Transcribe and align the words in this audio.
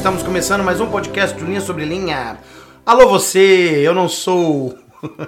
estamos 0.00 0.22
começando 0.22 0.64
mais 0.64 0.80
um 0.80 0.90
podcast 0.90 1.38
do 1.38 1.44
Linha 1.44 1.60
Sobre 1.60 1.84
Linha. 1.84 2.38
Alô 2.86 3.06
você, 3.06 3.82
eu 3.86 3.94
não 3.94 4.08
sou... 4.08 4.70
Como 4.98 5.18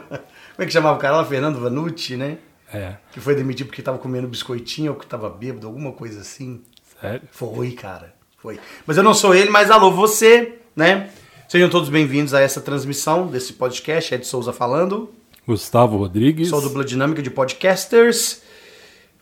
é 0.57 0.65
que 0.65 0.73
chamava 0.73 0.97
o 0.97 0.99
cara 0.99 1.19
lá? 1.19 1.25
Fernando 1.27 1.61
Vanucci, 1.61 2.17
né? 2.17 2.39
É. 2.73 2.95
Que 3.13 3.21
foi 3.21 3.35
demitido 3.35 3.67
porque 3.67 3.83
tava 3.83 3.99
comendo 3.99 4.27
biscoitinho 4.27 4.93
ou 4.93 4.99
que 4.99 5.07
tava 5.07 5.29
bêbado, 5.29 5.67
alguma 5.67 5.93
coisa 5.93 6.23
assim. 6.23 6.63
Sério? 6.99 7.21
Foi, 7.31 7.73
cara. 7.73 8.15
Foi. 8.39 8.59
Mas 8.87 8.97
eu 8.97 9.03
não 9.03 9.13
sou 9.13 9.35
ele, 9.35 9.51
mas 9.51 9.71
alô 9.71 9.91
você, 9.91 10.55
né? 10.75 11.11
Sejam 11.47 11.69
todos 11.69 11.91
bem-vindos 11.91 12.33
a 12.33 12.41
essa 12.41 12.63
transmissão 12.63 13.27
desse 13.27 13.53
podcast. 13.53 14.15
Ed 14.15 14.27
Souza 14.27 14.55
falando. 14.55 15.13
Gustavo 15.47 15.99
Rodrigues. 15.99 16.49
Sou 16.49 16.63
dupla 16.63 16.83
dinâmica 16.83 17.21
de 17.21 17.31
podcasters. 17.31 18.41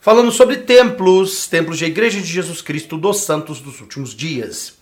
Falando 0.01 0.30
sobre 0.30 0.59
templos, 0.59 1.49
templos 1.49 1.77
de 1.77 1.87
Igreja 1.87 2.21
de 2.21 2.27
Jesus 2.27 2.63
Cristo 2.63 2.97
dos 2.97 3.23
Santos 3.23 3.61
dos 3.61 3.80
Últimos 3.80 4.15
Dias. 4.15 4.79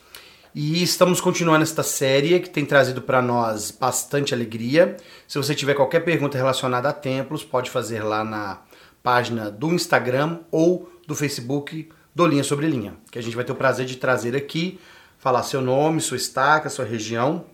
E 0.60 0.82
estamos 0.82 1.20
continuando 1.20 1.62
esta 1.62 1.84
série 1.84 2.40
que 2.40 2.50
tem 2.50 2.64
trazido 2.64 3.00
para 3.00 3.22
nós 3.22 3.70
bastante 3.70 4.34
alegria. 4.34 4.96
Se 5.28 5.38
você 5.38 5.54
tiver 5.54 5.74
qualquer 5.74 6.00
pergunta 6.00 6.36
relacionada 6.36 6.88
a 6.88 6.92
templos, 6.92 7.44
pode 7.44 7.70
fazer 7.70 8.02
lá 8.02 8.24
na 8.24 8.58
página 9.00 9.52
do 9.52 9.72
Instagram 9.72 10.40
ou 10.50 10.92
do 11.06 11.14
Facebook 11.14 11.88
do 12.12 12.26
Linha 12.26 12.42
Sobre 12.42 12.66
Linha, 12.66 12.94
que 13.08 13.20
a 13.20 13.22
gente 13.22 13.36
vai 13.36 13.44
ter 13.44 13.52
o 13.52 13.54
prazer 13.54 13.86
de 13.86 13.98
trazer 13.98 14.34
aqui, 14.34 14.80
falar 15.16 15.44
seu 15.44 15.60
nome, 15.60 16.00
sua 16.00 16.16
estaca, 16.16 16.68
sua 16.68 16.84
região 16.84 17.44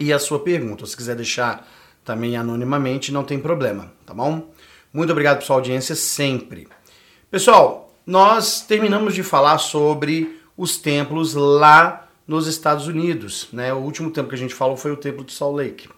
e 0.00 0.10
a 0.10 0.18
sua 0.18 0.40
pergunta. 0.40 0.86
Se 0.86 0.96
quiser 0.96 1.16
deixar 1.16 1.68
também 2.02 2.34
anonimamente, 2.34 3.12
não 3.12 3.24
tem 3.24 3.38
problema, 3.38 3.92
tá 4.06 4.14
bom? 4.14 4.50
Muito 4.90 5.10
obrigado 5.10 5.40
por 5.40 5.44
sua 5.44 5.56
audiência 5.56 5.94
sempre. 5.94 6.66
Pessoal, 7.30 7.94
nós 8.06 8.62
terminamos 8.62 9.14
de 9.14 9.22
falar 9.22 9.58
sobre 9.58 10.40
os 10.56 10.78
templos 10.78 11.34
lá 11.34 12.01
nos 12.26 12.46
Estados 12.46 12.86
Unidos. 12.86 13.48
Né? 13.52 13.72
O 13.72 13.78
último 13.78 14.10
templo 14.10 14.30
que 14.30 14.34
a 14.34 14.38
gente 14.38 14.54
falou 14.54 14.76
foi 14.76 14.92
o 14.92 14.96
Templo 14.96 15.24
de 15.24 15.32
Salt 15.32 15.56
Lake, 15.56 15.88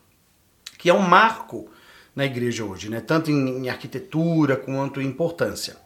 que 0.78 0.90
é 0.90 0.94
um 0.94 1.00
marco 1.00 1.68
na 2.14 2.24
igreja 2.24 2.64
hoje, 2.64 2.88
né? 2.88 3.00
tanto 3.00 3.30
em 3.30 3.68
arquitetura 3.68 4.56
quanto 4.56 5.00
em 5.00 5.06
importância. 5.06 5.76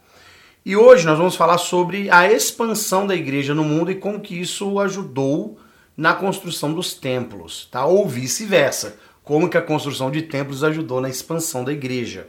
E 0.65 0.77
hoje 0.77 1.07
nós 1.07 1.17
vamos 1.17 1.37
falar 1.37 1.59
sobre 1.59 2.11
a 2.11 2.31
expansão 2.31 3.07
da 3.07 3.15
igreja 3.15 3.55
no 3.55 3.65
mundo 3.65 3.91
e 3.91 3.95
como 3.95 4.21
que 4.21 4.39
isso 4.39 4.79
ajudou 4.79 5.59
na 5.97 6.13
construção 6.15 6.73
dos 6.73 6.95
templos, 6.95 7.67
tá? 7.71 7.87
Ou 7.87 8.07
vice-versa, 8.07 8.99
como 9.25 9.49
que 9.49 9.57
a 9.57 9.63
construção 9.63 10.11
de 10.11 10.23
templos 10.23 10.63
ajudou 10.63 11.01
na 11.01 11.09
expansão 11.09 11.65
da 11.65 11.73
igreja 11.73 12.29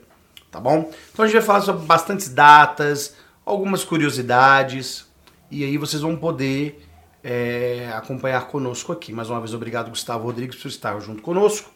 tá 0.51 0.59
bom? 0.59 0.91
Então 1.11 1.23
a 1.23 1.27
gente 1.27 1.37
vai 1.37 1.45
falar 1.45 1.61
sobre 1.61 1.85
bastantes 1.85 2.29
datas, 2.29 3.15
algumas 3.45 3.83
curiosidades, 3.83 5.05
e 5.49 5.63
aí 5.63 5.77
vocês 5.77 6.01
vão 6.01 6.15
poder 6.15 6.87
é, 7.23 7.91
acompanhar 7.93 8.47
conosco 8.47 8.91
aqui. 8.91 9.11
Mais 9.11 9.29
uma 9.29 9.39
vez, 9.39 9.53
obrigado, 9.53 9.89
Gustavo 9.89 10.25
Rodrigues, 10.25 10.57
por 10.61 10.67
estar 10.67 10.99
junto 10.99 11.21
conosco 11.21 11.71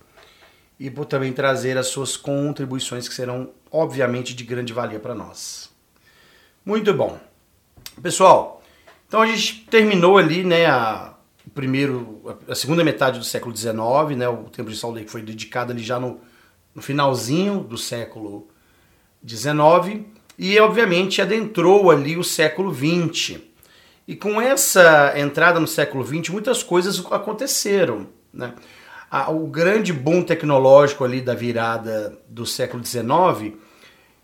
e 0.79 0.89
por 0.89 1.05
também 1.05 1.31
trazer 1.31 1.77
as 1.77 1.87
suas 1.87 2.17
contribuições 2.17 3.07
que 3.07 3.13
serão, 3.13 3.51
obviamente, 3.71 4.33
de 4.33 4.43
grande 4.43 4.73
valia 4.73 4.99
para 4.99 5.15
nós. 5.15 5.71
Muito 6.65 6.93
bom. 6.93 7.19
Pessoal, 8.01 8.63
então 9.07 9.21
a 9.21 9.27
gente 9.27 9.65
terminou 9.69 10.17
ali, 10.17 10.43
né, 10.43 10.65
a, 10.65 11.13
primeiro, 11.53 12.37
a 12.47 12.55
segunda 12.55 12.83
metade 12.83 13.19
do 13.19 13.25
século 13.25 13.55
XIX, 13.55 13.75
né, 14.17 14.27
o 14.27 14.45
Templo 14.45 14.71
de 14.71 14.77
Salt 14.79 14.95
Lake 14.95 15.11
foi 15.11 15.21
dedicado 15.21 15.71
ali 15.71 15.83
já 15.83 15.99
no, 15.99 16.19
no 16.73 16.81
finalzinho 16.81 17.59
do 17.59 17.77
século 17.77 18.47
19 19.21 20.07
e, 20.37 20.59
obviamente, 20.59 21.21
adentrou 21.21 21.91
ali 21.91 22.17
o 22.17 22.23
século 22.23 22.71
20. 22.71 23.52
E 24.07 24.15
com 24.15 24.41
essa 24.41 25.13
entrada 25.17 25.59
no 25.59 25.67
século 25.67 26.03
20, 26.03 26.31
muitas 26.31 26.61
coisas 26.61 27.03
aconteceram. 27.11 28.07
Né? 28.33 28.53
O 29.29 29.47
grande 29.47 29.93
boom 29.93 30.23
tecnológico 30.23 31.03
ali 31.03 31.21
da 31.21 31.33
virada 31.33 32.17
do 32.27 32.45
século 32.45 32.81
19, 32.81 33.57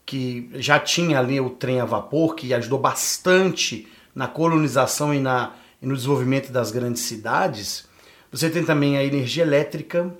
que 0.05 0.49
já 0.55 0.79
tinha 0.79 1.19
ali 1.19 1.39
o 1.39 1.49
trem 1.49 1.79
a 1.79 1.85
vapor, 1.85 2.35
que 2.35 2.53
ajudou 2.53 2.79
bastante 2.79 3.87
na 4.13 4.27
colonização 4.27 5.13
e, 5.13 5.19
na, 5.19 5.53
e 5.81 5.85
no 5.85 5.95
desenvolvimento 5.95 6.51
das 6.51 6.71
grandes 6.71 7.03
cidades. 7.03 7.87
Você 8.31 8.49
tem 8.49 8.63
também 8.63 8.97
a 8.97 9.03
energia 9.03 9.43
elétrica 9.43 10.13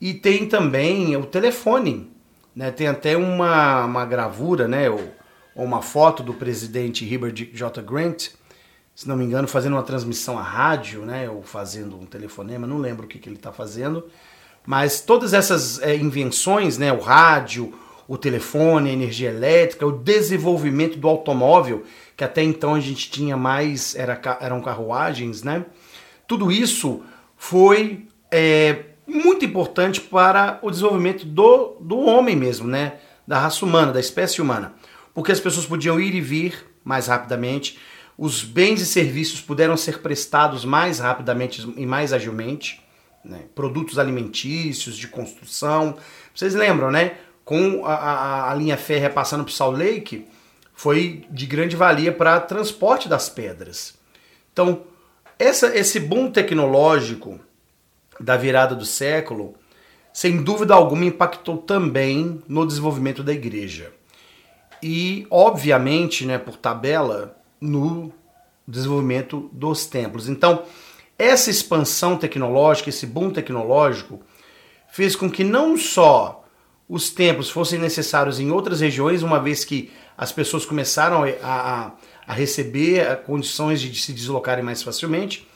e 0.00 0.12
tem 0.12 0.46
também 0.46 1.16
o 1.16 1.24
telefone, 1.24 2.10
né? 2.54 2.70
Tem 2.70 2.86
até 2.86 3.16
uma, 3.16 3.84
uma 3.84 4.04
gravura, 4.04 4.68
né? 4.68 4.90
ou, 4.90 5.00
ou 5.54 5.64
uma 5.64 5.80
foto 5.80 6.22
do 6.22 6.34
presidente 6.34 7.10
Herbert 7.10 7.32
J. 7.52 7.80
Grant, 7.80 8.28
se 8.94 9.08
não 9.08 9.16
me 9.16 9.24
engano, 9.24 9.48
fazendo 9.48 9.72
uma 9.72 9.82
transmissão 9.82 10.38
à 10.38 10.42
rádio, 10.42 11.02
né? 11.02 11.28
ou 11.28 11.42
fazendo 11.42 11.98
um 11.98 12.06
telefonema, 12.06 12.66
não 12.66 12.78
lembro 12.78 13.06
o 13.06 13.08
que, 13.08 13.18
que 13.18 13.28
ele 13.28 13.36
está 13.36 13.52
fazendo. 13.52 14.06
Mas 14.64 15.00
todas 15.00 15.34
essas 15.34 15.80
é, 15.82 15.96
invenções, 15.96 16.78
né? 16.78 16.92
o 16.92 17.00
rádio, 17.00 17.74
o 18.06 18.16
telefone, 18.16 18.90
a 18.90 18.92
energia 18.92 19.30
elétrica, 19.30 19.86
o 19.86 19.92
desenvolvimento 19.92 20.96
do 20.98 21.08
automóvel, 21.08 21.84
que 22.16 22.22
até 22.22 22.42
então 22.42 22.74
a 22.74 22.80
gente 22.80 23.10
tinha 23.10 23.36
mais, 23.36 23.94
era, 23.94 24.20
eram 24.40 24.60
carruagens, 24.60 25.42
né? 25.42 25.64
Tudo 26.26 26.52
isso 26.52 27.02
foi 27.36 28.06
é, 28.30 28.84
muito 29.06 29.44
importante 29.44 30.00
para 30.00 30.58
o 30.62 30.70
desenvolvimento 30.70 31.24
do, 31.24 31.76
do 31.80 31.98
homem 32.00 32.36
mesmo, 32.36 32.68
né? 32.68 32.94
Da 33.26 33.38
raça 33.38 33.64
humana, 33.64 33.92
da 33.92 34.00
espécie 34.00 34.40
humana. 34.40 34.74
Porque 35.12 35.32
as 35.32 35.40
pessoas 35.40 35.66
podiam 35.66 35.98
ir 35.98 36.14
e 36.14 36.20
vir 36.20 36.66
mais 36.84 37.06
rapidamente, 37.06 37.78
os 38.16 38.42
bens 38.42 38.80
e 38.80 38.86
serviços 38.86 39.40
puderam 39.40 39.76
ser 39.76 40.00
prestados 40.00 40.64
mais 40.64 40.98
rapidamente 41.00 41.66
e 41.76 41.84
mais 41.84 42.12
agilmente, 42.12 42.82
né? 43.24 43.40
produtos 43.54 43.98
alimentícios, 43.98 44.96
de 44.96 45.08
construção. 45.08 45.96
Vocês 46.34 46.54
lembram, 46.54 46.90
né? 46.90 47.16
Com 47.44 47.84
a, 47.84 47.94
a, 47.94 48.52
a 48.52 48.54
linha 48.54 48.76
férrea 48.76 49.10
passando 49.10 49.44
por 49.44 49.50
Salt 49.50 49.76
Lake, 49.76 50.26
foi 50.72 51.24
de 51.30 51.46
grande 51.46 51.76
valia 51.76 52.12
para 52.12 52.40
transporte 52.40 53.08
das 53.08 53.28
pedras. 53.28 53.94
Então, 54.52 54.82
essa, 55.38 55.76
esse 55.76 56.00
boom 56.00 56.30
tecnológico 56.30 57.38
da 58.20 58.36
virada 58.36 58.74
do 58.74 58.84
século, 58.84 59.54
sem 60.12 60.42
dúvida 60.42 60.74
alguma 60.74 61.04
impactou 61.04 61.58
também 61.58 62.42
no 62.46 62.66
desenvolvimento 62.66 63.22
da 63.22 63.32
igreja. 63.32 63.92
E, 64.82 65.26
obviamente, 65.30 66.24
né, 66.24 66.38
por 66.38 66.56
tabela, 66.56 67.36
no 67.64 68.12
desenvolvimento 68.66 69.48
dos 69.52 69.86
templos. 69.86 70.28
Então, 70.28 70.64
essa 71.18 71.50
expansão 71.50 72.16
tecnológica, 72.16 72.88
esse 72.88 73.06
boom 73.06 73.30
tecnológico, 73.30 74.20
fez 74.88 75.16
com 75.16 75.30
que 75.30 75.44
não 75.44 75.76
só 75.76 76.44
os 76.88 77.10
templos 77.10 77.50
fossem 77.50 77.78
necessários 77.78 78.38
em 78.38 78.50
outras 78.50 78.80
regiões, 78.80 79.22
uma 79.22 79.40
vez 79.40 79.64
que 79.64 79.90
as 80.16 80.30
pessoas 80.30 80.64
começaram 80.64 81.24
a, 81.24 81.28
a, 81.42 81.92
a 82.26 82.32
receber 82.32 83.22
condições 83.22 83.80
de 83.80 83.94
se 84.00 84.12
deslocarem 84.12 84.64
mais 84.64 84.82
facilmente, 84.82 85.46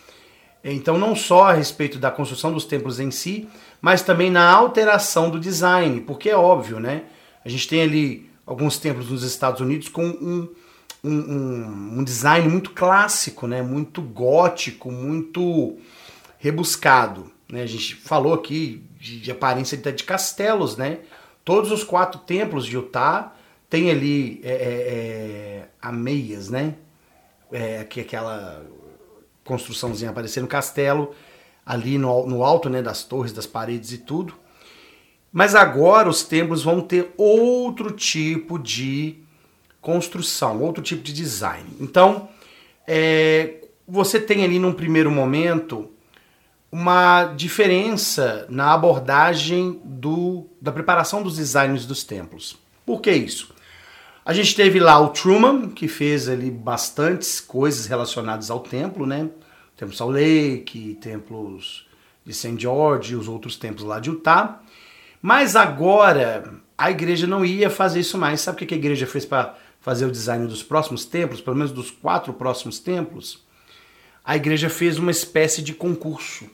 então, 0.65 0.99
não 0.99 1.15
só 1.15 1.45
a 1.45 1.53
respeito 1.53 1.99
da 1.99 2.11
construção 2.11 2.53
dos 2.53 2.65
templos 2.65 2.99
em 2.99 3.11
si, 3.11 3.49
mas 3.81 4.03
também 4.03 4.31
na 4.31 4.51
alteração 4.51 5.31
do 5.31 5.39
design, 5.39 6.01
porque 6.01 6.29
é 6.29 6.37
óbvio, 6.37 6.81
né? 6.81 7.05
A 7.45 7.49
gente 7.49 7.69
tem 7.69 7.83
ali 7.83 8.29
alguns 8.45 8.79
templos 8.79 9.11
nos 9.11 9.23
Estados 9.23 9.61
Unidos 9.61 9.89
com 9.89 10.05
um, 10.05 10.49
um, 11.03 11.99
um, 11.99 12.05
design 12.05 12.49
muito 12.49 12.71
clássico, 12.71 13.47
né? 13.47 13.63
Muito 13.63 14.03
gótico, 14.03 14.91
muito 14.91 15.77
rebuscado. 16.39 17.31
Né? 17.51 17.63
A 17.63 17.67
gente 17.67 17.95
falou 17.95 18.35
aqui 18.35 18.85
de, 18.99 19.21
de 19.21 19.31
aparência 19.31 19.77
de, 19.77 19.93
de 19.93 20.05
castelos, 20.05 20.77
né? 20.77 20.99
Todos 21.45 21.71
os 21.71 21.85
quatro 21.85 22.21
templos 22.21 22.67
de 22.67 22.77
Utah 22.77 23.33
tem 23.71 23.91
ali 23.91 24.41
é, 24.43 24.51
é, 24.51 24.55
é, 24.55 25.69
ameias, 25.81 26.49
né? 26.51 26.75
É, 27.51 27.85
que 27.85 28.01
aquela 28.01 28.67
construçãozinha 29.45 30.11
aparecendo, 30.11 30.47
castelo 30.47 31.15
ali 31.65 31.99
no, 31.99 32.27
no 32.27 32.45
alto 32.45 32.69
né, 32.69 32.83
das 32.83 33.03
torres, 33.05 33.33
das 33.33 33.47
paredes 33.47 33.93
e 33.93 33.99
tudo. 33.99 34.35
Mas 35.33 35.55
agora 35.55 36.09
os 36.09 36.23
templos 36.23 36.63
vão 36.63 36.81
ter 36.81 37.13
outro 37.17 37.91
tipo 37.91 38.59
de 38.59 39.23
construção, 39.81 40.61
outro 40.61 40.83
tipo 40.83 41.03
de 41.03 41.13
design. 41.13 41.69
Então, 41.81 42.29
é, 42.87 43.63
você 43.87 44.21
tem 44.21 44.45
ali 44.45 44.59
num 44.59 44.73
primeiro 44.73 45.11
momento 45.11 45.91
uma 46.71 47.25
diferença 47.25 48.47
na 48.51 48.75
abordagem 48.75 49.81
do, 49.85 50.47
da 50.61 50.71
preparação 50.71 51.23
dos 51.23 51.37
designs 51.37 51.87
dos 51.87 52.05
templos. 52.05 52.59
Por 52.85 53.01
que 53.01 53.11
isso? 53.11 53.55
A 54.25 54.35
gente 54.35 54.55
teve 54.55 54.79
lá 54.79 55.01
o 55.01 55.09
Truman, 55.09 55.71
que 55.71 55.89
fez 55.89 56.29
ali 56.29 56.51
bastantes 56.51 57.41
coisas 57.41 57.87
relacionadas 57.87 58.51
ao 58.51 58.61
templo, 58.61 59.07
né? 59.07 59.31
Templo 59.75 59.97
Salt 59.97 60.13
Lake, 60.13 60.99
templos 61.01 61.87
de 62.27 62.35
St. 62.35 62.57
George 62.59 63.15
e 63.15 63.17
os 63.17 63.27
outros 63.27 63.57
templos 63.57 63.87
lá 63.87 63.99
de 63.99 64.11
Utah. 64.11 64.61
Mas 65.23 65.57
agora 65.57 66.61
a 66.77 66.91
igreja 66.91 67.27
não 67.27 67.43
ia 67.43 67.71
fazer 67.71 68.01
isso 68.01 68.19
mais. 68.19 68.43
Sabe 68.43 68.63
o 68.63 68.67
que 68.67 68.75
a 68.75 68.77
igreja 68.77 69.07
fez 69.07 69.25
para 69.25 69.57
fazer 69.81 70.07
o 70.07 70.13
design 70.13 70.47
dos 70.47 70.63
próximos 70.63 71.05
templos, 71.05 71.41
pelo 71.41 71.57
menos 71.57 71.73
dos 71.73 71.91
quatro 71.91 72.33
próximos 72.33 72.79
templos? 72.79 73.47
a 74.29 74.37
igreja 74.37 74.69
fez 74.69 74.99
uma 74.99 75.11
espécie 75.11 75.63
de 75.63 75.73
concurso 75.73 76.45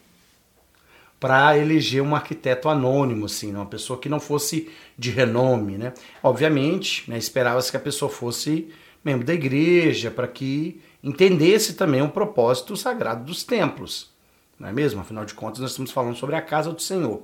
para 1.19 1.59
eleger 1.59 2.01
um 2.01 2.15
arquiteto 2.15 2.69
anônimo, 2.69 3.27
assim, 3.27 3.51
né? 3.51 3.59
uma 3.59 3.67
pessoa 3.67 3.99
que 3.99 4.09
não 4.09 4.21
fosse 4.21 4.71
de 4.97 5.11
renome, 5.11 5.77
né? 5.77 5.93
Obviamente, 6.23 7.11
né, 7.11 7.19
esperava-se 7.19 7.73
que 7.73 7.77
a 7.77 7.81
pessoa 7.81 8.09
fosse 8.09 8.69
membro 9.05 9.27
da 9.27 9.35
igreja, 9.35 10.09
para 10.09 10.29
que 10.29 10.81
entendesse 11.03 11.75
também 11.75 12.01
o 12.01 12.11
propósito 12.11 12.77
sagrado 12.77 13.25
dos 13.25 13.43
templos, 13.43 14.13
não 14.57 14.69
é 14.69 14.73
mesmo? 14.73 15.01
Afinal 15.01 15.25
de 15.25 15.35
contas, 15.35 15.59
nós 15.59 15.73
estamos 15.73 15.91
falando 15.91 16.15
sobre 16.15 16.37
a 16.37 16.43
casa 16.43 16.73
do 16.73 16.81
Senhor. 16.81 17.23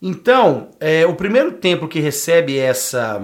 Então, 0.00 0.70
é, 0.78 1.04
o 1.04 1.16
primeiro 1.16 1.50
templo 1.54 1.88
que 1.88 1.98
recebe 1.98 2.56
essa 2.56 3.20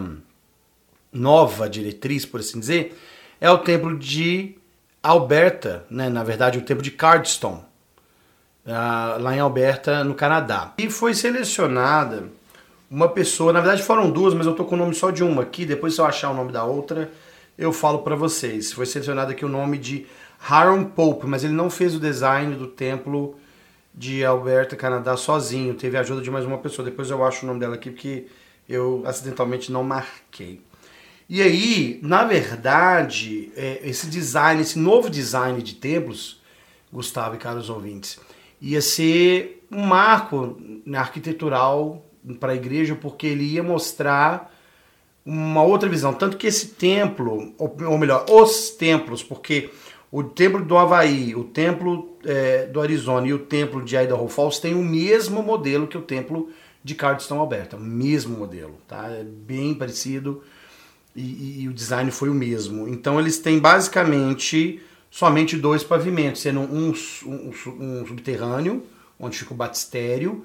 nova 1.12 1.68
diretriz, 1.68 2.24
por 2.24 2.40
assim 2.40 2.58
dizer, 2.58 2.98
é 3.40 3.50
o 3.50 3.58
templo 3.58 3.98
de 3.98 4.56
Alberta, 5.02 5.84
né? 5.90 6.08
na 6.08 6.24
verdade, 6.24 6.58
o 6.58 6.62
templo 6.62 6.82
de 6.82 6.90
Cardstone, 6.90 7.60
ah, 8.66 9.18
lá 9.20 9.36
em 9.36 9.40
Alberta, 9.40 10.02
no 10.04 10.14
Canadá. 10.14 10.72
E 10.78 10.88
foi 10.88 11.14
selecionada 11.14 12.30
uma 12.90 13.08
pessoa, 13.08 13.52
na 13.52 13.60
verdade 13.60 13.82
foram 13.82 14.10
duas, 14.10 14.34
mas 14.34 14.46
eu 14.46 14.54
tô 14.54 14.64
com 14.64 14.74
o 14.74 14.78
nome 14.78 14.94
só 14.94 15.10
de 15.10 15.24
uma 15.24 15.42
aqui, 15.42 15.64
depois 15.64 15.94
se 15.94 16.00
eu 16.00 16.04
achar 16.04 16.30
o 16.30 16.34
nome 16.34 16.52
da 16.52 16.64
outra, 16.64 17.10
eu 17.56 17.72
falo 17.72 18.00
para 18.00 18.14
vocês. 18.14 18.72
Foi 18.72 18.84
selecionado 18.84 19.32
aqui 19.32 19.44
o 19.44 19.48
nome 19.48 19.78
de 19.78 20.06
Harold 20.46 20.90
Pope, 20.90 21.26
mas 21.26 21.42
ele 21.42 21.54
não 21.54 21.70
fez 21.70 21.94
o 21.94 22.00
design 22.00 22.54
do 22.54 22.66
templo 22.66 23.36
de 23.94 24.24
Alberta, 24.24 24.76
Canadá, 24.76 25.16
sozinho. 25.16 25.74
Teve 25.74 25.96
a 25.96 26.00
ajuda 26.00 26.20
de 26.20 26.30
mais 26.30 26.44
uma 26.44 26.58
pessoa. 26.58 26.84
Depois 26.84 27.10
eu 27.10 27.24
acho 27.24 27.44
o 27.44 27.46
nome 27.46 27.60
dela 27.60 27.74
aqui 27.74 27.90
porque 27.90 28.26
eu 28.68 29.02
acidentalmente 29.06 29.70
não 29.70 29.82
marquei. 29.82 30.60
E 31.28 31.40
aí, 31.40 31.98
na 32.02 32.24
verdade, 32.24 33.52
é, 33.56 33.80
esse 33.84 34.06
design, 34.06 34.60
esse 34.60 34.78
novo 34.78 35.08
design 35.08 35.62
de 35.62 35.74
templos, 35.74 36.40
Gustavo 36.92 37.36
e 37.36 37.38
caros 37.38 37.70
ouvintes, 37.70 38.18
ia 38.60 38.82
ser 38.82 39.64
um 39.70 39.82
marco 39.82 40.58
arquitetural 40.94 42.04
para 42.38 42.52
a 42.52 42.56
igreja, 42.56 42.94
porque 42.94 43.26
ele 43.26 43.44
ia 43.44 43.62
mostrar 43.62 44.52
uma 45.24 45.62
outra 45.62 45.88
visão. 45.88 46.12
Tanto 46.12 46.36
que 46.36 46.46
esse 46.46 46.68
templo, 46.68 47.54
ou 47.58 47.98
melhor, 47.98 48.26
os 48.28 48.70
templos, 48.70 49.22
porque 49.22 49.70
o 50.10 50.22
templo 50.22 50.64
do 50.64 50.76
Havaí, 50.76 51.34
o 51.34 51.44
templo 51.44 52.16
é, 52.24 52.66
do 52.66 52.80
Arizona 52.80 53.26
e 53.26 53.32
o 53.32 53.38
templo 53.38 53.82
de 53.82 53.96
Idaho 53.96 54.28
Falls 54.28 54.60
têm 54.60 54.74
o 54.74 54.84
mesmo 54.84 55.42
modelo 55.42 55.86
que 55.86 55.96
o 55.96 56.02
templo 56.02 56.50
de 56.84 56.94
Cardstone 56.94 57.40
Alberta, 57.40 57.76
o 57.76 57.80
mesmo 57.80 58.36
modelo, 58.36 58.74
tá? 58.86 59.08
É 59.08 59.24
bem 59.24 59.72
parecido 59.72 60.42
e, 61.14 61.62
e, 61.62 61.68
o 61.68 61.72
design 61.72 62.10
foi 62.10 62.28
o 62.28 62.34
mesmo. 62.34 62.88
Então 62.88 63.20
eles 63.20 63.38
têm 63.38 63.58
basicamente 63.58 64.80
somente 65.10 65.56
dois 65.56 65.84
pavimentos, 65.84 66.40
sendo 66.40 66.60
um, 66.60 66.94
um, 67.26 67.52
um 67.80 68.06
subterrâneo, 68.06 68.82
onde 69.20 69.38
fica 69.38 69.52
o 69.52 69.56
batistério, 69.56 70.44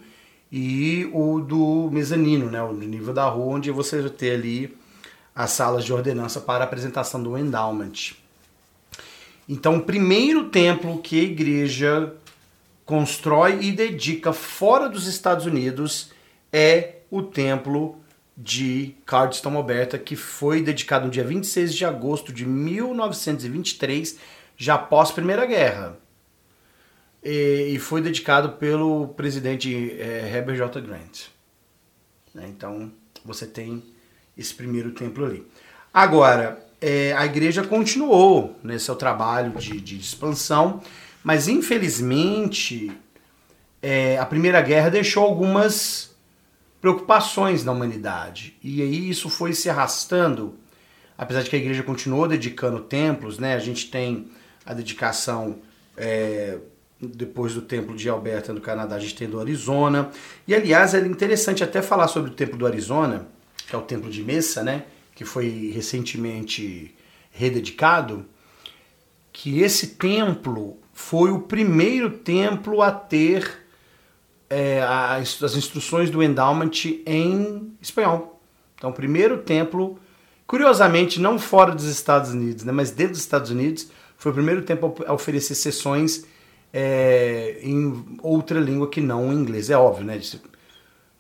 e 0.52 1.10
o 1.14 1.40
do 1.40 1.90
mezanino, 1.92 2.50
né, 2.50 2.62
o 2.62 2.74
nível 2.74 3.14
da 3.14 3.26
rua, 3.26 3.56
onde 3.56 3.72
você 3.72 4.02
vai 4.02 4.10
ter 4.10 4.32
ali 4.32 4.78
as 5.34 5.52
salas 5.52 5.86
de 5.86 5.94
ordenança 5.94 6.42
para 6.42 6.64
apresentação 6.64 7.22
do 7.22 7.38
endowment. 7.38 8.16
Então, 9.48 9.78
o 9.78 9.82
primeiro 9.82 10.50
templo 10.50 10.98
que 11.00 11.20
a 11.20 11.24
igreja 11.24 12.14
constrói 12.86 13.60
e 13.62 13.72
dedica 13.72 14.34
fora 14.34 14.90
dos 14.90 15.08
Estados 15.08 15.46
Unidos 15.46 16.12
é 16.52 16.96
o 17.10 17.22
templo 17.22 17.98
de 18.38 18.96
Cardstone 19.06 19.56
Alberta, 19.56 19.98
que 19.98 20.16
foi 20.16 20.62
dedicado 20.62 21.06
no 21.06 21.12
dia 21.12 21.24
26 21.24 21.74
de 21.74 21.86
agosto 21.86 22.32
de 22.32 22.46
1923, 22.46 24.18
já 24.56 24.76
após 24.76 25.10
a 25.10 25.14
Primeira 25.14 25.46
Guerra 25.46 25.98
e, 27.24 27.78
foi 27.80 28.02
dedicado 28.02 28.54
pelo 28.54 29.10
presidente 29.10 29.96
é, 30.00 30.32
Herbert 30.34 30.56
J. 30.56 30.82
Grant. 30.82 31.26
Né? 32.34 32.46
Então 32.48 32.92
você 33.26 33.46
tem 33.46 33.84
esse 34.38 34.54
primeiro 34.54 34.92
templo 34.92 35.26
ali. 35.26 35.46
Agora, 35.94 36.66
é, 36.80 37.14
a 37.14 37.26
igreja 37.26 37.64
continuou 37.64 38.56
nesse 38.64 38.86
seu 38.86 38.96
trabalho 38.96 39.52
de, 39.58 39.82
de 39.82 39.98
expansão, 39.98 40.82
mas 41.24 41.48
infelizmente 41.48 42.92
é, 43.82 44.18
a 44.18 44.26
Primeira 44.26 44.62
Guerra 44.62 44.90
deixou 44.90 45.24
algumas 45.24 46.16
preocupações 46.88 47.66
na 47.66 47.74
humanidade. 47.74 48.56
E 48.64 48.82
aí 48.82 49.10
isso 49.10 49.30
foi 49.30 49.52
se 49.52 49.70
arrastando, 49.70 50.56
apesar 51.18 51.44
de 51.44 51.50
que 51.50 51.56
a 51.58 51.60
igreja 51.60 51.84
continuou 51.84 52.30
dedicando 52.30 52.80
templos, 52.80 53.38
né? 53.38 53.56
A 53.56 53.60
gente 53.60 53.92
tem 53.92 54.32
a 54.66 54.74
dedicação 54.74 55.58
é, 55.98 56.58
depois 56.98 57.54
do 57.54 57.62
templo 57.62 57.94
de 57.94 58.08
Alberta 58.08 58.54
no 58.54 58.62
Canadá, 58.62 58.96
a 58.96 59.00
gente 59.00 59.16
tem 59.16 59.30
do 59.30 59.38
Arizona. 59.38 60.10
E 60.48 60.56
aliás, 60.56 60.94
é 60.94 61.00
interessante 61.06 61.62
até 61.62 61.82
falar 61.82 62.08
sobre 62.08 62.32
o 62.32 62.34
templo 62.34 62.58
do 62.58 62.66
Arizona, 62.66 63.28
que 63.68 63.76
é 63.76 63.78
o 63.78 63.82
templo 63.82 64.10
de 64.10 64.24
Mesa, 64.24 64.64
né, 64.64 64.86
que 65.14 65.26
foi 65.26 65.72
recentemente 65.74 66.96
rededicado, 67.32 68.26
que 69.34 69.60
esse 69.60 69.88
templo 69.88 70.78
foi 70.94 71.32
o 71.32 71.42
primeiro 71.42 72.10
templo 72.12 72.82
a 72.82 72.92
ter 72.92 73.67
é, 74.50 74.82
as, 74.82 75.42
as 75.42 75.56
instruções 75.56 76.10
do 76.10 76.24
endowment 76.24 76.72
em 77.06 77.74
espanhol. 77.82 78.42
Então, 78.76 78.90
o 78.90 78.94
primeiro 78.94 79.40
templo, 79.40 80.00
curiosamente, 80.46 81.20
não 81.20 81.40
fora 81.40 81.74
dos 81.74 81.86
Estados 81.86 82.32
Unidos, 82.32 82.64
né, 82.64 82.72
mas 82.72 82.92
dentro 82.92 83.14
dos 83.14 83.22
Estados 83.22 83.52
Unidos, 83.52 83.90
foi 84.18 84.32
o 84.32 84.36
primeiro 84.36 84.62
templo 84.64 84.96
a 85.06 85.14
oferecer 85.14 85.56
sessões 85.56 86.26
é, 86.74 87.60
em 87.62 88.18
outra 88.22 88.60
língua 88.60 88.90
que 88.90 89.02
não 89.02 89.30
o 89.30 89.34
inglês. 89.34 89.70
É 89.70 89.78
óbvio, 89.78 90.06
né? 90.06 90.20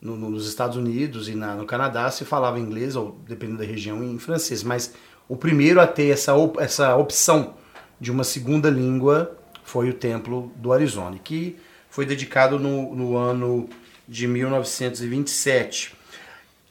No, 0.01 0.15
nos 0.15 0.47
Estados 0.47 0.77
Unidos 0.77 1.27
e 1.27 1.35
na, 1.35 1.55
no 1.55 1.65
Canadá 1.65 2.09
se 2.11 2.23
falava 2.25 2.59
inglês, 2.59 2.95
ou 2.95 3.19
dependendo 3.27 3.59
da 3.59 3.65
região, 3.65 4.03
em 4.03 4.17
francês. 4.19 4.63
Mas 4.63 4.93
o 5.27 5.35
primeiro 5.35 5.81
a 5.81 5.87
ter 5.87 6.09
essa, 6.09 6.35
op 6.35 6.59
essa 6.59 6.95
opção 6.95 7.55
de 7.99 8.11
uma 8.11 8.23
segunda 8.23 8.69
língua 8.69 9.35
foi 9.63 9.89
o 9.89 9.93
Templo 9.93 10.51
do 10.55 10.71
Arizona, 10.71 11.17
que 11.23 11.57
foi 11.97 12.05
dedicado 12.05 12.59
no, 12.59 12.93
no 12.95 13.17
ano 13.17 13.67
de 14.07 14.27
1927. 14.27 15.95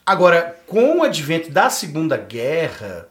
Agora, 0.07 0.57
com 0.69 0.99
o 0.99 1.03
advento 1.03 1.51
da 1.51 1.69
Segunda 1.69 2.17
Guerra, 2.17 3.09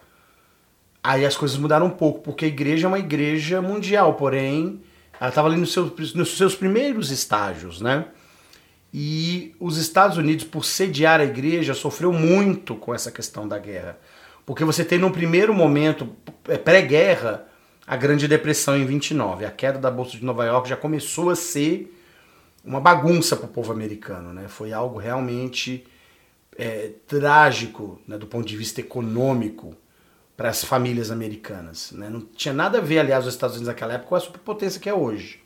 aí 1.04 1.26
as 1.26 1.36
coisas 1.36 1.58
mudaram 1.58 1.88
um 1.88 1.90
pouco, 1.90 2.22
porque 2.22 2.46
a 2.46 2.48
igreja 2.48 2.86
é 2.86 2.88
uma 2.88 3.00
igreja 3.00 3.62
mundial, 3.62 4.14
porém 4.14 4.82
ela 5.20 5.28
estava 5.28 5.50
ali 5.50 5.58
nos 5.58 5.74
seus, 5.74 6.14
nos 6.14 6.38
seus 6.38 6.56
primeiros 6.56 7.12
estágios, 7.12 7.82
né? 7.82 8.06
E 8.94 9.54
os 9.60 9.76
Estados 9.76 10.16
Unidos, 10.16 10.46
por 10.46 10.64
sediar 10.64 11.20
a 11.20 11.26
igreja, 11.26 11.74
sofreu 11.74 12.14
muito 12.14 12.76
com 12.76 12.96
essa 12.96 13.12
questão 13.12 13.46
da 13.46 13.60
guerra. 13.60 14.00
Porque 14.46 14.64
você 14.64 14.86
tem 14.86 14.98
no 14.98 15.12
primeiro 15.12 15.54
momento, 15.54 16.16
é, 16.48 16.58
pré-guerra, 16.58 17.46
a 17.86 17.98
Grande 17.98 18.26
Depressão 18.26 18.78
em 18.78 18.86
29. 18.86 19.44
A 19.44 19.52
queda 19.52 19.78
da 19.78 19.92
Bolsa 19.92 20.12
de 20.12 20.24
Nova 20.24 20.46
York 20.46 20.70
já 20.70 20.78
começou 20.78 21.30
a 21.30 21.36
ser 21.36 21.92
uma 22.66 22.80
bagunça 22.80 23.36
para 23.36 23.46
o 23.46 23.50
povo 23.50 23.72
americano. 23.72 24.34
Né? 24.34 24.48
Foi 24.48 24.74
algo 24.74 24.98
realmente 24.98 25.86
é, 26.58 26.92
trágico 27.08 28.02
né, 28.08 28.18
do 28.18 28.26
ponto 28.26 28.48
de 28.48 28.58
vista 28.58 28.82
econômico 28.82 29.76
para 30.36 30.50
as 30.50 30.64
famílias 30.64 31.12
americanas. 31.12 31.92
Né? 31.92 32.10
Não 32.10 32.22
tinha 32.22 32.54
nada 32.54 32.80
a 32.80 32.82
ver, 32.82 33.00
aliás, 33.00 33.26
os 33.26 33.34
Estados 33.34 33.56
Unidos 33.56 33.68
naquela 33.68 33.94
época 33.94 34.10
com 34.10 34.16
a 34.16 34.20
superpotência 34.20 34.82
que 34.82 34.90
é 34.90 34.94
hoje. 34.94 35.40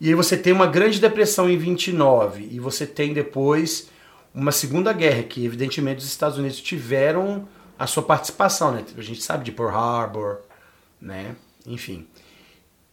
E 0.00 0.08
aí 0.08 0.14
você 0.14 0.36
tem 0.36 0.52
uma 0.52 0.66
grande 0.66 1.00
depressão 1.00 1.50
em 1.50 1.56
29 1.56 2.48
e 2.50 2.60
você 2.60 2.86
tem 2.86 3.12
depois 3.12 3.90
uma 4.32 4.52
segunda 4.52 4.92
guerra 4.92 5.24
que 5.24 5.44
evidentemente 5.44 5.98
os 5.98 6.06
Estados 6.06 6.38
Unidos 6.38 6.60
tiveram 6.60 7.48
a 7.76 7.86
sua 7.86 8.02
participação, 8.02 8.72
né? 8.72 8.84
A 8.96 9.02
gente 9.02 9.22
sabe 9.22 9.44
de 9.44 9.50
Pearl 9.50 9.70
Harbor, 9.70 10.38
né? 11.00 11.34
Enfim. 11.66 12.06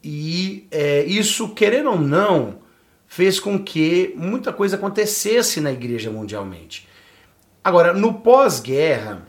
E 0.04 0.68
é, 0.72 1.04
isso, 1.04 1.50
querendo 1.50 1.92
ou 1.92 2.00
não, 2.00 2.60
fez 3.08 3.40
com 3.40 3.58
que 3.58 4.14
muita 4.16 4.52
coisa 4.52 4.76
acontecesse 4.76 5.62
na 5.62 5.72
igreja 5.72 6.10
mundialmente. 6.12 6.88
Agora, 7.64 7.94
no 7.94 8.16
pós-guerra, 8.16 9.26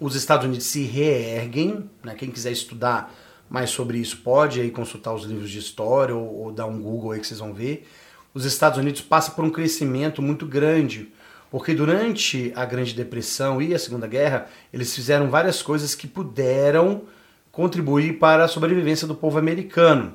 os 0.00 0.14
Estados 0.14 0.46
Unidos 0.46 0.66
se 0.66 0.82
reerguem, 0.82 1.88
né? 2.04 2.14
quem 2.14 2.30
quiser 2.30 2.52
estudar 2.52 3.12
mais 3.50 3.70
sobre 3.70 3.98
isso 3.98 4.18
pode 4.18 4.60
aí 4.60 4.70
consultar 4.70 5.14
os 5.14 5.24
livros 5.24 5.50
de 5.50 5.58
história 5.58 6.14
ou, 6.14 6.44
ou 6.44 6.52
dar 6.52 6.66
um 6.66 6.80
Google 6.80 7.12
aí 7.12 7.20
que 7.20 7.26
vocês 7.26 7.40
vão 7.40 7.54
ver. 7.54 7.88
Os 8.34 8.44
Estados 8.44 8.78
Unidos 8.78 9.00
passam 9.00 9.34
por 9.34 9.44
um 9.44 9.50
crescimento 9.50 10.20
muito 10.20 10.46
grande, 10.46 11.12
porque 11.50 11.74
durante 11.74 12.52
a 12.54 12.64
Grande 12.64 12.94
Depressão 12.94 13.60
e 13.60 13.74
a 13.74 13.78
Segunda 13.78 14.06
Guerra, 14.06 14.48
eles 14.72 14.94
fizeram 14.94 15.30
várias 15.30 15.62
coisas 15.62 15.94
que 15.94 16.06
puderam 16.06 17.02
contribuir 17.50 18.18
para 18.18 18.44
a 18.44 18.48
sobrevivência 18.48 19.06
do 19.06 19.14
povo 19.14 19.38
americano. 19.38 20.14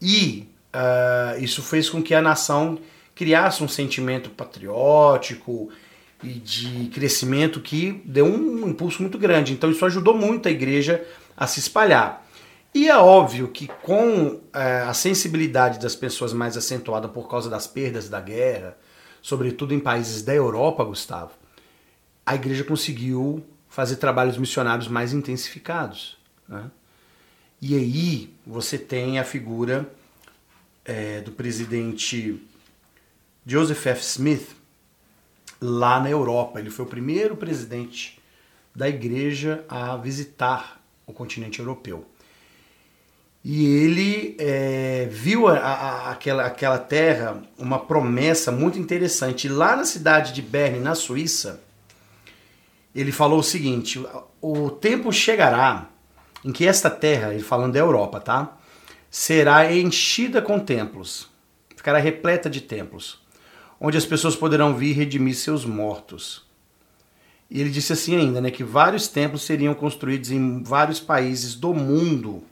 E 0.00 0.48
uh, 0.74 1.42
isso 1.42 1.62
fez 1.62 1.88
com 1.88 2.02
que 2.02 2.14
a 2.14 2.22
nação 2.22 2.78
criasse 3.14 3.62
um 3.62 3.68
sentimento 3.68 4.30
patriótico 4.30 5.70
e 6.22 6.28
de 6.34 6.88
crescimento 6.88 7.60
que 7.60 8.02
deu 8.04 8.26
um 8.26 8.68
impulso 8.68 9.02
muito 9.02 9.18
grande. 9.18 9.52
Então 9.52 9.70
isso 9.70 9.84
ajudou 9.84 10.14
muito 10.14 10.48
a 10.48 10.50
igreja 10.50 11.04
a 11.36 11.46
se 11.46 11.60
espalhar. 11.60 12.26
E 12.72 12.88
é 12.88 12.96
óbvio 12.96 13.48
que 13.48 13.66
com 13.82 14.40
é, 14.52 14.82
a 14.82 14.94
sensibilidade 14.94 15.80
das 15.80 15.96
pessoas 15.96 16.32
mais 16.32 16.56
acentuada 16.56 17.08
por 17.08 17.28
causa 17.28 17.50
das 17.50 17.66
perdas 17.66 18.08
da 18.08 18.20
guerra, 18.20 18.76
sobretudo 19.20 19.74
em 19.74 19.80
países 19.80 20.22
da 20.22 20.34
Europa, 20.34 20.84
Gustavo, 20.84 21.32
a 22.24 22.34
igreja 22.34 22.62
conseguiu 22.62 23.44
fazer 23.68 23.96
trabalhos 23.96 24.38
missionários 24.38 24.86
mais 24.86 25.12
intensificados. 25.12 26.16
Né? 26.48 26.70
E 27.60 27.74
aí 27.74 28.34
você 28.46 28.78
tem 28.78 29.18
a 29.18 29.24
figura 29.24 29.90
é, 30.84 31.20
do 31.20 31.32
presidente 31.32 32.40
Joseph 33.46 33.86
F. 33.86 34.02
Smith 34.02 34.56
lá 35.60 36.00
na 36.00 36.10
Europa. 36.10 36.58
Ele 36.60 36.70
foi 36.70 36.84
o 36.84 36.88
primeiro 36.88 37.36
presidente 37.36 38.20
da 38.74 38.88
igreja 38.88 39.64
a 39.68 39.96
visitar 39.96 40.80
o 41.06 41.12
continente 41.12 41.58
europeu. 41.58 42.06
E 43.42 43.64
ele 43.64 44.36
é, 44.38 45.08
viu 45.10 45.48
a, 45.48 45.56
a, 45.56 46.10
aquela, 46.10 46.44
aquela 46.44 46.78
terra 46.78 47.42
uma 47.56 47.78
promessa 47.78 48.52
muito 48.52 48.78
interessante. 48.78 49.48
Lá 49.48 49.74
na 49.76 49.84
cidade 49.84 50.34
de 50.34 50.42
Berne, 50.42 50.78
na 50.78 50.94
Suíça, 50.94 51.60
ele 52.94 53.10
falou 53.10 53.38
o 53.38 53.42
seguinte: 53.42 54.04
o 54.42 54.70
tempo 54.70 55.10
chegará 55.10 55.88
em 56.44 56.52
que 56.52 56.66
esta 56.66 56.90
terra, 56.90 57.32
ele 57.32 57.42
falando 57.42 57.72
da 57.72 57.78
Europa, 57.78 58.20
tá? 58.20 58.58
Será 59.10 59.72
enchida 59.74 60.40
com 60.40 60.60
templos, 60.60 61.28
ficará 61.74 61.98
repleta 61.98 62.48
de 62.48 62.60
templos, 62.60 63.20
onde 63.80 63.98
as 63.98 64.06
pessoas 64.06 64.36
poderão 64.36 64.76
vir 64.76 64.92
redimir 64.92 65.34
seus 65.34 65.64
mortos. 65.64 66.46
E 67.50 67.60
ele 67.60 67.70
disse 67.70 67.92
assim 67.92 68.16
ainda, 68.16 68.40
né, 68.40 68.50
que 68.50 68.62
vários 68.62 69.08
templos 69.08 69.42
seriam 69.42 69.74
construídos 69.74 70.30
em 70.30 70.62
vários 70.62 71.00
países 71.00 71.56
do 71.56 71.74
mundo. 71.74 72.44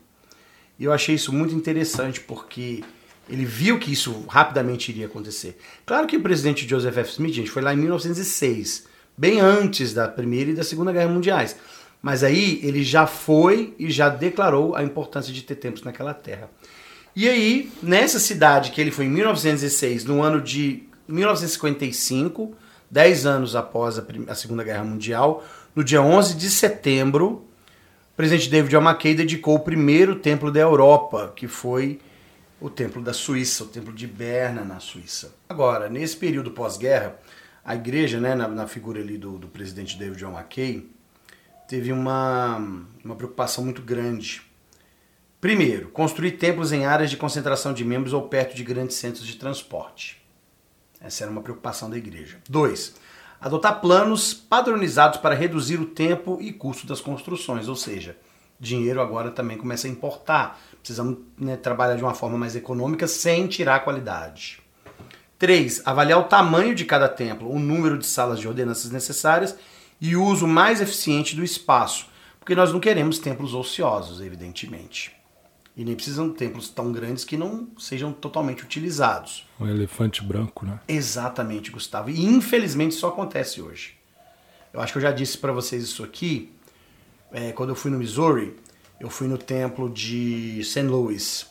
E 0.77 0.83
eu 0.83 0.91
achei 0.91 1.15
isso 1.15 1.31
muito 1.31 1.55
interessante 1.55 2.19
porque 2.19 2.83
ele 3.29 3.45
viu 3.45 3.79
que 3.79 3.93
isso 3.93 4.25
rapidamente 4.27 4.91
iria 4.91 5.05
acontecer. 5.05 5.57
Claro 5.85 6.07
que 6.07 6.17
o 6.17 6.21
presidente 6.21 6.67
Joseph 6.67 6.97
F. 6.97 7.11
Smith, 7.11 7.33
gente, 7.33 7.49
foi 7.49 7.61
lá 7.61 7.73
em 7.73 7.77
1906 7.77 8.87
bem 9.19 9.41
antes 9.41 9.93
da 9.93 10.07
Primeira 10.07 10.51
e 10.51 10.55
da 10.55 10.63
Segunda 10.63 10.93
Guerra 10.93 11.09
Mundiais. 11.09 11.55
Mas 12.01 12.23
aí 12.23 12.59
ele 12.63 12.83
já 12.83 13.05
foi 13.05 13.73
e 13.77 13.91
já 13.91 14.09
declarou 14.09 14.75
a 14.75 14.83
importância 14.83 15.33
de 15.33 15.41
ter 15.41 15.55
templos 15.55 15.83
naquela 15.83 16.13
terra. 16.13 16.49
E 17.15 17.27
aí, 17.27 17.71
nessa 17.81 18.19
cidade 18.19 18.71
que 18.71 18.79
ele 18.79 18.91
foi 18.91 19.05
em 19.05 19.09
1906, 19.09 20.05
no 20.05 20.21
ano 20.21 20.39
de 20.39 20.83
1955, 21.07 22.55
10 22.89 23.25
anos 23.25 23.55
após 23.55 23.99
a, 23.99 24.35
Segunda 24.35 24.63
Guerra 24.63 24.83
Mundial, 24.83 25.43
no 25.75 25.83
dia 25.83 26.01
11 26.01 26.35
de 26.35 26.49
setembro, 26.49 27.45
o 28.13 28.15
presidente 28.15 28.49
David 28.49 28.71
John 28.71 28.87
McKay 28.87 29.15
dedicou 29.15 29.55
o 29.55 29.59
primeiro 29.59 30.15
templo 30.15 30.51
da 30.51 30.59
Europa, 30.59 31.33
que 31.35 31.47
foi 31.47 31.99
o 32.61 32.69
templo 32.69 33.01
da 33.01 33.13
Suíça, 33.13 33.63
o 33.63 33.67
templo 33.67 33.93
de 33.93 34.05
Berna, 34.05 34.63
na 34.63 34.79
Suíça. 34.79 35.33
Agora, 35.47 35.89
nesse 35.89 36.17
período 36.17 36.51
pós-guerra, 36.51 37.15
a 37.63 37.75
igreja, 37.75 38.19
né, 38.19 38.35
na, 38.35 38.47
na 38.47 38.67
figura 38.67 38.99
ali 38.99 39.17
do, 39.17 39.37
do, 39.37 39.47
presidente 39.47 39.97
David 39.97 40.19
John 40.19 40.37
McKay, 40.37 40.89
teve 41.69 41.93
uma, 41.93 42.57
uma 43.05 43.15
preocupação 43.15 43.63
muito 43.63 43.83
grande. 43.83 44.41
Primeiro, 45.39 45.89
construir 45.89 46.31
templos 46.31 46.71
em 46.71 46.83
áreas 46.83 47.11
de 47.11 47.15
concentração 47.15 47.73
de 47.73 47.85
membros 47.85 48.11
ou 48.11 48.23
perto 48.23 48.55
de 48.55 48.63
grandes 48.63 48.97
centros 48.97 49.25
de 49.25 49.35
transporte. 49.35 50.19
Essa 50.99 51.23
era 51.23 51.31
uma 51.31 51.43
preocupação 51.43 51.87
da 51.87 51.95
igreja. 51.95 52.39
Dois, 52.49 52.95
adotar 53.39 53.79
planos 53.79 54.33
padronizados 54.33 55.19
para 55.19 55.35
reduzir 55.35 55.79
o 55.79 55.85
tempo 55.85 56.39
e 56.41 56.51
custo 56.51 56.87
das 56.87 56.99
construções, 57.01 57.67
ou 57.67 57.75
seja, 57.75 58.17
dinheiro 58.59 58.99
agora 58.99 59.29
também 59.29 59.55
começa 59.55 59.85
a 59.85 59.91
importar. 59.91 60.59
Precisamos 60.79 61.19
né, 61.37 61.55
trabalhar 61.55 61.95
de 61.95 62.03
uma 62.03 62.15
forma 62.15 62.37
mais 62.37 62.55
econômica 62.55 63.07
sem 63.07 63.45
tirar 63.45 63.75
a 63.75 63.79
qualidade. 63.79 64.59
3. 65.37 65.83
Avaliar 65.85 66.19
o 66.19 66.23
tamanho 66.23 66.73
de 66.73 66.83
cada 66.83 67.07
templo, 67.07 67.47
o 67.47 67.59
número 67.59 67.99
de 67.99 68.07
salas 68.07 68.39
de 68.39 68.47
ordenanças 68.47 68.89
necessárias 68.89 69.55
e 69.99 70.15
o 70.15 70.23
uso 70.23 70.47
mais 70.47 70.81
eficiente 70.81 71.35
do 71.35 71.43
espaço, 71.43 72.07
porque 72.39 72.55
nós 72.55 72.71
não 72.71 72.79
queremos 72.79 73.19
templos 73.19 73.53
ociosos, 73.53 74.21
evidentemente. 74.21 75.11
E 75.75 75.85
nem 75.85 75.95
precisam 75.95 76.29
de 76.29 76.35
templos 76.35 76.69
tão 76.69 76.91
grandes 76.91 77.23
que 77.23 77.37
não 77.37 77.69
sejam 77.77 78.11
totalmente 78.11 78.63
utilizados. 78.63 79.45
Um 79.59 79.67
elefante 79.67 80.23
branco, 80.23 80.65
né? 80.65 80.79
Exatamente, 80.87 81.71
Gustavo. 81.71 82.09
E 82.09 82.25
infelizmente 82.25 82.91
isso 82.91 83.07
acontece 83.07 83.61
hoje. 83.61 83.95
Eu 84.73 84.81
acho 84.81 84.91
que 84.91 84.97
eu 84.97 85.03
já 85.03 85.11
disse 85.11 85.37
para 85.37 85.51
vocês 85.51 85.83
isso 85.83 86.03
aqui. 86.03 86.51
É, 87.31 87.51
quando 87.51 87.69
eu 87.69 87.75
fui 87.75 87.91
no 87.91 87.97
Missouri, 87.97 88.55
eu 88.99 89.09
fui 89.09 89.27
no 89.27 89.37
templo 89.37 89.89
de 89.89 90.61
St. 90.63 90.81
Louis, 90.81 91.49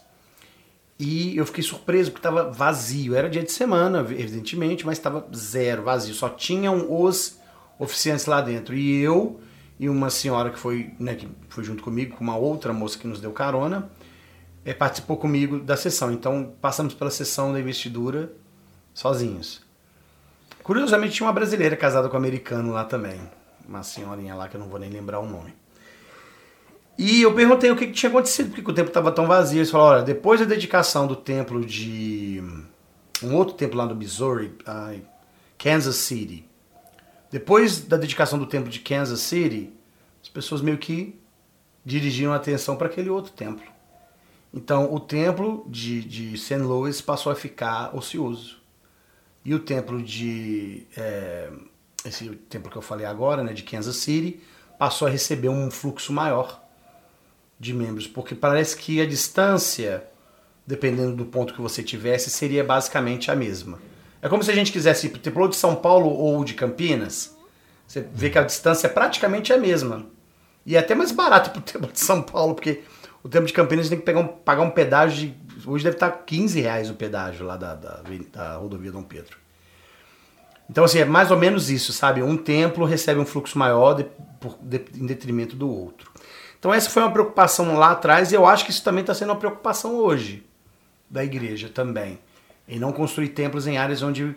e 0.99 1.37
eu 1.37 1.47
fiquei 1.47 1.63
surpreso 1.63 2.11
porque 2.11 2.27
estava 2.27 2.51
vazio. 2.51 3.15
Era 3.15 3.31
dia 3.31 3.43
de 3.43 3.53
semana, 3.53 4.01
evidentemente, 4.01 4.85
mas 4.85 4.99
estava 4.99 5.27
zero, 5.35 5.85
vazio. 5.85 6.13
Só 6.13 6.29
tinham 6.29 6.87
os 6.91 7.38
oficiantes 7.79 8.27
lá 8.27 8.41
dentro. 8.41 8.75
E 8.75 9.01
eu 9.01 9.41
e 9.79 9.89
uma 9.89 10.11
senhora 10.11 10.51
que 10.51 10.59
foi, 10.59 10.91
né, 10.99 11.15
que 11.15 11.29
foi 11.49 11.63
junto 11.63 11.83
comigo, 11.83 12.17
com 12.17 12.25
uma 12.25 12.37
outra 12.37 12.73
moça 12.73 12.99
que 12.99 13.07
nos 13.07 13.21
deu 13.21 13.33
carona, 13.33 13.91
é, 14.65 14.75
participou 14.75 15.17
comigo 15.17 15.61
da 15.61 15.77
sessão. 15.77 16.11
Então 16.13 16.53
passamos 16.61 16.95
pela 16.95 17.11
sessão 17.11 17.53
da 17.53 17.61
investidura 17.61 18.33
sozinhos. 18.93 19.63
Curiosamente 20.63 21.15
tinha 21.15 21.27
uma 21.27 21.33
brasileira 21.33 21.77
casada 21.77 22.09
com 22.09 22.15
um 22.15 22.19
americano 22.19 22.73
lá 22.73 22.85
também. 22.85 23.21
Uma 23.67 23.83
senhorinha 23.83 24.35
lá 24.35 24.49
que 24.49 24.57
eu 24.57 24.61
não 24.61 24.69
vou 24.69 24.79
nem 24.79 24.91
lembrar 24.91 25.21
o 25.21 25.27
nome. 25.27 25.55
E 26.99 27.23
eu 27.23 27.33
perguntei 27.33 27.71
o 27.71 27.77
que, 27.77 27.87
que 27.87 27.93
tinha 27.93 28.11
acontecido, 28.11 28.51
porque 28.51 28.69
o 28.69 28.75
templo 28.75 28.91
estava 28.91 29.13
tão 29.13 29.27
vazio. 29.27 29.59
Eles 29.59 29.71
falaram, 29.71 29.99
olha, 29.99 30.05
depois 30.05 30.41
da 30.41 30.47
dedicação 30.47 31.07
do 31.07 31.15
templo 31.15 31.65
de... 31.65 32.43
Um 33.23 33.35
outro 33.35 33.55
templo 33.55 33.79
lá 33.79 33.87
no 33.87 33.95
Missouri, 33.95 34.53
Kansas 35.57 35.97
City. 35.97 36.48
Depois 37.31 37.81
da 37.81 37.97
dedicação 37.97 38.39
do 38.39 38.47
templo 38.47 38.71
de 38.71 38.81
Kansas 38.81 39.21
City, 39.21 39.73
as 40.23 40.29
pessoas 40.29 40.61
meio 40.61 40.79
que 40.79 41.19
dirigiram 41.85 42.33
a 42.33 42.37
atenção 42.37 42.77
para 42.77 42.87
aquele 42.87 43.11
outro 43.11 43.33
templo. 43.33 43.67
Então, 44.53 44.93
o 44.93 44.99
templo 44.99 45.67
de, 45.69 46.03
de 46.03 46.39
St. 46.39 46.57
Louis 46.57 47.01
passou 47.01 47.31
a 47.31 47.35
ficar 47.35 47.95
ocioso. 47.95 48.59
E 49.45 49.55
o 49.55 49.59
templo 49.59 50.03
de... 50.03 50.87
É, 50.97 51.51
esse 52.05 52.29
templo 52.49 52.71
que 52.71 52.77
eu 52.77 52.83
falei 52.83 53.05
agora, 53.05 53.43
né, 53.43 53.53
de 53.53 53.63
Kansas 53.63 53.97
City, 53.97 54.41
passou 54.79 55.09
a 55.09 55.11
receber 55.11 55.49
um 55.49 55.71
fluxo 55.71 56.13
maior 56.13 56.63
de 57.59 57.75
membros, 57.75 58.07
porque 58.07 58.35
parece 58.35 58.77
que 58.77 59.01
a 59.01 59.07
distância, 59.07 60.05
dependendo 60.67 61.17
do 61.17 61.27
ponto 61.27 61.53
que 61.53 61.61
você 61.61 61.83
tivesse, 61.83 62.31
seria 62.31 62.63
basicamente 62.63 63.31
a 63.31 63.37
mesma. 63.37 63.79
É 64.21 64.29
como 64.29 64.43
se 64.43 64.51
a 64.51 64.55
gente 64.55 64.73
quisesse 64.73 65.07
ir 65.07 65.11
para 65.11 65.19
o 65.19 65.23
templo 65.23 65.49
de 65.49 65.57
São 65.57 65.75
Paulo 65.77 66.09
ou 66.09 66.45
de 66.45 66.55
Campinas. 66.55 67.37
Você 67.87 68.07
vê 68.13 68.31
que 68.31 68.39
a 68.39 68.43
distância 68.43 68.87
é 68.87 68.91
praticamente 68.91 69.53
a 69.53 69.59
mesma. 69.59 70.07
E 70.67 70.77
é 70.77 70.79
até 70.79 70.95
mais 70.95 71.13
barato 71.13 71.51
para 71.51 71.61
o 71.61 71.63
templo 71.63 71.93
de 71.93 72.01
São 72.01 72.21
Paulo, 72.23 72.55
porque 72.55 72.83
o 73.23 73.29
templo 73.29 73.47
de 73.47 73.53
Campinas 73.53 73.89
tem 73.89 73.99
que 73.99 74.05
pegar 74.05 74.21
um, 74.21 74.27
pagar 74.27 74.63
um 74.63 74.71
pedágio 74.71 75.29
de. 75.29 75.49
Hoje 75.67 75.85
deve 75.85 75.97
estar 75.97 76.11
15 76.11 76.61
reais 76.61 76.91
o 76.91 76.95
pedágio 76.95 77.47
lá 77.47 77.57
da, 77.57 77.75
da, 77.75 78.03
da 78.33 78.57
rodovia 78.57 78.93
Dom 78.93 79.03
Pedro. 79.03 79.37
Então, 80.71 80.85
assim, 80.85 80.99
é 80.99 81.05
mais 81.05 81.31
ou 81.31 81.39
menos 81.39 81.71
isso, 81.71 81.93
sabe? 81.93 82.23
Um 82.23 82.37
templo 82.37 82.85
recebe 82.85 83.19
um 83.19 83.25
fluxo 83.25 83.59
maior 83.59 83.95
de, 83.95 84.05
por, 84.39 84.59
de, 84.61 84.85
em 84.95 85.07
detrimento 85.07 85.57
do 85.57 85.69
outro. 85.69 86.11
Então 86.59 86.75
essa 86.75 86.91
foi 86.91 87.03
uma 87.03 87.13
preocupação 87.13 87.77
lá 87.77 87.93
atrás 87.93 88.33
e 88.33 88.35
eu 88.35 88.45
acho 88.45 88.65
que 88.65 88.71
isso 88.71 88.83
também 88.83 89.03
está 89.03 89.15
sendo 89.15 89.31
uma 89.31 89.39
preocupação 89.39 89.95
hoje 89.95 90.45
da 91.09 91.25
igreja 91.25 91.69
também. 91.69 92.19
Em 92.69 92.79
não 92.79 92.93
construir 92.93 93.29
templos 93.29 93.67
em 93.67 93.79
áreas 93.79 94.03
onde 94.03 94.37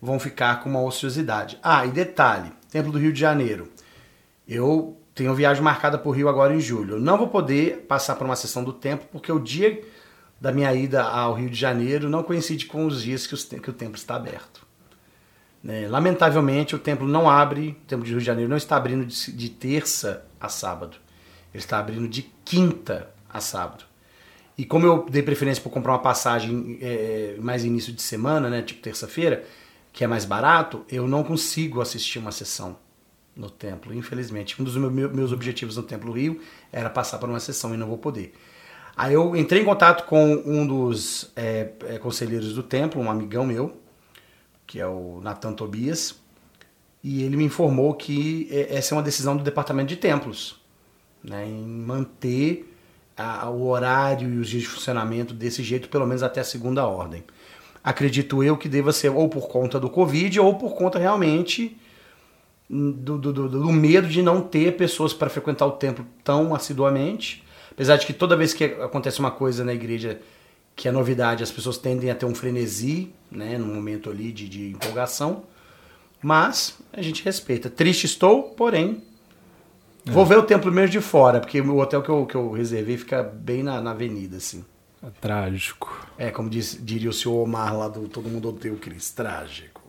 vão 0.00 0.18
ficar 0.18 0.62
com 0.62 0.70
uma 0.70 0.82
ociosidade. 0.82 1.58
Ah, 1.62 1.84
e 1.84 1.90
detalhe, 1.90 2.52
Templo 2.70 2.90
do 2.90 2.98
Rio 2.98 3.12
de 3.12 3.20
Janeiro. 3.20 3.68
Eu 4.48 4.96
tenho 5.14 5.34
viagem 5.34 5.62
marcada 5.62 5.98
para 5.98 6.08
o 6.08 6.12
Rio 6.12 6.28
agora 6.28 6.54
em 6.54 6.60
julho. 6.60 6.98
Não 6.98 7.18
vou 7.18 7.28
poder 7.28 7.84
passar 7.88 8.16
por 8.16 8.24
uma 8.24 8.36
sessão 8.36 8.64
do 8.64 8.72
templo 8.72 9.06
porque 9.12 9.30
o 9.30 9.38
dia 9.38 9.82
da 10.40 10.50
minha 10.50 10.74
ida 10.74 11.02
ao 11.02 11.34
Rio 11.34 11.50
de 11.50 11.58
Janeiro 11.58 12.08
não 12.08 12.22
coincide 12.22 12.66
com 12.66 12.86
os 12.86 13.02
dias 13.02 13.26
que, 13.26 13.34
os, 13.34 13.44
que 13.44 13.70
o 13.70 13.72
templo 13.72 13.96
está 13.96 14.16
aberto. 14.16 14.66
Né? 15.62 15.86
Lamentavelmente, 15.86 16.74
o 16.74 16.78
templo 16.78 17.06
não 17.06 17.30
abre, 17.30 17.78
o 17.82 17.86
templo 17.86 18.04
de 18.04 18.10
Rio 18.10 18.20
de 18.20 18.26
Janeiro 18.26 18.50
não 18.50 18.56
está 18.56 18.76
abrindo 18.76 19.06
de, 19.06 19.32
de 19.32 19.48
terça 19.50 20.24
a 20.40 20.48
sábado. 20.48 20.96
Ele 21.54 21.62
está 21.62 21.78
abrindo 21.78 22.08
de 22.08 22.22
quinta 22.44 23.08
a 23.28 23.40
sábado. 23.40 23.84
E 24.62 24.64
como 24.64 24.86
eu 24.86 25.04
dei 25.10 25.24
preferência 25.24 25.60
por 25.60 25.70
comprar 25.70 25.90
uma 25.90 25.98
passagem 25.98 26.78
é, 26.80 27.34
mais 27.40 27.64
início 27.64 27.92
de 27.92 28.00
semana, 28.00 28.48
né, 28.48 28.62
tipo 28.62 28.80
terça-feira, 28.80 29.44
que 29.92 30.04
é 30.04 30.06
mais 30.06 30.24
barato, 30.24 30.84
eu 30.88 31.08
não 31.08 31.24
consigo 31.24 31.80
assistir 31.80 32.20
uma 32.20 32.30
sessão 32.30 32.76
no 33.34 33.50
templo, 33.50 33.92
infelizmente. 33.92 34.62
Um 34.62 34.64
dos 34.64 34.76
meus 34.76 35.32
objetivos 35.32 35.76
no 35.76 35.82
Templo 35.82 36.12
Rio 36.12 36.40
era 36.70 36.88
passar 36.88 37.18
por 37.18 37.28
uma 37.28 37.40
sessão 37.40 37.74
e 37.74 37.76
não 37.76 37.88
vou 37.88 37.98
poder. 37.98 38.34
Aí 38.96 39.14
eu 39.14 39.34
entrei 39.34 39.62
em 39.62 39.64
contato 39.64 40.06
com 40.06 40.32
um 40.46 40.64
dos 40.64 41.32
é, 41.34 41.72
é, 41.88 41.98
conselheiros 41.98 42.54
do 42.54 42.62
templo, 42.62 43.02
um 43.02 43.10
amigão 43.10 43.44
meu, 43.44 43.76
que 44.64 44.78
é 44.78 44.86
o 44.86 45.20
Natan 45.20 45.54
Tobias, 45.54 46.14
e 47.02 47.24
ele 47.24 47.36
me 47.36 47.42
informou 47.42 47.94
que 47.94 48.46
é, 48.48 48.76
essa 48.76 48.94
é 48.94 48.96
uma 48.96 49.02
decisão 49.02 49.36
do 49.36 49.42
departamento 49.42 49.88
de 49.88 49.96
templos 49.96 50.62
né, 51.20 51.48
em 51.48 51.66
manter 51.66 52.71
a, 53.16 53.48
o 53.50 53.68
horário 53.68 54.28
e 54.28 54.38
os 54.38 54.48
dias 54.48 54.62
de 54.62 54.68
funcionamento 54.68 55.34
desse 55.34 55.62
jeito, 55.62 55.88
pelo 55.88 56.06
menos 56.06 56.22
até 56.22 56.40
a 56.40 56.44
segunda 56.44 56.86
ordem. 56.86 57.24
Acredito 57.82 58.42
eu 58.42 58.56
que 58.56 58.68
deva 58.68 58.92
ser 58.92 59.08
ou 59.08 59.28
por 59.28 59.48
conta 59.48 59.78
do 59.80 59.90
Covid 59.90 60.38
ou 60.38 60.54
por 60.54 60.74
conta 60.74 60.98
realmente 60.98 61.76
do, 62.68 63.18
do, 63.18 63.32
do, 63.32 63.48
do 63.48 63.72
medo 63.72 64.08
de 64.08 64.22
não 64.22 64.40
ter 64.40 64.76
pessoas 64.76 65.12
para 65.12 65.28
frequentar 65.28 65.66
o 65.66 65.72
templo 65.72 66.06
tão 66.22 66.54
assiduamente. 66.54 67.44
Apesar 67.70 67.96
de 67.96 68.06
que 68.06 68.12
toda 68.12 68.36
vez 68.36 68.54
que 68.54 68.64
acontece 68.64 69.18
uma 69.18 69.30
coisa 69.30 69.64
na 69.64 69.74
igreja 69.74 70.20
que 70.74 70.88
é 70.88 70.92
novidade, 70.92 71.42
as 71.42 71.50
pessoas 71.50 71.76
tendem 71.76 72.10
a 72.10 72.14
ter 72.14 72.24
um 72.24 72.34
frenesi, 72.34 73.12
né, 73.30 73.58
no 73.58 73.66
momento 73.66 74.10
ali 74.10 74.32
de, 74.32 74.48
de 74.48 74.70
empolgação. 74.70 75.44
Mas 76.22 76.78
a 76.92 77.02
gente 77.02 77.24
respeita. 77.24 77.68
Triste 77.68 78.04
estou, 78.04 78.44
porém. 78.44 79.02
É. 80.06 80.10
Vou 80.10 80.26
ver 80.26 80.38
o 80.38 80.42
templo 80.42 80.70
mesmo 80.72 80.90
de 80.90 81.00
fora, 81.00 81.40
porque 81.40 81.60
o 81.60 81.78
hotel 81.78 82.02
que 82.02 82.08
eu, 82.08 82.26
que 82.26 82.34
eu 82.34 82.50
reservei 82.50 82.96
fica 82.96 83.22
bem 83.22 83.62
na, 83.62 83.80
na 83.80 83.92
avenida, 83.92 84.36
assim. 84.36 84.64
É 85.02 85.10
trágico. 85.20 86.06
É, 86.16 86.30
como 86.30 86.48
diz, 86.48 86.78
diria 86.80 87.10
o 87.10 87.12
senhor 87.12 87.36
Omar 87.40 87.76
lá 87.76 87.88
do 87.88 88.08
Todo 88.08 88.28
Mundo 88.28 88.48
Odeia 88.48 88.74
o 88.74 88.78
Cris. 88.78 89.10
Trágico. 89.10 89.82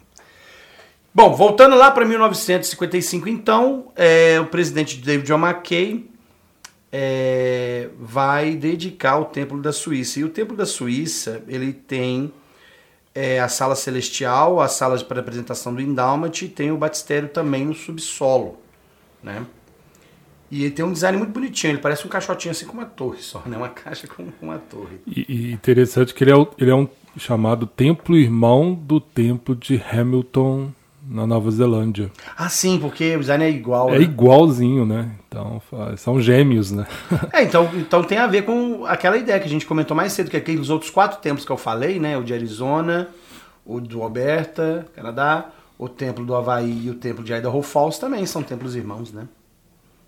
Bom, 1.13 1.35
voltando 1.35 1.75
lá 1.75 1.91
para 1.91 2.05
1955, 2.05 3.29
então, 3.29 3.91
é, 3.95 4.39
o 4.39 4.47
presidente 4.47 4.97
David 4.97 5.27
John 5.27 5.37
McKay 5.37 6.09
é, 6.91 7.89
vai 7.99 8.55
dedicar 8.55 9.17
o 9.19 9.25
Templo 9.25 9.61
da 9.61 9.71
Suíça. 9.71 10.19
E 10.19 10.23
o 10.23 10.29
Templo 10.29 10.57
da 10.57 10.65
Suíça, 10.65 11.43
ele 11.47 11.71
tem 11.71 12.33
é, 13.13 13.39
a 13.39 13.47
sala 13.47 13.75
celestial, 13.75 14.59
a 14.59 14.67
sala 14.67 14.97
para 15.03 15.19
apresentação 15.19 15.73
do 15.73 15.81
Indalmat 15.81 16.41
e 16.41 16.47
tem 16.47 16.71
o 16.71 16.77
batistério 16.77 17.29
também 17.29 17.65
no 17.65 17.75
subsolo, 17.75 18.57
né? 19.21 19.45
E 20.53 20.65
ele 20.65 20.71
tem 20.71 20.85
um 20.85 20.93
design 20.93 21.17
muito 21.17 21.31
bonitinho, 21.31 21.71
ele 21.71 21.79
parece 21.79 22.05
um 22.05 22.09
caixotinho 22.09 22.51
assim 22.51 22.67
com 22.67 22.73
uma 22.73 22.85
torre 22.85 23.23
só, 23.23 23.41
né? 23.43 23.57
Uma 23.57 23.69
caixa 23.69 24.07
com 24.07 24.23
uma 24.39 24.59
torre. 24.59 24.99
E, 25.07 25.25
e 25.27 25.51
interessante 25.51 26.13
que 26.13 26.23
ele 26.23 26.31
é, 26.31 26.47
ele 26.59 26.69
é 26.69 26.75
um 26.75 26.87
chamado 27.17 27.65
templo 27.65 28.15
irmão 28.15 28.71
do 28.71 28.99
templo 28.99 29.55
de 29.55 29.81
Hamilton 29.91 30.69
na 31.09 31.25
Nova 31.25 31.49
Zelândia. 31.49 32.11
Ah, 32.37 32.49
sim, 32.49 32.77
porque 32.77 33.15
o 33.15 33.21
design 33.21 33.43
é 33.43 33.49
igual. 33.49 33.89
É 33.89 33.97
né? 33.97 34.03
igualzinho, 34.03 34.85
né? 34.85 35.09
Então, 35.27 35.59
são 35.97 36.21
gêmeos, 36.21 36.71
né? 36.71 36.85
é, 37.33 37.41
então, 37.41 37.71
então 37.73 38.03
tem 38.03 38.19
a 38.19 38.27
ver 38.27 38.43
com 38.43 38.85
aquela 38.85 39.17
ideia 39.17 39.39
que 39.39 39.47
a 39.47 39.49
gente 39.49 39.65
comentou 39.65 39.97
mais 39.97 40.13
cedo, 40.13 40.29
que 40.29 40.37
aqueles 40.37 40.69
outros 40.69 40.91
quatro 40.91 41.19
templos 41.19 41.47
que 41.47 41.51
eu 41.51 41.57
falei, 41.57 41.99
né? 41.99 42.15
O 42.15 42.23
de 42.23 42.31
Arizona, 42.31 43.09
o 43.65 43.81
do 43.81 44.03
Alberta, 44.03 44.85
Canadá, 44.95 45.49
o 45.79 45.89
templo 45.89 46.23
do 46.23 46.35
Havaí 46.35 46.85
e 46.85 46.91
o 46.91 46.93
templo 46.93 47.23
de 47.23 47.33
Idaho 47.33 47.63
Falls 47.63 47.99
também 47.99 48.23
são 48.27 48.43
templos 48.43 48.75
irmãos, 48.75 49.11
né? 49.11 49.27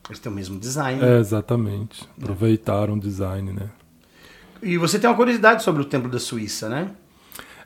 Eles 0.08 0.20
têm 0.20 0.32
o 0.32 0.36
mesmo 0.36 0.60
design. 0.60 1.04
É, 1.04 1.20
exatamente. 1.20 2.08
Aproveitaram 2.22 2.96
o 2.96 3.00
design, 3.00 3.52
né? 3.52 3.70
E 4.62 4.78
você 4.78 5.00
tem 5.00 5.10
uma 5.10 5.16
curiosidade 5.16 5.64
sobre 5.64 5.82
o 5.82 5.86
templo 5.86 6.10
da 6.10 6.20
Suíça, 6.20 6.70
né? 6.70 6.92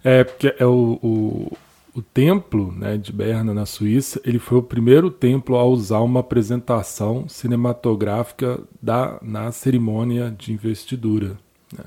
É, 0.03 0.23
porque 0.23 0.55
é 0.57 0.65
o, 0.65 0.99
o 1.01 1.57
o 1.93 2.01
templo 2.01 2.71
né, 2.71 2.97
de 2.97 3.11
Berna, 3.11 3.53
na 3.53 3.65
Suíça, 3.65 4.21
ele 4.23 4.39
foi 4.39 4.59
o 4.59 4.63
primeiro 4.63 5.09
templo 5.09 5.57
a 5.57 5.65
usar 5.65 5.99
uma 5.99 6.21
apresentação 6.21 7.27
cinematográfica 7.27 8.59
da, 8.81 9.19
na 9.21 9.51
cerimônia 9.51 10.33
de 10.37 10.53
investidura. 10.53 11.37
Né. 11.73 11.85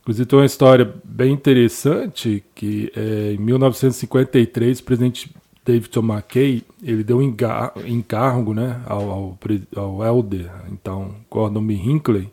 Inclusive 0.00 0.26
tem 0.26 0.38
uma 0.38 0.46
história 0.46 0.94
bem 1.04 1.32
interessante 1.32 2.42
que 2.54 2.90
é, 2.96 3.34
em 3.34 3.38
1953 3.38 4.80
o 4.80 4.84
presidente 4.84 5.34
David 5.64 5.96
McKay 5.98 6.62
ele 6.82 7.04
deu 7.04 7.20
encargo 7.22 8.52
né, 8.52 8.82
ao, 8.86 9.10
ao, 9.10 9.38
ao 9.76 10.04
Elder, 10.04 10.50
então 10.72 11.14
Gordon 11.30 11.64
B. 11.64 11.74
Hinckley, 11.74 12.28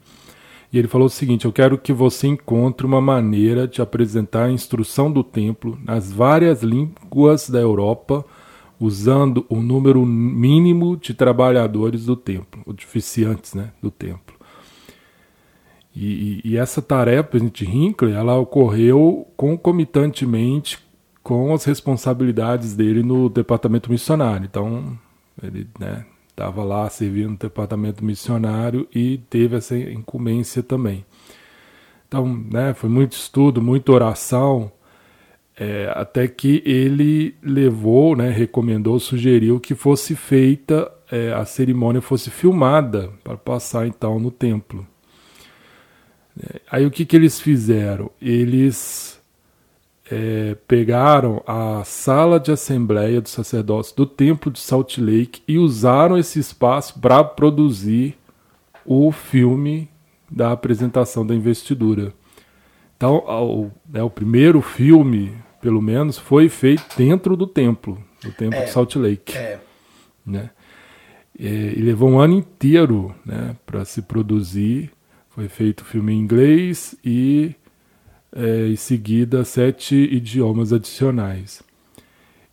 e 0.72 0.78
ele 0.78 0.88
falou 0.88 1.08
o 1.08 1.12
seguinte: 1.12 1.46
Eu 1.46 1.52
quero 1.52 1.78
que 1.78 1.92
você 1.92 2.28
encontre 2.28 2.86
uma 2.86 3.02
maneira 3.02 3.68
de 3.68 3.82
apresentar 3.82 4.46
a 4.46 4.52
instrução 4.52 5.12
do 5.12 5.24
templo 5.24 5.78
nas 5.84 6.12
várias 6.12 6.62
línguas 6.62 7.50
da 7.50 7.60
Europa, 7.60 8.24
usando 8.80 9.46
o 9.50 9.58
número 9.62 10.06
mínimo 10.06 10.96
de 10.96 11.14
trabalhadores 11.14 12.06
do 12.06 12.16
templo, 12.16 12.62
ou 12.66 12.74
de 12.74 12.86
oficiantes 12.86 13.54
né, 13.54 13.72
do 13.82 13.92
templo. 13.92 14.36
E, 15.96 16.42
e, 16.46 16.52
e 16.52 16.58
essa 16.58 16.82
tarefa, 16.82 17.30
presidente 17.30 17.66
Hinckley, 17.66 18.14
ela 18.14 18.38
ocorreu 18.38 19.28
concomitantemente 19.36 20.78
com 21.30 21.54
as 21.54 21.64
responsabilidades 21.64 22.74
dele 22.74 23.04
no 23.04 23.30
departamento 23.30 23.92
missionário. 23.92 24.48
Então, 24.50 24.98
ele 25.44 25.68
né, 25.80 26.04
estava 26.28 26.64
lá 26.64 26.90
servindo 26.90 27.30
no 27.30 27.38
departamento 27.38 28.04
missionário 28.04 28.88
e 28.92 29.20
teve 29.30 29.56
essa 29.56 29.78
incumbência 29.78 30.64
também. 30.64 31.06
Então, 32.08 32.26
né, 32.52 32.74
foi 32.74 32.90
muito 32.90 33.12
estudo, 33.12 33.62
muita 33.62 33.92
oração, 33.92 34.72
é, 35.56 35.94
até 35.96 36.28
que 36.28 36.64
ele 36.66 37.36
levou, 37.44 38.16
né, 38.16 38.32
recomendou, 38.32 39.00
sugeriu 39.00 39.60
que 39.60 39.76
fosse 39.76 40.16
feita, 40.16 40.92
é, 41.12 41.32
a 41.32 41.46
cerimônia 41.46 42.02
fosse 42.02 42.32
filmada 42.32 43.12
para 43.24 43.38
passar 43.38 43.86
então 43.86 44.20
no 44.20 44.32
templo. 44.32 44.84
É, 46.42 46.60
aí 46.72 46.88
o 46.88 46.90
que, 46.90 47.06
que 47.06 47.16
eles 47.16 47.40
fizeram? 47.40 48.10
Eles 48.20 49.19
é, 50.12 50.56
pegaram 50.68 51.44
a 51.46 51.84
sala 51.84 52.40
de 52.40 52.52
assembleia 52.52 53.22
do 53.22 53.30
sacerdócio 53.30 53.96
do 53.96 54.06
templo 54.06 54.52
de 54.52 54.60
Salt 54.60 54.98
Lake 54.98 55.42
e 55.48 55.58
usaram 55.58 56.18
esse 56.18 56.40
espaço 56.40 57.00
para 57.00 57.24
produzir 57.24 58.18
o 58.86 59.12
filme 59.12 59.90
da 60.30 60.52
apresentação 60.52 61.26
da 61.26 61.36
investidura. 61.36 62.14
Então, 62.98 63.18
o, 63.18 63.72
né, 63.88 64.02
o 64.02 64.10
primeiro 64.10 64.62
filme, 64.62 65.34
pelo 65.62 65.82
menos, 65.82 66.18
foi 66.18 66.50
feito 66.50 66.84
dentro 66.98 67.38
do 67.38 67.46
templo, 67.46 67.98
do 68.22 68.32
templo 68.32 68.60
é, 68.60 68.66
de 68.66 68.72
Salt 68.72 68.96
Lake. 68.96 69.38
É. 69.38 69.60
Né? 70.26 70.50
E, 71.38 71.48
e 71.48 71.82
levou 71.82 72.10
um 72.10 72.20
ano 72.20 72.34
inteiro 72.34 73.14
né, 73.26 73.56
para 73.66 73.86
se 73.86 74.02
produzir. 74.02 74.92
Foi 75.30 75.48
feito 75.48 75.82
o 75.82 75.86
filme 75.86 76.14
em 76.14 76.20
inglês 76.20 76.96
e 77.06 77.56
é, 78.36 78.68
em 78.68 78.76
seguida 78.76 79.44
sete 79.44 79.96
idiomas 79.96 80.72
adicionais. 80.72 81.62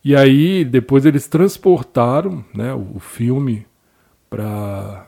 E 0.03 0.15
aí 0.15 0.63
depois 0.63 1.05
eles 1.05 1.27
transportaram 1.27 2.43
né, 2.53 2.73
o, 2.73 2.99
filme 2.99 3.65
para 4.29 5.07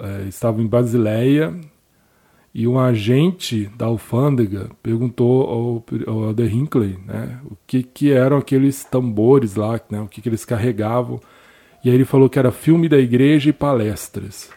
é, 0.00 0.28
estava 0.28 0.62
em 0.62 0.66
Basileia 0.66 1.54
e 2.54 2.66
um 2.66 2.78
agente 2.78 3.70
da 3.76 3.86
alfândega 3.86 4.70
perguntou 4.82 5.42
ao, 5.42 5.84
ao 6.06 6.24
Alder 6.24 6.54
Hinckley 6.54 6.98
né, 7.04 7.40
o 7.44 7.56
que, 7.66 7.82
que 7.82 8.12
eram 8.12 8.38
aqueles 8.38 8.84
tambores 8.84 9.56
lá, 9.56 9.80
né, 9.90 10.00
o 10.00 10.06
que, 10.06 10.22
que 10.22 10.28
eles 10.28 10.44
carregavam. 10.44 11.20
E 11.84 11.90
aí 11.90 11.94
ele 11.94 12.04
falou 12.04 12.30
que 12.30 12.38
era 12.38 12.50
filme 12.50 12.88
da 12.88 12.98
igreja 12.98 13.50
e 13.50 13.52
palestras. 13.52 14.50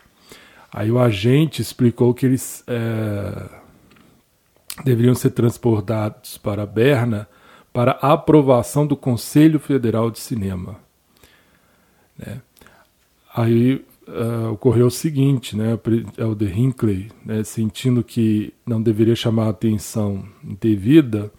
Aí 0.71 0.91
o 0.91 0.99
agente 0.99 1.61
explicou 1.61 2.13
que 2.13 2.25
eles 2.25 2.63
é, 2.67 3.58
deveriam 4.83 5.15
ser 5.15 5.31
transportados 5.31 6.37
para 6.37 6.65
Berna 6.65 7.27
para 7.71 7.91
aprovação 8.01 8.85
do 8.85 8.95
Conselho 8.95 9.59
Federal 9.59 10.09
de 10.09 10.19
Cinema. 10.19 10.77
Né? 12.17 12.41
Aí 13.33 13.85
uh, 14.07 14.51
ocorreu 14.51 14.87
o 14.87 14.91
seguinte, 14.91 15.55
né, 15.55 15.75
o 15.75 16.21
Elder 16.21 16.57
Hinckley, 16.57 17.11
né, 17.23 17.43
sentindo 17.43 18.03
que 18.03 18.53
não 18.65 18.81
deveria 18.81 19.15
chamar 19.15 19.45
a 19.45 19.49
atenção 19.49 20.25
devida, 20.43 21.31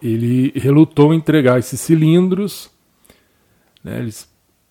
ele 0.00 0.52
relutou 0.54 1.12
em 1.12 1.18
entregar 1.18 1.58
esses 1.58 1.80
cilindros. 1.80 2.70
Né, 3.82 3.98
eles 3.98 4.28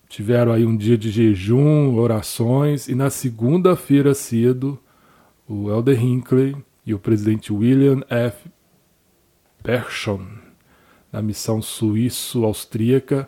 tiveram 0.08 0.54
aí 0.54 0.66
um 0.66 0.78
dia 0.78 0.98
de 0.98 1.12
jejum, 1.12 1.96
orações, 1.98 2.88
e 2.88 2.96
na 2.96 3.10
segunda-feira 3.10 4.14
cedo, 4.14 4.80
o 5.48 5.70
Elder 5.70 6.02
Hinckley 6.02 6.56
e 6.86 6.94
o 6.94 7.00
presidente 7.00 7.52
William 7.52 8.02
F. 8.10 8.50
Pershon, 9.64 10.26
da 11.12 11.22
missão 11.22 11.62
suíço-austríaca, 11.62 13.28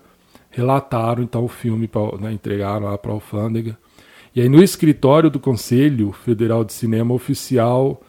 relataram 0.50 1.24
então 1.24 1.44
o 1.44 1.48
filme, 1.48 1.90
né, 2.20 2.32
entregaram 2.32 2.86
lá 2.86 2.98
para 2.98 3.12
a 3.12 3.16
alfândega. 3.16 3.78
E 4.36 4.42
aí 4.42 4.50
no 4.50 4.62
escritório 4.62 5.30
do 5.30 5.40
Conselho 5.40 6.12
Federal 6.12 6.64
de 6.64 6.74
Cinema 6.74 7.14
Oficial, 7.14 8.02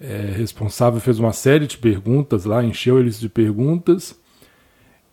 é, 0.00 0.32
responsável 0.36 1.00
fez 1.00 1.18
uma 1.18 1.32
série 1.32 1.66
de 1.66 1.78
perguntas 1.78 2.44
lá, 2.44 2.64
encheu 2.64 2.98
eles 2.98 3.20
de 3.20 3.28
perguntas, 3.28 4.19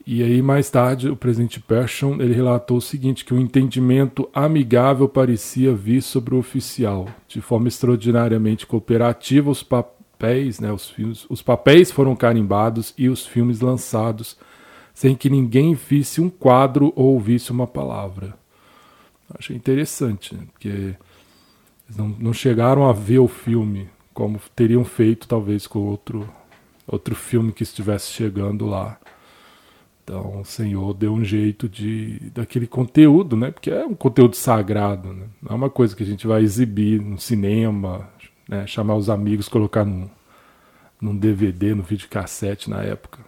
e 0.09 0.23
aí, 0.23 0.41
mais 0.41 0.69
tarde, 0.69 1.09
o 1.09 1.17
presidente 1.17 1.59
Persson 1.59 2.13
ele 2.21 2.33
relatou 2.33 2.77
o 2.77 2.81
seguinte, 2.81 3.25
que 3.25 3.33
o 3.33 3.39
entendimento 3.41 4.29
amigável 4.33 5.09
parecia 5.09 5.75
vir 5.75 6.01
sobre 6.01 6.33
o 6.33 6.37
oficial. 6.37 7.09
De 7.27 7.41
forma 7.41 7.67
extraordinariamente 7.67 8.65
cooperativa, 8.65 9.51
os 9.51 9.61
papéis, 9.61 10.61
né, 10.61 10.71
os, 10.71 10.89
filmes, 10.89 11.25
os 11.29 11.41
papéis 11.41 11.91
foram 11.91 12.15
carimbados 12.15 12.93
e 12.97 13.09
os 13.09 13.25
filmes 13.25 13.59
lançados, 13.59 14.37
sem 14.93 15.13
que 15.13 15.29
ninguém 15.29 15.73
visse 15.73 16.21
um 16.21 16.29
quadro 16.29 16.93
ou 16.95 17.15
ouvisse 17.15 17.51
uma 17.51 17.67
palavra. 17.67 18.33
Achei 19.37 19.57
interessante, 19.57 20.33
né, 20.33 20.43
porque 20.53 20.69
Eles 20.69 21.97
não, 21.97 22.07
não 22.17 22.31
chegaram 22.31 22.87
a 22.87 22.93
ver 22.93 23.19
o 23.19 23.27
filme 23.27 23.89
como 24.13 24.39
teriam 24.55 24.85
feito 24.85 25.27
talvez 25.27 25.67
com 25.67 25.79
outro 25.79 26.27
outro 26.87 27.13
filme 27.13 27.51
que 27.51 27.63
estivesse 27.63 28.09
chegando 28.13 28.65
lá. 28.65 28.97
Então 30.07 30.39
o 30.39 30.45
Senhor 30.45 30.93
deu 30.93 31.13
um 31.13 31.21
jeito 31.21 31.67
de 31.67 32.31
daquele 32.33 32.65
conteúdo, 32.65 33.35
né? 33.35 33.51
Porque 33.51 33.69
é 33.69 33.85
um 33.85 33.93
conteúdo 33.93 34.37
sagrado, 34.37 35.11
né? 35.11 35.25
Não 35.41 35.51
é 35.51 35.53
uma 35.53 35.69
coisa 35.69 35.93
que 35.93 36.01
a 36.01 36.05
gente 36.05 36.25
vai 36.25 36.41
exibir 36.43 37.01
no 37.01 37.19
cinema, 37.19 38.09
né? 38.47 38.65
chamar 38.65 38.95
os 38.95 39.09
amigos, 39.09 39.49
colocar 39.49 39.83
num, 39.83 40.09
num 41.01 41.13
DVD, 41.13 41.75
no 41.75 41.83
videocassete 41.83 42.69
na 42.69 42.81
época. 42.81 43.19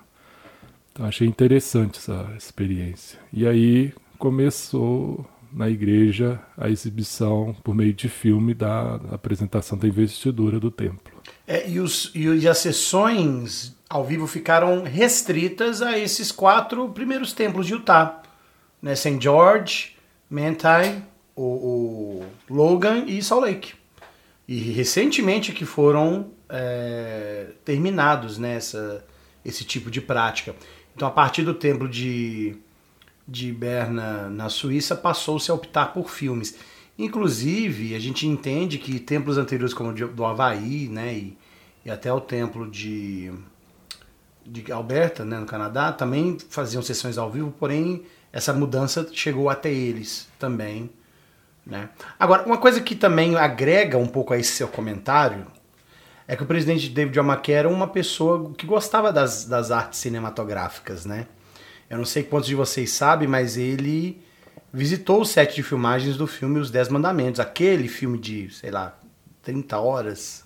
Então 0.94 1.06
achei 1.06 1.28
interessante 1.28 2.00
essa 2.00 2.34
experiência. 2.38 3.20
E 3.34 3.46
aí 3.46 3.94
começou 4.18 5.26
na 5.52 5.70
igreja 5.70 6.40
a 6.58 6.70
exibição 6.70 7.54
por 7.62 7.76
meio 7.76 7.94
de 7.94 8.08
filme 8.08 8.54
da 8.54 8.96
apresentação 9.12 9.78
da 9.78 9.86
investidura 9.86 10.62
do 10.62 10.72
templo. 10.72 11.19
É, 11.52 11.68
e, 11.68 11.80
os, 11.80 12.12
e 12.14 12.48
as 12.48 12.60
sessões 12.60 13.76
ao 13.90 14.06
vivo 14.06 14.28
ficaram 14.28 14.84
restritas 14.84 15.82
a 15.82 15.98
esses 15.98 16.32
quatro 16.32 16.90
primeiros 16.90 17.34
templos 17.34 17.66
de 17.66 17.74
Utah. 17.74 18.22
Né? 18.80 18.94
St. 18.94 19.18
George, 19.20 19.96
Manti, 20.30 21.02
o, 21.36 21.42
o, 21.42 22.26
Logan 22.48 23.06
e 23.08 23.20
Salt 23.24 23.42
Lake. 23.42 23.74
E 24.48 24.60
recentemente 24.60 25.52
que 25.52 25.66
foram 25.66 26.30
é, 26.48 27.48
terminados 27.66 28.38
nessa 28.38 28.94
né, 28.94 29.02
esse 29.44 29.64
tipo 29.64 29.90
de 29.90 30.00
prática. 30.00 30.56
Então, 30.96 31.08
a 31.08 31.12
partir 31.12 31.42
do 31.42 31.56
templo 31.56 31.90
de 31.90 32.56
de 33.28 33.52
Berna, 33.52 34.28
na 34.30 34.50
Suíça, 34.50 34.96
passou-se 34.96 35.50
a 35.52 35.54
optar 35.54 35.94
por 35.94 36.10
filmes. 36.10 36.56
Inclusive, 36.98 37.96
a 37.96 38.00
gente 38.00 38.28
entende 38.28 38.78
que 38.78 39.00
templos 39.00 39.38
anteriores, 39.38 39.74
como 39.74 39.92
o 39.92 39.94
do 39.94 40.26
Havaí, 40.26 40.90
né, 40.90 41.14
e, 41.14 41.38
e 41.90 41.92
até 41.92 42.14
o 42.14 42.22
templo 42.22 42.70
de, 42.70 43.34
de 44.46 44.72
Alberta, 44.72 45.26
né, 45.26 45.40
no 45.40 45.48
Canadá, 45.48 45.92
também 45.92 46.38
faziam 46.52 46.84
sessões 46.84 47.18
ao 47.18 47.32
vivo, 47.32 47.52
porém 47.52 48.04
essa 48.32 48.54
mudança 48.54 49.10
chegou 49.12 49.50
até 49.50 49.74
eles 49.74 50.28
também. 50.38 50.92
Né? 51.66 51.90
Agora, 52.20 52.46
uma 52.46 52.60
coisa 52.60 52.80
que 52.80 52.96
também 52.96 53.36
agrega 53.36 53.98
um 53.98 54.06
pouco 54.06 54.36
a 54.36 54.38
esse 54.38 54.52
seu 54.52 54.68
comentário 54.68 55.48
é 56.28 56.36
que 56.36 56.44
o 56.44 56.46
presidente 56.46 56.90
David 56.90 57.18
McKay 57.18 57.56
era 57.56 57.70
uma 57.70 57.88
pessoa 57.88 58.54
que 58.56 58.68
gostava 58.68 59.12
das, 59.12 59.46
das 59.46 59.72
artes 59.72 60.00
cinematográficas, 60.00 61.06
né? 61.06 61.26
Eu 61.90 61.98
não 61.98 62.06
sei 62.06 62.22
quantos 62.22 62.48
de 62.48 62.54
vocês 62.54 62.92
sabem, 62.92 63.28
mas 63.28 63.58
ele 63.58 64.22
visitou 64.72 65.22
o 65.22 65.26
set 65.26 65.56
de 65.56 65.64
filmagens 65.64 66.18
do 66.18 66.28
filme 66.28 66.60
Os 66.60 66.70
Dez 66.70 66.88
Mandamentos, 66.88 67.40
aquele 67.40 67.88
filme 67.88 68.20
de, 68.20 68.48
sei 68.52 68.70
lá, 68.70 68.96
30 69.42 69.80
horas, 69.80 70.46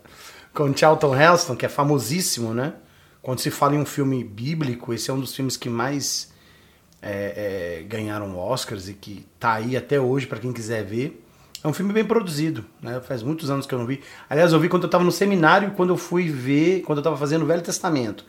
com 0.52 0.74
Charlton 0.76 1.14
Heston, 1.14 1.56
que 1.56 1.66
é 1.66 1.68
famosíssimo, 1.68 2.54
né? 2.54 2.74
Quando 3.22 3.40
se 3.40 3.50
fala 3.50 3.74
em 3.74 3.78
um 3.78 3.84
filme 3.84 4.24
bíblico, 4.24 4.94
esse 4.94 5.10
é 5.10 5.14
um 5.14 5.20
dos 5.20 5.34
filmes 5.34 5.56
que 5.56 5.68
mais 5.68 6.32
é, 7.02 7.80
é, 7.80 7.82
ganharam 7.82 8.38
Oscars 8.38 8.88
e 8.88 8.94
que 8.94 9.26
tá 9.38 9.54
aí 9.54 9.76
até 9.76 10.00
hoje 10.00 10.26
para 10.26 10.38
quem 10.38 10.52
quiser 10.52 10.84
ver. 10.84 11.24
É 11.62 11.68
um 11.68 11.74
filme 11.74 11.92
bem 11.92 12.04
produzido, 12.04 12.64
né? 12.80 13.00
Faz 13.00 13.22
muitos 13.22 13.50
anos 13.50 13.66
que 13.66 13.74
eu 13.74 13.78
não 13.78 13.86
vi. 13.86 14.00
Aliás, 14.30 14.52
eu 14.52 14.58
vi 14.58 14.68
quando 14.68 14.84
eu 14.84 14.88
estava 14.88 15.04
no 15.04 15.12
seminário, 15.12 15.72
quando 15.72 15.90
eu 15.90 15.96
fui 15.96 16.30
ver, 16.30 16.80
quando 16.82 16.98
eu 16.98 17.02
estava 17.02 17.18
fazendo 17.18 17.42
o 17.42 17.46
Velho 17.46 17.60
Testamento. 17.60 18.24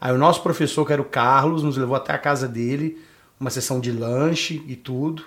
Aí 0.00 0.12
o 0.12 0.18
nosso 0.18 0.42
professor, 0.42 0.86
que 0.86 0.92
era 0.92 1.02
o 1.02 1.06
Carlos, 1.06 1.64
nos 1.64 1.76
levou 1.76 1.96
até 1.96 2.12
a 2.12 2.18
casa 2.18 2.46
dele, 2.46 3.02
uma 3.40 3.50
sessão 3.50 3.80
de 3.80 3.90
lanche 3.90 4.62
e 4.68 4.76
tudo. 4.76 5.24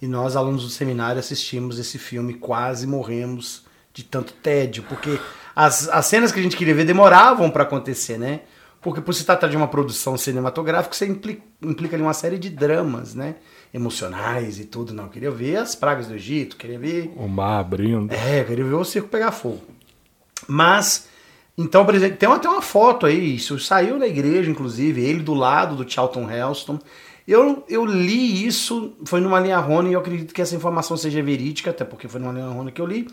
E 0.00 0.06
nós, 0.06 0.36
alunos 0.36 0.62
do 0.62 0.70
seminário, 0.70 1.18
assistimos 1.18 1.78
esse 1.78 1.98
filme, 1.98 2.34
quase 2.34 2.86
morremos 2.86 3.64
de 3.92 4.04
tanto 4.04 4.32
tédio, 4.32 4.84
porque 4.88 5.18
as, 5.54 5.88
as 5.88 6.06
cenas 6.06 6.32
que 6.32 6.40
a 6.40 6.42
gente 6.42 6.56
queria 6.56 6.74
ver 6.74 6.84
demoravam 6.84 7.50
para 7.50 7.64
acontecer, 7.64 8.18
né? 8.18 8.40
Porque 8.80 9.00
por 9.00 9.12
se 9.12 9.24
tratar 9.24 9.48
de 9.48 9.56
uma 9.56 9.68
produção 9.68 10.16
cinematográfica, 10.16 10.94
você 10.94 11.06
implica, 11.06 11.42
implica 11.62 11.96
ali 11.96 12.02
uma 12.02 12.14
série 12.14 12.38
de 12.38 12.48
dramas, 12.48 13.14
né? 13.14 13.36
Emocionais 13.74 14.58
e 14.58 14.64
tudo. 14.64 14.94
Não, 14.94 15.04
eu 15.04 15.10
queria 15.10 15.30
ver 15.30 15.56
as 15.56 15.74
pragas 15.74 16.06
do 16.06 16.14
Egito, 16.14 16.56
queria 16.56 16.78
ver. 16.78 17.12
O 17.14 17.28
mar 17.28 17.60
abrindo. 17.60 18.10
É, 18.12 18.40
eu 18.40 18.44
queria 18.46 18.64
ver 18.64 18.74
o 18.74 18.84
circo 18.84 19.08
pegar 19.08 19.32
fogo. 19.32 19.60
Mas 20.48 21.08
então, 21.60 21.84
por 21.84 21.94
exemplo, 21.94 22.16
tem 22.16 22.26
até 22.26 22.48
uma 22.48 22.62
foto 22.62 23.04
aí, 23.04 23.34
isso 23.34 23.58
saiu 23.58 23.98
na 23.98 24.06
igreja, 24.06 24.50
inclusive, 24.50 25.04
ele 25.04 25.20
do 25.22 25.34
lado 25.34 25.76
do 25.76 25.88
Charlton 25.88 26.26
Heston. 26.30 26.78
Eu, 27.28 27.62
eu 27.68 27.84
li 27.84 28.46
isso, 28.46 28.94
foi 29.04 29.20
numa 29.20 29.38
linha 29.38 29.58
Rony, 29.58 29.90
e 29.90 29.92
eu 29.92 30.00
acredito 30.00 30.32
que 30.32 30.40
essa 30.40 30.56
informação 30.56 30.96
seja 30.96 31.22
verídica, 31.22 31.68
até 31.68 31.84
porque 31.84 32.08
foi 32.08 32.18
numa 32.18 32.32
linha 32.32 32.46
Rony 32.46 32.72
que 32.72 32.80
eu 32.80 32.86
li, 32.86 33.06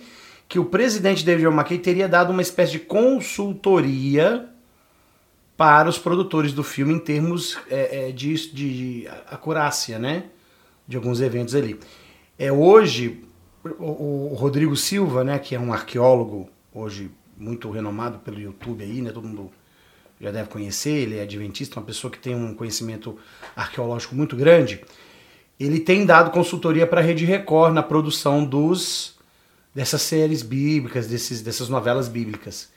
que 0.48 0.60
o 0.60 0.66
presidente 0.66 1.26
David 1.26 1.48
McKay 1.48 1.78
teria 1.78 2.08
dado 2.08 2.32
uma 2.32 2.42
espécie 2.42 2.74
de 2.74 2.80
consultoria 2.80 4.50
para 5.58 5.90
os 5.90 5.98
produtores 5.98 6.54
do 6.54 6.64
filme 6.64 6.94
em 6.94 7.00
termos 7.00 7.58
é, 7.70 8.10
é 8.10 8.12
de, 8.12 8.54
de 8.54 9.08
acurácia, 9.30 9.98
né? 9.98 10.26
De 10.88 10.96
alguns 10.96 11.20
eventos 11.20 11.56
ali. 11.56 11.80
É, 12.38 12.52
hoje, 12.52 13.24
o, 13.80 14.30
o 14.32 14.36
Rodrigo 14.36 14.76
Silva, 14.76 15.24
né, 15.24 15.40
que 15.40 15.56
é 15.56 15.60
um 15.60 15.74
arqueólogo 15.74 16.48
hoje 16.74 17.12
muito 17.36 17.70
renomado 17.70 18.20
pelo 18.20 18.40
YouTube 18.40 18.84
aí, 18.84 19.02
né? 19.02 19.12
Todo 19.12 19.28
mundo 19.28 19.52
já 20.22 20.32
deve 20.32 20.50
conhecer, 20.50 20.92
ele 20.92 21.18
é 21.18 21.24
adventista, 21.24 21.80
uma 21.80 21.86
pessoa 21.86 22.10
que 22.10 22.20
tem 22.20 22.36
um 22.36 22.54
conhecimento 22.54 23.18
arqueológico 23.56 24.16
muito 24.16 24.36
grande. 24.36 24.82
Ele 25.60 25.80
tem 25.80 26.06
dado 26.06 26.32
consultoria 26.32 26.88
para 26.88 27.02
a 27.02 27.04
Rede 27.04 27.26
Record 27.26 27.74
na 27.74 27.84
produção 27.84 28.46
dos 28.46 29.17
dessas 29.78 30.02
séries 30.02 30.42
bíblicas, 30.42 31.06
desses, 31.06 31.40
dessas 31.40 31.70
novelas 31.70 32.08
bíblicas. 32.08 32.70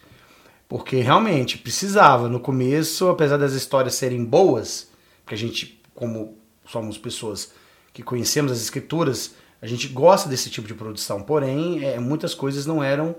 Porque 0.68 1.00
realmente 1.00 1.56
precisava. 1.56 2.28
No 2.28 2.38
começo, 2.38 3.08
apesar 3.08 3.38
das 3.38 3.54
histórias 3.54 3.94
serem 3.94 4.22
boas, 4.22 4.90
porque 5.24 5.34
a 5.34 5.38
gente, 5.38 5.80
como 5.94 6.36
somos 6.66 6.98
pessoas 6.98 7.52
que 7.94 8.02
conhecemos 8.02 8.52
as 8.52 8.60
escrituras, 8.60 9.34
a 9.62 9.66
gente 9.66 9.88
gosta 9.88 10.28
desse 10.28 10.50
tipo 10.50 10.68
de 10.68 10.74
produção. 10.74 11.22
Porém, 11.22 11.82
é, 11.82 11.98
muitas 11.98 12.34
coisas 12.34 12.66
não 12.66 12.84
eram 12.84 13.16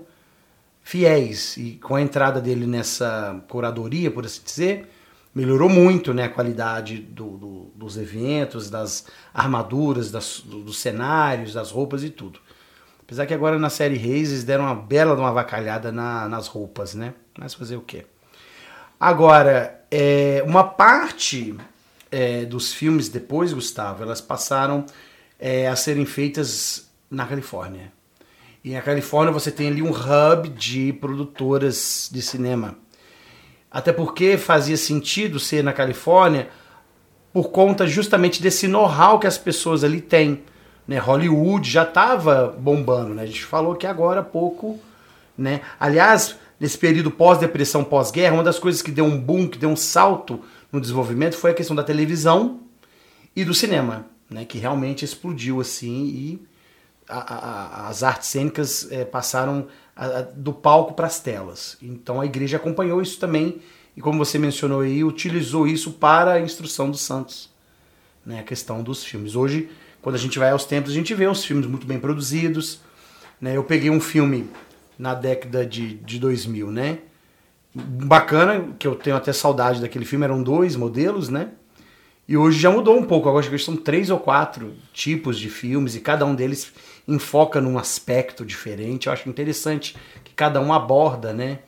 fiéis. 0.84 1.56
E 1.56 1.72
com 1.82 1.96
a 1.96 2.02
entrada 2.02 2.40
dele 2.40 2.68
nessa 2.68 3.44
curadoria, 3.48 4.12
por 4.12 4.24
assim 4.24 4.42
dizer, 4.44 4.88
melhorou 5.34 5.68
muito 5.68 6.14
né, 6.14 6.22
a 6.22 6.28
qualidade 6.28 6.98
do, 6.98 7.30
do, 7.30 7.72
dos 7.74 7.96
eventos, 7.96 8.70
das 8.70 9.08
armaduras, 9.34 10.12
das, 10.12 10.38
do, 10.38 10.60
dos 10.60 10.78
cenários, 10.78 11.54
das 11.54 11.72
roupas 11.72 12.04
e 12.04 12.10
tudo. 12.10 12.38
Apesar 13.04 13.26
que 13.26 13.34
agora 13.34 13.58
na 13.58 13.70
série 13.70 13.96
Reis 13.96 14.44
deram 14.44 14.64
uma 14.64 14.74
bela 14.74 15.14
de 15.14 15.20
uma 15.20 15.32
vacalhada 15.32 15.92
na, 15.92 16.28
nas 16.28 16.46
roupas, 16.46 16.94
né? 16.94 17.14
Mas 17.38 17.54
fazer 17.54 17.76
o 17.76 17.80
quê? 17.80 18.06
Agora, 18.98 19.84
é, 19.90 20.42
uma 20.46 20.64
parte 20.64 21.54
é, 22.10 22.44
dos 22.44 22.72
filmes 22.72 23.08
depois, 23.08 23.52
Gustavo, 23.52 24.02
elas 24.02 24.20
passaram 24.20 24.86
é, 25.38 25.66
a 25.66 25.74
serem 25.74 26.06
feitas 26.06 26.90
na 27.10 27.26
Califórnia. 27.26 27.92
E 28.64 28.72
na 28.72 28.80
Califórnia 28.80 29.32
você 29.32 29.50
tem 29.50 29.68
ali 29.68 29.82
um 29.82 29.90
hub 29.90 30.48
de 30.50 30.92
produtoras 30.92 32.08
de 32.12 32.22
cinema. 32.22 32.76
Até 33.70 33.92
porque 33.92 34.36
fazia 34.36 34.76
sentido 34.76 35.40
ser 35.40 35.64
na 35.64 35.72
Califórnia 35.72 36.48
por 37.32 37.50
conta 37.50 37.86
justamente 37.86 38.40
desse 38.40 38.68
know-how 38.68 39.18
que 39.18 39.26
as 39.26 39.38
pessoas 39.38 39.82
ali 39.82 40.00
têm. 40.00 40.42
Né? 40.86 40.98
Hollywood 40.98 41.68
já 41.70 41.82
estava 41.82 42.54
bombando, 42.58 43.14
né? 43.14 43.22
A 43.22 43.26
gente 43.26 43.44
falou 43.44 43.74
que 43.74 43.86
agora 43.86 44.20
há 44.20 44.24
pouco, 44.24 44.78
né? 45.36 45.60
Aliás, 45.78 46.36
nesse 46.58 46.76
período 46.76 47.10
pós-depressão, 47.10 47.84
pós-guerra, 47.84 48.34
uma 48.34 48.42
das 48.42 48.58
coisas 48.58 48.82
que 48.82 48.90
deu 48.90 49.04
um 49.04 49.18
boom, 49.18 49.48
que 49.48 49.58
deu 49.58 49.68
um 49.68 49.76
salto 49.76 50.40
no 50.70 50.80
desenvolvimento 50.80 51.36
foi 51.36 51.50
a 51.50 51.54
questão 51.54 51.76
da 51.76 51.84
televisão 51.84 52.60
e 53.34 53.44
do 53.44 53.54
cinema, 53.54 54.06
né? 54.28 54.44
Que 54.44 54.58
realmente 54.58 55.04
explodiu 55.04 55.60
assim 55.60 56.04
e 56.04 56.46
a, 57.08 57.34
a, 57.34 57.88
as 57.88 58.02
artes 58.02 58.28
cênicas 58.28 58.90
é, 58.90 59.04
passaram 59.04 59.66
a, 59.96 60.22
do 60.22 60.52
palco 60.52 60.94
para 60.94 61.06
as 61.06 61.20
telas. 61.20 61.76
Então 61.82 62.20
a 62.20 62.26
igreja 62.26 62.56
acompanhou 62.56 63.02
isso 63.02 63.18
também 63.18 63.60
e, 63.96 64.00
como 64.00 64.18
você 64.18 64.38
mencionou 64.38 64.80
aí, 64.80 65.04
utilizou 65.04 65.66
isso 65.66 65.92
para 65.92 66.32
a 66.32 66.40
instrução 66.40 66.90
dos 66.90 67.02
santos, 67.02 67.50
né, 68.24 68.40
a 68.40 68.42
questão 68.42 68.82
dos 68.82 69.04
filmes. 69.04 69.36
Hoje, 69.36 69.68
quando 70.02 70.16
a 70.16 70.18
gente 70.18 70.38
vai 70.38 70.50
aos 70.50 70.64
templos, 70.64 70.92
a 70.92 70.96
gente 70.96 71.14
vê 71.14 71.26
os 71.26 71.44
filmes 71.44 71.64
muito 71.66 71.86
bem 71.86 71.98
produzidos. 71.98 72.80
Né? 73.40 73.56
Eu 73.56 73.64
peguei 73.64 73.88
um 73.88 74.00
filme 74.00 74.50
na 74.98 75.14
década 75.14 75.64
de, 75.64 75.94
de 75.94 76.18
2000, 76.18 76.70
né? 76.70 76.98
Bacana, 77.74 78.74
que 78.78 78.86
eu 78.86 78.94
tenho 78.94 79.16
até 79.16 79.32
saudade 79.32 79.80
daquele 79.80 80.04
filme, 80.04 80.24
eram 80.24 80.42
dois 80.42 80.76
modelos, 80.76 81.28
né? 81.30 81.52
E 82.28 82.36
hoje 82.36 82.58
já 82.58 82.70
mudou 82.70 82.96
um 82.96 83.04
pouco, 83.04 83.28
agora 83.28 83.58
são 83.58 83.76
três 83.76 84.10
ou 84.10 84.18
quatro 84.18 84.74
tipos 84.92 85.38
de 85.38 85.48
filmes 85.48 85.96
e 85.96 86.00
cada 86.00 86.24
um 86.24 86.34
deles 86.34 86.72
enfoca 87.06 87.60
num 87.60 87.78
aspecto 87.78 88.44
diferente. 88.44 89.06
Eu 89.06 89.12
acho 89.12 89.28
interessante 89.28 89.96
que 90.22 90.32
cada 90.32 90.60
um 90.60 90.72
aborda 90.72 91.32
né, 91.32 91.60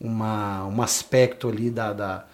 uma, 0.00 0.66
um 0.66 0.82
aspecto 0.82 1.48
ali 1.48 1.70
da, 1.70 1.92
da, 1.92 2.26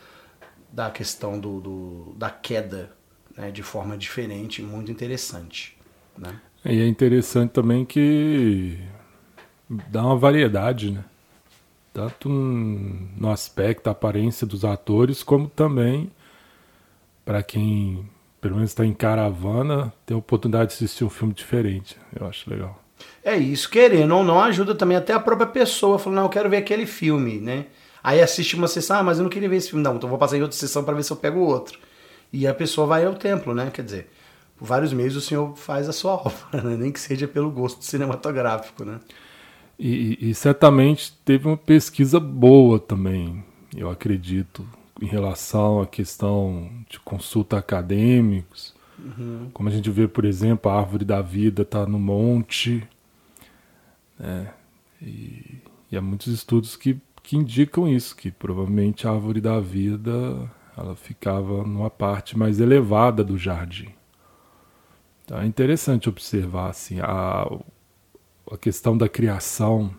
da 0.73 0.91
questão 0.91 1.39
do, 1.39 1.61
do 1.61 2.15
da 2.17 2.31
queda 2.31 2.96
né, 3.37 3.51
de 3.51 3.63
forma 3.63 3.97
diferente, 3.97 4.63
muito 4.63 4.91
interessante. 4.91 5.77
Né? 6.17 6.41
E 6.65 6.81
é 6.81 6.87
interessante 6.87 7.51
também 7.51 7.85
que 7.85 8.79
dá 9.69 10.03
uma 10.03 10.17
variedade, 10.17 10.91
né? 10.91 11.05
Tanto 11.93 12.29
no 12.29 13.31
aspecto, 13.31 13.89
aparência 13.89 14.47
dos 14.47 14.65
atores, 14.65 15.23
como 15.23 15.49
também 15.49 16.11
para 17.25 17.43
quem 17.43 18.07
pelo 18.41 18.57
menos 18.57 18.71
está 18.71 18.85
em 18.85 18.93
caravana, 18.93 19.93
ter 20.05 20.15
a 20.15 20.17
oportunidade 20.17 20.71
de 20.71 20.75
assistir 20.77 21.05
um 21.05 21.11
filme 21.11 21.33
diferente. 21.33 21.97
Eu 22.19 22.27
acho 22.27 22.49
legal. 22.49 22.81
É 23.25 23.37
isso, 23.37 23.69
querendo 23.69 24.15
ou 24.15 24.23
não, 24.23 24.41
ajuda 24.41 24.75
também 24.75 24.97
até 24.97 25.13
a 25.13 25.19
própria 25.19 25.47
pessoa, 25.47 25.99
falando, 25.99 26.17
não, 26.17 26.25
eu 26.25 26.29
quero 26.29 26.49
ver 26.49 26.59
aquele 26.59 26.87
filme, 26.87 27.41
né? 27.41 27.67
Aí 28.03 28.21
assiste 28.21 28.55
uma 28.55 28.69
sessão, 28.69 28.99
ah, 28.99 29.03
mas 29.03 29.19
eu 29.19 29.25
não 29.25 29.31
queria 29.31 29.49
ver 29.49 29.57
esse 29.57 29.71
filme, 29.71 29.83
não, 29.83 29.97
então 29.97 30.09
vou 30.09 30.19
passar 30.19 30.37
em 30.37 30.43
outra 30.43 30.57
sessão 30.57 30.85
para 30.85 30.95
ver 30.95 31.03
se 31.03 31.13
eu 31.13 31.17
pego 31.17 31.41
outro. 31.41 31.79
E 32.33 32.47
a 32.47 32.55
pessoa 32.55 32.87
vai 32.87 33.05
ao 33.05 33.15
templo, 33.15 33.55
né? 33.55 33.71
Quer 33.73 33.83
dizer, 33.83 34.11
por 34.57 34.67
vários 34.67 34.93
meios 34.93 35.17
o 35.17 35.21
senhor 35.21 35.57
faz 35.57 35.89
a 35.89 35.93
sua 35.93 36.15
obra, 36.27 36.63
né? 36.63 36.77
nem 36.77 36.93
que 36.93 37.01
seja 37.01 37.29
pelo 37.29 37.51
gosto 37.51 37.85
cinematográfico, 37.85 38.85
né? 38.85 39.01
E, 39.79 40.31
e, 40.31 40.35
certamente 40.35 41.13
teve 41.23 41.47
uma 41.47 41.57
pesquisa 41.57 42.19
boa 42.19 42.79
também, 42.79 43.45
eu 43.77 43.91
acredito, 43.91 44.67
em 45.03 45.05
relação 45.05 45.83
à 45.83 45.87
questão 45.87 46.71
de 46.89 46.99
consulta 46.99 47.59
acadêmicos. 47.59 48.75
Uhum. 48.99 49.51
Como 49.53 49.69
a 49.69 49.73
gente 49.73 49.91
vê, 49.91 50.09
por 50.09 50.25
exemplo, 50.25 50.71
a 50.71 50.79
árvore 50.79 51.05
da 51.05 51.21
vida 51.21 51.61
está 51.61 51.85
no 51.85 51.99
monte. 51.99 52.89
Né? 54.19 54.51
E, 55.03 55.59
e 55.93 55.97
há 55.97 56.01
muitos 56.01 56.29
estudos 56.29 56.75
que, 56.75 56.99
que 57.23 57.37
indicam 57.37 57.87
isso, 57.87 58.17
que 58.17 58.31
provavelmente 58.31 59.07
a 59.07 59.11
árvore 59.11 59.43
da 59.43 59.61
vida 59.61 60.51
ela 60.77 60.95
ficava 60.95 61.63
numa 61.65 61.91
parte 61.91 62.37
mais 62.37 62.61
elevada 62.61 63.25
do 63.25 63.39
jardim. 63.39 63.95
Então 65.25 65.41
é 65.41 65.47
interessante 65.47 66.09
observar 66.09 66.71
assim, 66.71 67.01
a, 67.01 67.47
a 68.51 68.57
questão 68.59 68.97
da 68.97 69.09
criação. 69.09 69.95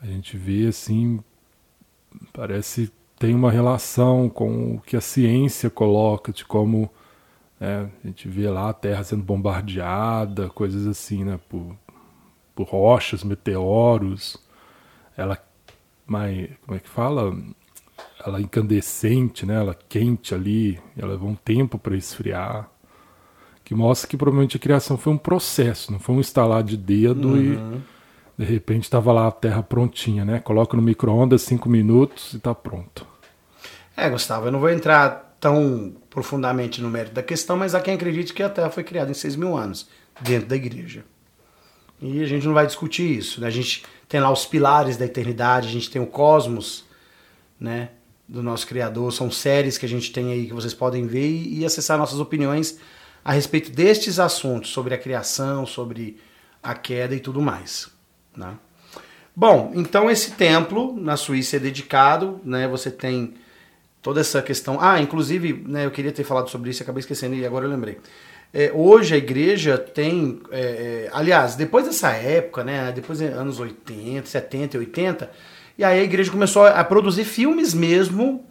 A 0.00 0.06
gente 0.06 0.36
vê 0.36 0.66
assim, 0.66 1.20
parece 2.32 2.92
tem 3.18 3.36
uma 3.36 3.52
relação 3.52 4.28
com 4.28 4.74
o 4.74 4.80
que 4.80 4.96
a 4.96 5.00
ciência 5.00 5.70
coloca, 5.70 6.32
de 6.32 6.44
como 6.44 6.90
né, 7.60 7.88
a 8.02 8.06
gente 8.08 8.26
vê 8.28 8.50
lá 8.50 8.70
a 8.70 8.72
Terra 8.72 9.04
sendo 9.04 9.22
bombardeada, 9.22 10.48
coisas 10.48 10.88
assim, 10.88 11.22
né, 11.22 11.38
por, 11.48 11.76
por 12.52 12.66
rochas, 12.66 13.22
meteoros, 13.22 14.36
ela 15.16 15.38
mais, 16.04 16.50
como 16.66 16.76
é 16.76 16.80
que 16.80 16.88
fala? 16.88 17.32
Ela 18.24 18.40
incandescente, 18.40 19.44
né, 19.44 19.56
ela 19.56 19.76
quente 19.88 20.34
ali, 20.34 20.78
ela 20.96 21.12
levou 21.12 21.28
um 21.28 21.34
tempo 21.34 21.78
para 21.78 21.96
esfriar 21.96 22.70
que 23.64 23.74
mostra 23.74 24.08
que 24.08 24.16
provavelmente 24.16 24.56
a 24.56 24.60
criação 24.60 24.98
foi 24.98 25.12
um 25.12 25.18
processo, 25.18 25.92
não 25.92 25.98
foi 25.98 26.14
um 26.14 26.20
instalar 26.20 26.62
de 26.62 26.76
dedo 26.76 27.28
uhum. 27.28 27.80
e 28.38 28.42
de 28.44 28.44
repente 28.44 28.84
estava 28.84 29.12
lá 29.12 29.28
a 29.28 29.32
terra 29.32 29.62
prontinha, 29.62 30.24
né? 30.24 30.40
Coloca 30.40 30.76
no 30.76 30.82
micro-ondas 30.82 31.42
cinco 31.42 31.68
minutos 31.68 32.34
e 32.34 32.36
está 32.36 32.54
pronto. 32.54 33.06
É, 33.96 34.10
Gustavo, 34.10 34.46
eu 34.46 34.52
não 34.52 34.60
vou 34.60 34.70
entrar 34.70 35.36
tão 35.40 35.94
profundamente 36.10 36.80
no 36.80 36.88
mérito 36.88 37.14
da 37.14 37.22
questão, 37.22 37.56
mas 37.56 37.74
há 37.74 37.80
quem 37.80 37.94
acredite 37.94 38.32
que 38.32 38.42
a 38.42 38.48
Terra 38.48 38.70
foi 38.70 38.84
criada 38.84 39.10
em 39.10 39.14
seis 39.14 39.36
mil 39.36 39.56
anos, 39.56 39.88
dentro 40.20 40.48
da 40.48 40.56
igreja. 40.56 41.04
E 42.00 42.22
a 42.22 42.26
gente 42.26 42.46
não 42.46 42.54
vai 42.54 42.66
discutir 42.66 43.18
isso. 43.18 43.40
Né? 43.40 43.46
A 43.46 43.50
gente 43.50 43.84
tem 44.08 44.20
lá 44.20 44.30
os 44.30 44.44
pilares 44.44 44.96
da 44.96 45.04
eternidade, 45.04 45.68
a 45.68 45.70
gente 45.70 45.90
tem 45.90 46.02
o 46.02 46.06
cosmos, 46.06 46.84
né? 47.58 47.90
Do 48.32 48.42
nosso 48.42 48.66
Criador. 48.66 49.12
São 49.12 49.30
séries 49.30 49.76
que 49.76 49.84
a 49.84 49.88
gente 49.88 50.10
tem 50.10 50.32
aí 50.32 50.46
que 50.46 50.54
vocês 50.54 50.72
podem 50.72 51.06
ver 51.06 51.28
e, 51.28 51.60
e 51.60 51.64
acessar 51.66 51.98
nossas 51.98 52.18
opiniões 52.18 52.78
a 53.24 53.32
respeito 53.32 53.70
destes 53.70 54.18
assuntos, 54.18 54.70
sobre 54.70 54.94
a 54.94 54.98
criação, 54.98 55.66
sobre 55.66 56.18
a 56.62 56.74
queda 56.74 57.14
e 57.14 57.20
tudo 57.20 57.42
mais. 57.42 57.88
Né? 58.36 58.54
Bom, 59.36 59.72
então 59.74 60.10
esse 60.10 60.32
templo 60.32 60.98
na 60.98 61.16
Suíça 61.16 61.56
é 61.56 61.58
dedicado, 61.58 62.40
né? 62.44 62.66
Você 62.68 62.90
tem 62.90 63.34
toda 64.00 64.20
essa 64.20 64.42
questão. 64.42 64.78
Ah, 64.80 65.00
inclusive, 65.00 65.64
né, 65.66 65.86
eu 65.86 65.90
queria 65.90 66.12
ter 66.12 66.24
falado 66.24 66.50
sobre 66.50 66.70
isso, 66.70 66.82
acabei 66.82 67.00
esquecendo 67.00 67.34
e 67.34 67.46
agora 67.46 67.64
eu 67.64 67.70
lembrei. 67.70 67.98
É, 68.52 68.70
hoje 68.74 69.14
a 69.14 69.16
igreja 69.16 69.78
tem, 69.78 70.42
é, 70.50 70.60
é 70.60 71.10
aliás, 71.12 71.54
depois 71.54 71.86
dessa 71.86 72.10
época, 72.10 72.62
né, 72.62 72.92
depois 72.92 73.20
dos 73.20 73.28
anos 73.28 73.60
80, 73.60 74.26
70 74.26 74.76
e 74.76 74.80
80, 74.80 75.30
e 75.78 75.84
aí 75.84 76.00
a 76.00 76.02
igreja 76.02 76.30
começou 76.30 76.66
a 76.66 76.84
produzir 76.84 77.24
filmes 77.24 77.72
mesmo 77.74 78.44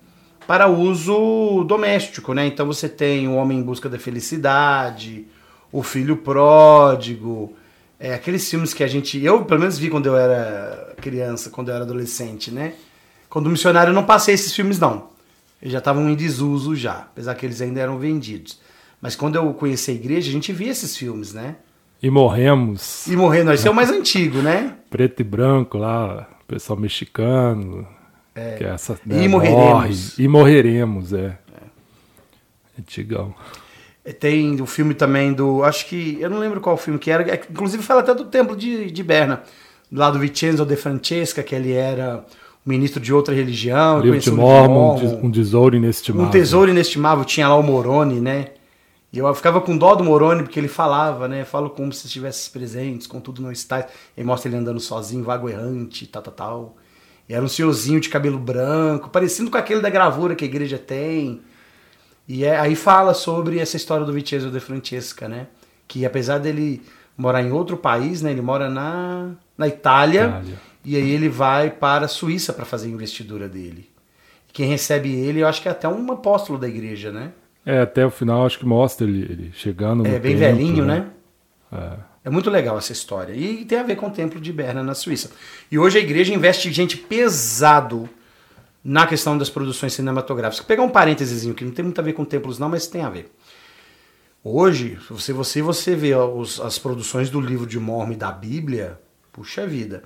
para 0.47 0.67
uso 0.67 1.63
doméstico, 1.65 2.33
né? 2.33 2.45
Então 2.47 2.65
você 2.65 2.89
tem 2.89 3.27
o 3.27 3.35
Homem 3.35 3.59
em 3.59 3.63
Busca 3.63 3.87
da 3.87 3.99
Felicidade, 3.99 5.25
o 5.71 5.83
Filho 5.83 6.17
Pródigo, 6.17 7.55
é, 7.99 8.13
aqueles 8.13 8.49
filmes 8.49 8.73
que 8.73 8.83
a 8.83 8.87
gente, 8.87 9.23
eu 9.23 9.45
pelo 9.45 9.59
menos 9.59 9.77
vi 9.77 9.89
quando 9.89 10.07
eu 10.07 10.17
era 10.17 10.95
criança, 10.99 11.49
quando 11.49 11.69
eu 11.69 11.75
era 11.75 11.83
adolescente, 11.83 12.51
né? 12.51 12.73
Quando 13.29 13.49
missionário 13.49 13.91
eu 13.91 13.95
não 13.95 14.03
passei 14.03 14.33
esses 14.33 14.53
filmes 14.53 14.79
não. 14.79 15.11
Eles 15.61 15.71
já 15.71 15.77
estavam 15.79 16.09
em 16.09 16.15
desuso 16.15 16.75
já, 16.75 17.07
apesar 17.11 17.35
que 17.35 17.45
eles 17.45 17.61
ainda 17.61 17.79
eram 17.79 17.99
vendidos. 17.99 18.59
Mas 18.99 19.15
quando 19.15 19.35
eu 19.35 19.53
conheci 19.53 19.91
a 19.91 19.93
igreja, 19.93 20.29
a 20.29 20.33
gente 20.33 20.51
via 20.51 20.71
esses 20.71 20.97
filmes, 20.97 21.33
né? 21.33 21.57
E 22.01 22.09
morremos. 22.09 23.05
E 23.05 23.15
morremos, 23.15 23.53
esse 23.53 23.67
é 23.67 23.71
o 23.71 23.73
mais 23.75 23.91
antigo, 23.91 24.39
né? 24.39 24.75
Preto 24.89 25.21
e 25.21 25.23
branco 25.23 25.77
lá, 25.77 26.27
pessoal 26.51 26.77
mexicano, 26.77 27.87
é. 28.35 28.55
Que 28.57 28.63
é 28.63 28.67
essa, 28.67 28.99
né, 29.05 29.23
e 29.23 29.27
morreremos. 29.27 29.63
Morre, 29.63 29.95
e 30.17 30.27
morreremos, 30.27 31.13
é. 31.13 31.25
é. 31.25 32.79
Antigão. 32.79 33.33
Tem 34.19 34.59
o 34.61 34.65
filme 34.65 34.93
também 34.93 35.31
do. 35.31 35.63
Acho 35.63 35.85
que. 35.85 36.17
Eu 36.19 36.29
não 36.29 36.39
lembro 36.39 36.59
qual 36.59 36.75
filme 36.75 36.97
que 36.97 37.11
era. 37.11 37.29
É, 37.29 37.41
inclusive 37.49 37.83
fala 37.83 38.01
até 38.01 38.15
do 38.15 38.25
templo 38.25 38.55
de, 38.55 38.89
de 38.89 39.03
Berna. 39.03 39.43
Lá 39.91 40.09
do 40.09 40.19
Vincenzo 40.19 40.65
de 40.65 40.75
Francesca, 40.75 41.43
que 41.43 41.53
ele 41.53 41.73
era 41.73 42.25
ministro 42.65 43.01
de 43.01 43.13
outra 43.13 43.35
religião. 43.35 43.99
Livro 43.99 44.19
de 44.19 44.31
Mormon, 44.31 44.95
um 45.21 45.29
tesouro 45.29 45.75
inestimável. 45.75 46.27
Um 46.27 46.31
tesouro 46.31 46.71
inestimável. 46.71 47.25
Tinha 47.25 47.49
lá 47.49 47.55
o 47.57 47.63
Moroni, 47.63 48.21
né? 48.21 48.47
E 49.13 49.17
eu 49.17 49.35
ficava 49.35 49.59
com 49.59 49.77
dó 49.77 49.93
do 49.93 50.03
Moroni, 50.03 50.43
porque 50.43 50.57
ele 50.57 50.69
falava, 50.69 51.27
né? 51.27 51.43
Falo 51.43 51.69
como 51.69 51.91
se 51.91 52.05
estivesse 52.07 52.49
presentes, 52.49 53.05
contudo 53.05 53.41
não 53.41 53.51
está. 53.51 53.85
Ele 54.15 54.25
mostra 54.25 54.49
ele 54.49 54.57
andando 54.57 54.79
sozinho, 54.79 55.23
vago 55.23 55.49
errante, 55.49 56.07
tal, 56.07 56.21
tal, 56.21 56.33
tal. 56.33 56.77
Era 57.27 57.43
um 57.43 57.47
senhorzinho 57.47 57.99
de 57.99 58.09
cabelo 58.09 58.39
branco, 58.39 59.09
parecido 59.09 59.51
com 59.51 59.57
aquele 59.57 59.81
da 59.81 59.89
gravura 59.89 60.35
que 60.35 60.45
a 60.45 60.47
igreja 60.47 60.77
tem. 60.77 61.41
E 62.27 62.45
é, 62.45 62.57
aí 62.57 62.75
fala 62.75 63.13
sobre 63.13 63.59
essa 63.59 63.75
história 63.75 64.05
do 64.05 64.13
Vincenzo 64.13 64.49
de 64.49 64.59
Francesca, 64.59 65.27
né? 65.27 65.47
Que 65.87 66.05
apesar 66.05 66.37
dele 66.37 66.81
morar 67.17 67.41
em 67.41 67.51
outro 67.51 67.75
país, 67.75 68.21
né? 68.21 68.31
Ele 68.31 68.41
mora 68.41 68.69
na, 68.69 69.31
na 69.57 69.67
Itália, 69.67 70.27
Itália. 70.27 70.59
E 70.85 70.95
aí 70.95 71.09
ele 71.09 71.27
vai 71.27 71.69
para 71.69 72.05
a 72.05 72.07
Suíça 72.07 72.53
para 72.53 72.65
fazer 72.65 72.87
a 72.87 72.91
investidura 72.91 73.49
dele. 73.49 73.89
Quem 74.53 74.67
recebe 74.67 75.13
ele, 75.13 75.41
eu 75.41 75.47
acho 75.47 75.61
que 75.61 75.67
é 75.67 75.71
até 75.71 75.87
um 75.87 76.11
apóstolo 76.11 76.57
da 76.57 76.67
igreja, 76.67 77.11
né? 77.11 77.33
É, 77.65 77.81
até 77.81 78.05
o 78.05 78.09
final 78.09 78.45
acho 78.45 78.57
que 78.59 78.65
mostra 78.65 79.07
ele, 79.07 79.21
ele 79.21 79.51
chegando 79.53 80.05
É, 80.05 80.19
bem 80.19 80.37
templo, 80.37 80.57
velhinho, 80.57 80.85
né? 80.85 81.07
né? 81.71 81.97
É. 81.97 82.11
É 82.23 82.29
muito 82.29 82.49
legal 82.49 82.77
essa 82.77 82.91
história. 82.91 83.33
E 83.33 83.65
tem 83.65 83.79
a 83.79 83.83
ver 83.83 83.95
com 83.95 84.07
o 84.07 84.11
Templo 84.11 84.39
de 84.39 84.53
Berna, 84.53 84.83
na 84.83 84.93
Suíça. 84.93 85.31
E 85.71 85.79
hoje 85.79 85.97
a 85.97 86.01
igreja 86.01 86.33
investe 86.33 86.71
gente 86.71 86.95
pesado 86.95 88.07
na 88.83 89.07
questão 89.07 89.37
das 89.37 89.49
produções 89.49 89.93
cinematográficas. 89.93 90.65
Pegar 90.65 90.83
um 90.83 90.89
parênteses 90.89 91.51
que 91.53 91.65
não 91.65 91.71
tem 91.71 91.83
muito 91.83 91.99
a 91.99 92.03
ver 92.03 92.13
com 92.13 92.23
templos 92.23 92.59
não, 92.59 92.69
mas 92.69 92.85
tem 92.85 93.01
a 93.01 93.09
ver. 93.09 93.31
Hoje, 94.43 94.97
se 95.17 95.33
você, 95.33 95.61
você 95.61 95.95
vê 95.95 96.15
os, 96.15 96.59
as 96.59 96.77
produções 96.77 97.29
do 97.29 97.39
livro 97.39 97.65
de 97.65 97.79
Mormon 97.79 98.13
e 98.13 98.15
da 98.15 98.31
Bíblia, 98.31 98.99
puxa 99.31 99.65
vida. 99.65 100.03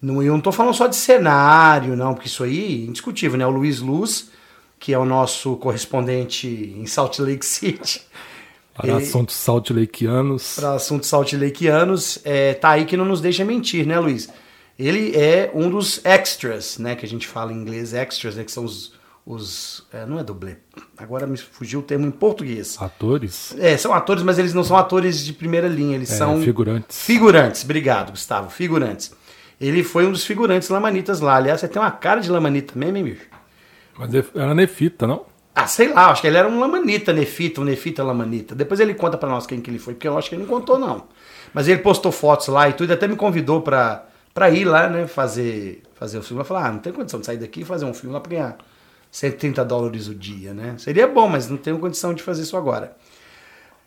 Não, 0.00 0.22
eu 0.22 0.32
não 0.32 0.38
estou 0.38 0.52
falando 0.52 0.74
só 0.74 0.86
de 0.86 0.96
cenário, 0.96 1.96
não, 1.96 2.14
porque 2.14 2.28
isso 2.28 2.44
aí 2.44 2.84
é 2.84 2.86
indiscutível, 2.86 3.38
né? 3.38 3.46
O 3.46 3.50
Luiz 3.50 3.80
Luz, 3.80 4.30
que 4.78 4.92
é 4.92 4.98
o 4.98 5.04
nosso 5.04 5.56
correspondente 5.56 6.46
em 6.46 6.86
Salt 6.86 7.18
Lake 7.18 7.44
City, 7.44 8.02
para 8.74 8.96
assuntos 8.96 9.34
saltileikianos. 9.34 10.54
Para 10.54 10.74
assuntos 10.74 11.08
saltileikianos, 11.08 12.20
é, 12.24 12.54
tá 12.54 12.70
aí 12.70 12.84
que 12.84 12.96
não 12.96 13.04
nos 13.04 13.20
deixa 13.20 13.44
mentir, 13.44 13.86
né, 13.86 13.98
Luiz? 13.98 14.28
Ele 14.78 15.16
é 15.16 15.50
um 15.52 15.68
dos 15.68 16.00
extras, 16.04 16.78
né, 16.78 16.94
que 16.94 17.04
a 17.04 17.08
gente 17.08 17.26
fala 17.26 17.52
em 17.52 17.56
inglês, 17.56 17.92
extras, 17.92 18.36
né, 18.36 18.44
que 18.44 18.52
são 18.52 18.64
os, 18.64 18.92
os 19.26 19.84
é, 19.92 20.06
não 20.06 20.20
é 20.20 20.22
dublê, 20.22 20.58
agora 20.96 21.26
me 21.26 21.36
fugiu 21.36 21.80
o 21.80 21.82
termo 21.82 22.06
em 22.06 22.12
português. 22.12 22.76
Atores? 22.80 23.56
É, 23.58 23.76
são 23.76 23.92
atores, 23.92 24.22
mas 24.22 24.38
eles 24.38 24.54
não 24.54 24.62
são 24.62 24.76
atores 24.76 25.24
de 25.24 25.32
primeira 25.32 25.66
linha, 25.66 25.96
eles 25.96 26.12
é, 26.12 26.16
são... 26.16 26.40
Figurantes. 26.40 27.02
Figurantes, 27.02 27.64
obrigado, 27.64 28.10
Gustavo, 28.10 28.48
figurantes. 28.50 29.12
Ele 29.60 29.82
foi 29.82 30.06
um 30.06 30.12
dos 30.12 30.24
figurantes 30.24 30.68
lamanitas 30.68 31.18
lá, 31.18 31.34
aliás, 31.34 31.58
você 31.58 31.66
tem 31.66 31.82
uma 31.82 31.90
cara 31.90 32.20
de 32.20 32.30
lamanita 32.30 32.74
mesmo, 32.78 32.96
hein, 32.96 33.04
bicho? 33.04 33.37
Mas 33.98 34.14
era 34.14 34.54
nefita, 34.54 35.06
não? 35.06 35.26
Ah, 35.54 35.66
sei 35.66 35.92
lá, 35.92 36.10
acho 36.10 36.20
que 36.20 36.28
ele 36.28 36.36
era 36.36 36.46
um 36.46 36.60
lamanita, 36.60 37.12
nefita, 37.12 37.60
um 37.60 37.64
nefita 37.64 38.04
lamanita. 38.04 38.54
Depois 38.54 38.78
ele 38.78 38.94
conta 38.94 39.18
para 39.18 39.28
nós 39.28 39.44
quem 39.44 39.60
que 39.60 39.68
ele 39.68 39.80
foi, 39.80 39.94
porque 39.94 40.06
eu 40.06 40.16
acho 40.16 40.28
que 40.28 40.36
ele 40.36 40.42
não 40.42 40.48
contou, 40.48 40.78
não. 40.78 41.08
Mas 41.52 41.66
ele 41.66 41.80
postou 41.80 42.12
fotos 42.12 42.46
lá 42.46 42.68
e 42.68 42.74
tudo, 42.74 42.92
até 42.92 43.08
me 43.08 43.16
convidou 43.16 43.60
pra, 43.60 44.06
pra 44.32 44.50
ir 44.50 44.64
lá, 44.64 44.88
né, 44.88 45.08
fazer, 45.08 45.82
fazer 45.96 46.18
o 46.18 46.22
filme. 46.22 46.42
Eu 46.42 46.44
falei, 46.44 46.62
ah, 46.62 46.72
não 46.72 46.78
tem 46.78 46.92
condição 46.92 47.18
de 47.18 47.26
sair 47.26 47.38
daqui 47.38 47.62
e 47.62 47.64
fazer 47.64 47.86
um 47.86 47.92
filme 47.92 48.14
lá 48.14 48.20
pra 48.20 48.30
ganhar 48.30 48.58
130 49.10 49.64
dólares 49.64 50.06
o 50.06 50.14
dia, 50.14 50.54
né? 50.54 50.76
Seria 50.78 51.08
bom, 51.08 51.28
mas 51.28 51.48
não 51.50 51.56
tenho 51.56 51.78
condição 51.80 52.14
de 52.14 52.22
fazer 52.22 52.42
isso 52.42 52.56
agora. 52.56 52.96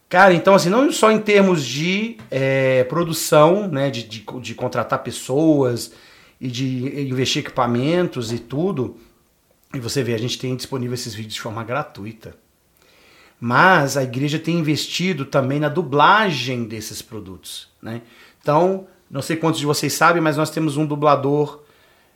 Cara, 0.09 0.33
então 0.33 0.53
assim, 0.53 0.69
não 0.69 0.91
só 0.91 1.09
em 1.09 1.19
termos 1.19 1.65
de 1.65 2.17
é, 2.29 2.83
produção, 2.83 3.69
né, 3.69 3.89
de, 3.89 4.03
de, 4.03 4.25
de, 4.41 4.55
contratar 4.55 5.01
pessoas 5.01 5.93
e 6.39 6.49
de 6.49 7.07
investir 7.09 7.41
equipamentos 7.41 8.33
e 8.33 8.39
tudo, 8.39 8.97
e 9.73 9.79
você 9.79 10.03
vê, 10.03 10.13
a 10.13 10.19
gente 10.19 10.37
tem 10.37 10.55
disponível 10.55 10.93
esses 10.93 11.13
vídeos 11.13 11.35
de 11.35 11.41
forma 11.41 11.63
gratuita. 11.63 12.35
Mas 13.39 13.97
a 13.97 14.03
igreja 14.03 14.37
tem 14.37 14.59
investido 14.59 15.25
também 15.25 15.59
na 15.59 15.69
dublagem 15.69 16.65
desses 16.65 17.01
produtos, 17.01 17.69
né? 17.81 18.01
Então, 18.39 18.87
não 19.09 19.21
sei 19.21 19.35
quantos 19.35 19.59
de 19.59 19.65
vocês 19.65 19.93
sabem, 19.93 20.21
mas 20.21 20.37
nós 20.37 20.51
temos 20.51 20.77
um 20.77 20.85
dublador 20.85 21.63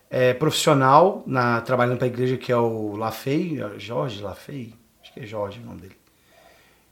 é, 0.10 0.34
profissional 0.34 1.24
na, 1.26 1.62
trabalhando 1.62 1.98
para 1.98 2.06
a 2.06 2.10
igreja 2.10 2.38
que 2.38 2.52
é 2.52 2.58
o 2.58 2.96
Lafay, 2.96 3.60
Jorge 3.78 4.22
Lafay, 4.22 4.74
acho 5.02 5.13
que 5.13 5.20
é 5.22 5.26
Jorge 5.26 5.60
o 5.60 5.65
nome 5.65 5.82
dele. 5.82 5.96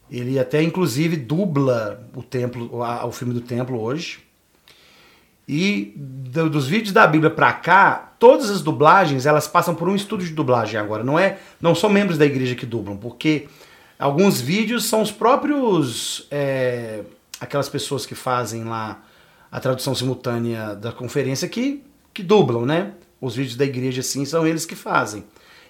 Ele 0.10 0.40
até 0.40 0.62
inclusive 0.62 1.16
dubla 1.16 2.08
o 2.16 2.22
templo, 2.22 2.70
o 2.82 3.12
filme 3.12 3.34
do 3.34 3.42
templo 3.42 3.80
hoje. 3.80 4.23
E 5.48 5.94
do, 5.96 6.50
dos 6.50 6.68
vídeos 6.68 6.94
da 6.94 7.06
Bíblia 7.06 7.30
para 7.30 7.52
cá, 7.52 8.14
todas 8.18 8.50
as 8.50 8.62
dublagens 8.62 9.26
elas 9.26 9.48
passam 9.48 9.76
por 9.76 9.90
um 9.90 9.96
estudo 9.96 10.24
de 10.24 10.32
dublagem 10.32 10.80
agora. 10.80 11.04
Não 11.04 11.20
é, 11.20 11.40
não 11.60 11.76
são 11.76 11.90
membros 11.90 12.18
da 12.18 12.26
igreja 12.26 12.56
que 12.56 12.66
dublam, 12.66 12.96
porque 12.96 13.48
alguns 14.00 14.40
vídeos 14.40 14.86
são 14.86 15.02
os 15.02 15.12
próprios 15.12 16.28
é, 16.32 17.02
aquelas 17.40 17.68
pessoas 17.68 18.06
que 18.06 18.16
fazem 18.16 18.64
lá 18.64 19.04
a 19.52 19.60
tradução 19.60 19.94
simultânea 19.94 20.74
da 20.74 20.92
conferência 20.92 21.48
que, 21.48 21.84
que 22.14 22.24
dublam, 22.24 22.66
né? 22.66 22.94
Os 23.22 23.36
vídeos 23.36 23.56
da 23.56 23.66
igreja, 23.66 24.02
sim, 24.02 24.26
são 24.26 24.48
eles 24.48 24.66
que 24.66 24.76
fazem. 24.76 25.24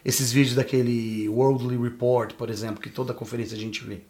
Esses 0.05 0.31
vídeos 0.31 0.55
daquele 0.55 1.27
Worldly 1.29 1.77
Report, 1.77 2.33
por 2.33 2.49
exemplo, 2.49 2.81
que 2.81 2.89
toda 2.89 3.13
conferência 3.13 3.57
a 3.57 3.59
gente 3.59 3.83
vê. 3.83 4.01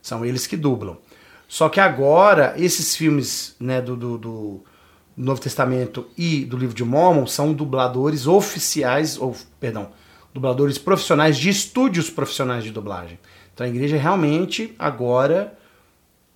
São 0.00 0.24
eles 0.24 0.46
que 0.46 0.56
dublam. 0.56 0.98
Só 1.46 1.68
que 1.68 1.80
agora, 1.80 2.54
esses 2.56 2.96
filmes 2.96 3.56
né, 3.58 3.80
do, 3.80 3.96
do, 3.96 4.18
do 4.18 4.64
Novo 5.16 5.40
Testamento 5.40 6.06
e 6.16 6.44
do 6.44 6.56
livro 6.56 6.74
de 6.74 6.84
Mormon 6.84 7.26
são 7.26 7.52
dubladores 7.52 8.26
oficiais, 8.26 9.18
ou, 9.18 9.36
perdão, 9.58 9.90
dubladores 10.32 10.78
profissionais 10.78 11.36
de 11.36 11.48
estúdios 11.48 12.08
profissionais 12.08 12.64
de 12.64 12.70
dublagem. 12.70 13.18
Então 13.52 13.66
a 13.66 13.70
igreja 13.70 13.96
realmente 13.96 14.74
agora 14.78 15.56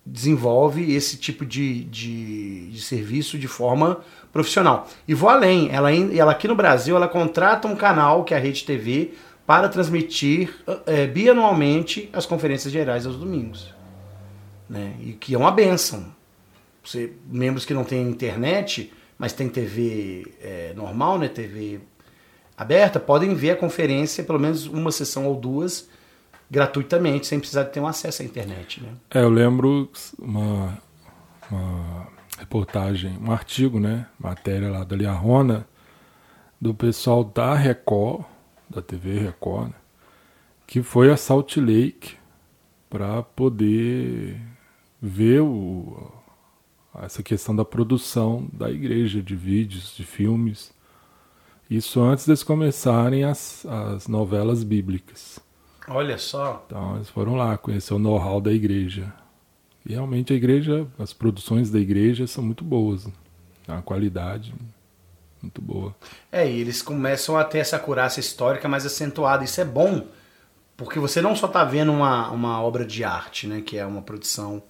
desenvolve 0.05 0.93
esse 0.93 1.17
tipo 1.17 1.43
de, 1.43 1.85
de, 1.85 2.69
de, 2.69 2.81
serviço 2.81 3.39
de 3.39 3.47
forma 3.47 4.01
profissional. 4.31 4.87
E 5.07 5.15
vou 5.15 5.29
além, 5.29 5.69
ela, 5.71 5.91
ela 5.91 6.31
aqui 6.31 6.47
no 6.47 6.55
Brasil 6.55 6.95
ela 6.95 7.07
contrata 7.07 7.67
um 7.67 7.75
canal 7.75 8.23
que 8.23 8.33
é 8.33 8.37
a 8.37 8.39
Rede 8.39 8.63
TV 8.63 9.13
para 9.47 9.67
transmitir 9.67 10.53
é, 10.85 11.07
bianualmente 11.07 12.09
as 12.13 12.25
conferências 12.25 12.71
gerais 12.71 13.05
aos 13.05 13.15
domingos. 13.15 13.73
Né? 14.69 14.95
E 14.99 15.13
que 15.13 15.33
é 15.33 15.37
uma 15.37 15.51
benção. 15.51 16.14
Você, 16.85 17.13
membros 17.27 17.65
que 17.65 17.73
não 17.73 17.83
têm 17.83 18.07
internet, 18.07 18.93
mas 19.17 19.33
tem 19.33 19.49
TV 19.49 20.31
é, 20.41 20.73
normal, 20.75 21.17
né? 21.17 21.27
TV 21.27 21.81
aberta, 22.57 22.99
podem 22.99 23.33
ver 23.33 23.51
a 23.51 23.55
conferência, 23.55 24.23
pelo 24.23 24.39
menos 24.39 24.65
uma 24.67 24.91
sessão 24.91 25.25
ou 25.25 25.35
duas, 25.35 25.89
gratuitamente, 26.49 27.27
sem 27.27 27.39
precisar 27.39 27.65
ter 27.65 27.79
um 27.79 27.87
acesso 27.87 28.21
à 28.21 28.25
internet. 28.25 28.81
Né? 28.81 28.89
É, 29.09 29.21
eu 29.21 29.29
lembro 29.29 29.89
uma, 30.17 30.77
uma 31.49 32.07
reportagem, 32.37 33.17
um 33.21 33.31
artigo, 33.31 33.79
né, 33.79 34.07
matéria 34.19 34.69
lá 34.69 34.83
da 34.83 34.95
Liarrona, 34.95 35.67
do 36.59 36.73
pessoal 36.73 37.23
da 37.23 37.53
Record, 37.55 38.23
da 38.69 38.81
TV 38.81 39.19
Record, 39.19 39.69
né, 39.69 39.75
que 40.65 40.81
foi 40.81 41.11
a 41.11 41.17
Salt 41.17 41.57
Lake 41.57 42.15
para 42.89 43.21
poder 43.21 44.39
ver 45.01 45.41
o, 45.41 46.11
essa 47.01 47.21
questão 47.23 47.55
da 47.55 47.65
produção 47.65 48.47
da 48.51 48.69
igreja, 48.69 49.21
de 49.21 49.35
vídeos, 49.35 49.95
de 49.95 50.03
filmes. 50.03 50.73
Isso 51.69 52.01
antes 52.01 52.25
deles 52.25 52.43
começarem 52.43 53.23
as, 53.23 53.65
as 53.65 54.07
novelas 54.07 54.63
bíblicas. 54.63 55.39
Olha 55.87 56.17
só. 56.17 56.63
Então 56.67 56.95
eles 56.95 57.09
foram 57.09 57.35
lá 57.35 57.57
conhecer 57.57 57.93
o 57.93 57.99
know-how 57.99 58.39
da 58.39 58.51
igreja. 58.51 59.13
E 59.85 59.93
realmente 59.93 60.33
a 60.33 60.35
igreja, 60.35 60.87
as 60.97 61.13
produções 61.13 61.69
da 61.69 61.79
igreja 61.79 62.25
são 62.27 62.43
muito 62.43 62.63
boas. 62.63 63.07
A 63.67 63.81
qualidade 63.81 64.53
muito 65.45 65.61
boa. 65.61 65.95
É, 66.31 66.49
e 66.49 66.59
eles 66.59 66.81
começam 66.81 67.37
a 67.37 67.43
ter 67.43 67.59
essa 67.59 67.77
curaça 67.77 68.19
histórica 68.19 68.67
mais 68.67 68.85
acentuada. 68.85 69.43
Isso 69.43 69.61
é 69.61 69.65
bom, 69.65 70.07
porque 70.75 70.99
você 70.99 71.21
não 71.21 71.35
só 71.35 71.45
está 71.45 71.63
vendo 71.63 71.91
uma, 71.91 72.31
uma 72.31 72.61
obra 72.61 72.83
de 72.83 73.03
arte, 73.03 73.47
né, 73.47 73.61
que 73.61 73.77
é 73.77 73.85
uma 73.85 74.01
produção 74.01 74.63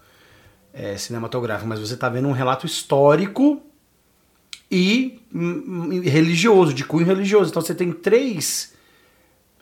é, 0.76 0.98
cinematográfica, 0.98 1.68
mas 1.68 1.80
você 1.80 1.94
está 1.94 2.10
vendo 2.10 2.28
um 2.28 2.34
relato 2.34 2.66
histórico 2.66 3.62
e 4.70 5.22
hum, 5.34 5.64
hum, 5.90 6.02
religioso, 6.02 6.74
de 6.74 6.84
cunho 6.84 7.06
religioso. 7.06 7.50
Então 7.50 7.62
você 7.62 7.74
tem 7.74 7.94
três 7.94 8.74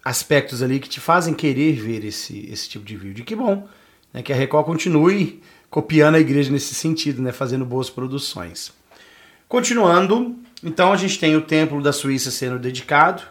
aspectos 0.04 0.63
ali 0.63 0.80
que 0.80 0.89
te 0.89 0.99
fazem 0.99 1.34
querer 1.36 1.73
ver 1.73 2.04
esse, 2.04 2.49
esse 2.52 2.67
tipo 2.67 2.84
de 2.84 2.97
vídeo. 2.97 3.21
E 3.21 3.26
que 3.26 3.36
bom 3.36 3.67
né, 4.12 4.23
que 4.23 4.34
a 4.34 4.36
Record 4.36 4.65
continue 4.65 5.39
copiando 5.69 6.15
a 6.15 6.19
igreja 6.19 6.52
nesse 6.52 6.73
sentido, 6.73 7.21
né, 7.21 7.32
fazendo 7.32 7.63
boas 7.63 7.89
produções. 7.89 8.73
Continuando, 9.47 10.36
então 10.63 10.91
a 10.91 10.97
gente 10.97 11.19
tem 11.19 11.36
o 11.36 11.41
Templo 11.41 11.82
da 11.82 11.93
Suíça 11.93 12.32
sendo 12.32 12.58
dedicado, 12.58 13.21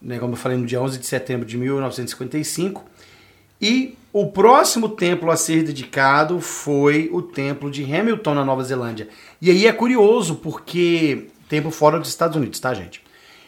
né, 0.00 0.18
como 0.18 0.34
eu 0.34 0.36
falei, 0.36 0.58
no 0.58 0.66
dia 0.66 0.80
11 0.80 0.98
de 0.98 1.06
setembro 1.06 1.46
de 1.46 1.56
1955. 1.56 2.84
E 3.60 3.96
o 4.12 4.26
próximo 4.26 4.88
templo 4.88 5.30
a 5.30 5.36
ser 5.36 5.62
dedicado 5.62 6.40
foi 6.40 7.10
o 7.12 7.20
Templo 7.20 7.70
de 7.70 7.84
Hamilton, 7.84 8.34
na 8.34 8.44
Nova 8.44 8.62
Zelândia. 8.62 9.08
E 9.40 9.50
aí 9.50 9.66
é 9.66 9.72
curioso, 9.72 10.36
porque. 10.36 11.26
Templo 11.48 11.70
fora 11.70 11.98
dos 11.98 12.10
Estados 12.10 12.36
Unidos, 12.36 12.60
tá, 12.60 12.74
gente? 12.74 13.02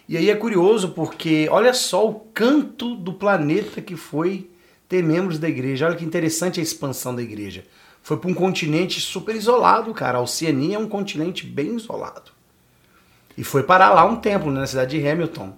E 0.09 0.16
aí 0.16 0.31
é 0.31 0.35
curioso 0.35 0.88
porque 0.88 1.46
olha 1.51 1.75
só 1.75 2.09
o 2.09 2.14
canto 2.33 2.96
do 2.96 3.12
planeta 3.12 3.83
que 3.83 3.94
foi 3.94 4.49
ter 4.88 5.05
membros 5.05 5.38
da 5.38 5.49
igreja. 5.49 5.87
Olha 5.87 5.94
que 5.94 6.05
interessante 6.05 6.59
a 6.59 6.62
expansão 6.62 7.14
da 7.14 7.23
igreja. 7.23 7.62
Foi 8.03 8.16
para 8.16 8.31
um 8.31 8.35
continente 8.35 9.01
super 9.01 9.37
isolado, 9.37 9.92
cara. 9.92 10.18
A 10.18 10.20
Oceania 10.20 10.77
é 10.77 10.79
um 10.79 10.88
continente 10.88 11.46
bem 11.46 11.77
isolado. 11.77 12.33
E 13.37 13.44
foi 13.44 13.62
parar 13.62 13.90
lá 13.90 14.05
um 14.05 14.16
templo, 14.16 14.51
né, 14.51 14.61
na 14.61 14.66
cidade 14.66 14.99
de 14.99 15.07
Hamilton. 15.07 15.57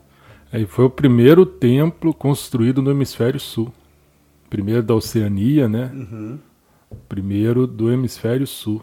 É, 0.53 0.67
foi 0.67 0.85
o 0.85 0.91
primeiro 0.91 1.47
templo 1.47 2.12
construído 2.12 2.83
no 2.83 2.91
hemisfério 2.91 3.41
sul. 3.41 3.73
Primeiro 4.53 4.83
da 4.83 4.95
Oceania, 4.95 5.67
né? 5.67 5.91
Uhum. 5.95 6.38
Primeiro 7.09 7.67
do 7.67 7.91
hemisfério 7.91 8.47
sul. 8.47 8.83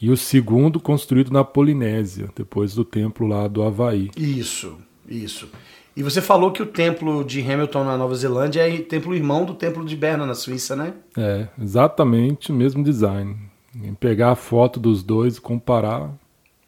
E 0.00 0.08
o 0.08 0.16
segundo 0.16 0.78
construído 0.78 1.32
na 1.32 1.42
Polinésia, 1.42 2.28
depois 2.36 2.72
do 2.76 2.84
templo 2.84 3.26
lá 3.26 3.48
do 3.48 3.64
Havaí. 3.64 4.12
Isso. 4.16 4.78
Isso. 5.08 5.48
E 5.96 6.04
você 6.04 6.22
falou 6.22 6.52
que 6.52 6.62
o 6.62 6.66
templo 6.66 7.24
de 7.24 7.40
Hamilton 7.40 7.82
na 7.82 7.98
Nova 7.98 8.14
Zelândia 8.14 8.60
é 8.60 8.78
templo 8.78 9.12
irmão 9.12 9.44
do 9.44 9.54
templo 9.54 9.84
de 9.84 9.96
Berna 9.96 10.24
na 10.24 10.36
Suíça, 10.36 10.76
né? 10.76 10.94
É, 11.18 11.48
exatamente 11.60 12.52
o 12.52 12.54
mesmo 12.54 12.84
design. 12.84 13.36
Em 13.74 13.94
pegar 13.94 14.30
a 14.30 14.36
foto 14.36 14.78
dos 14.78 15.02
dois 15.02 15.36
e 15.36 15.40
comparar. 15.40 16.12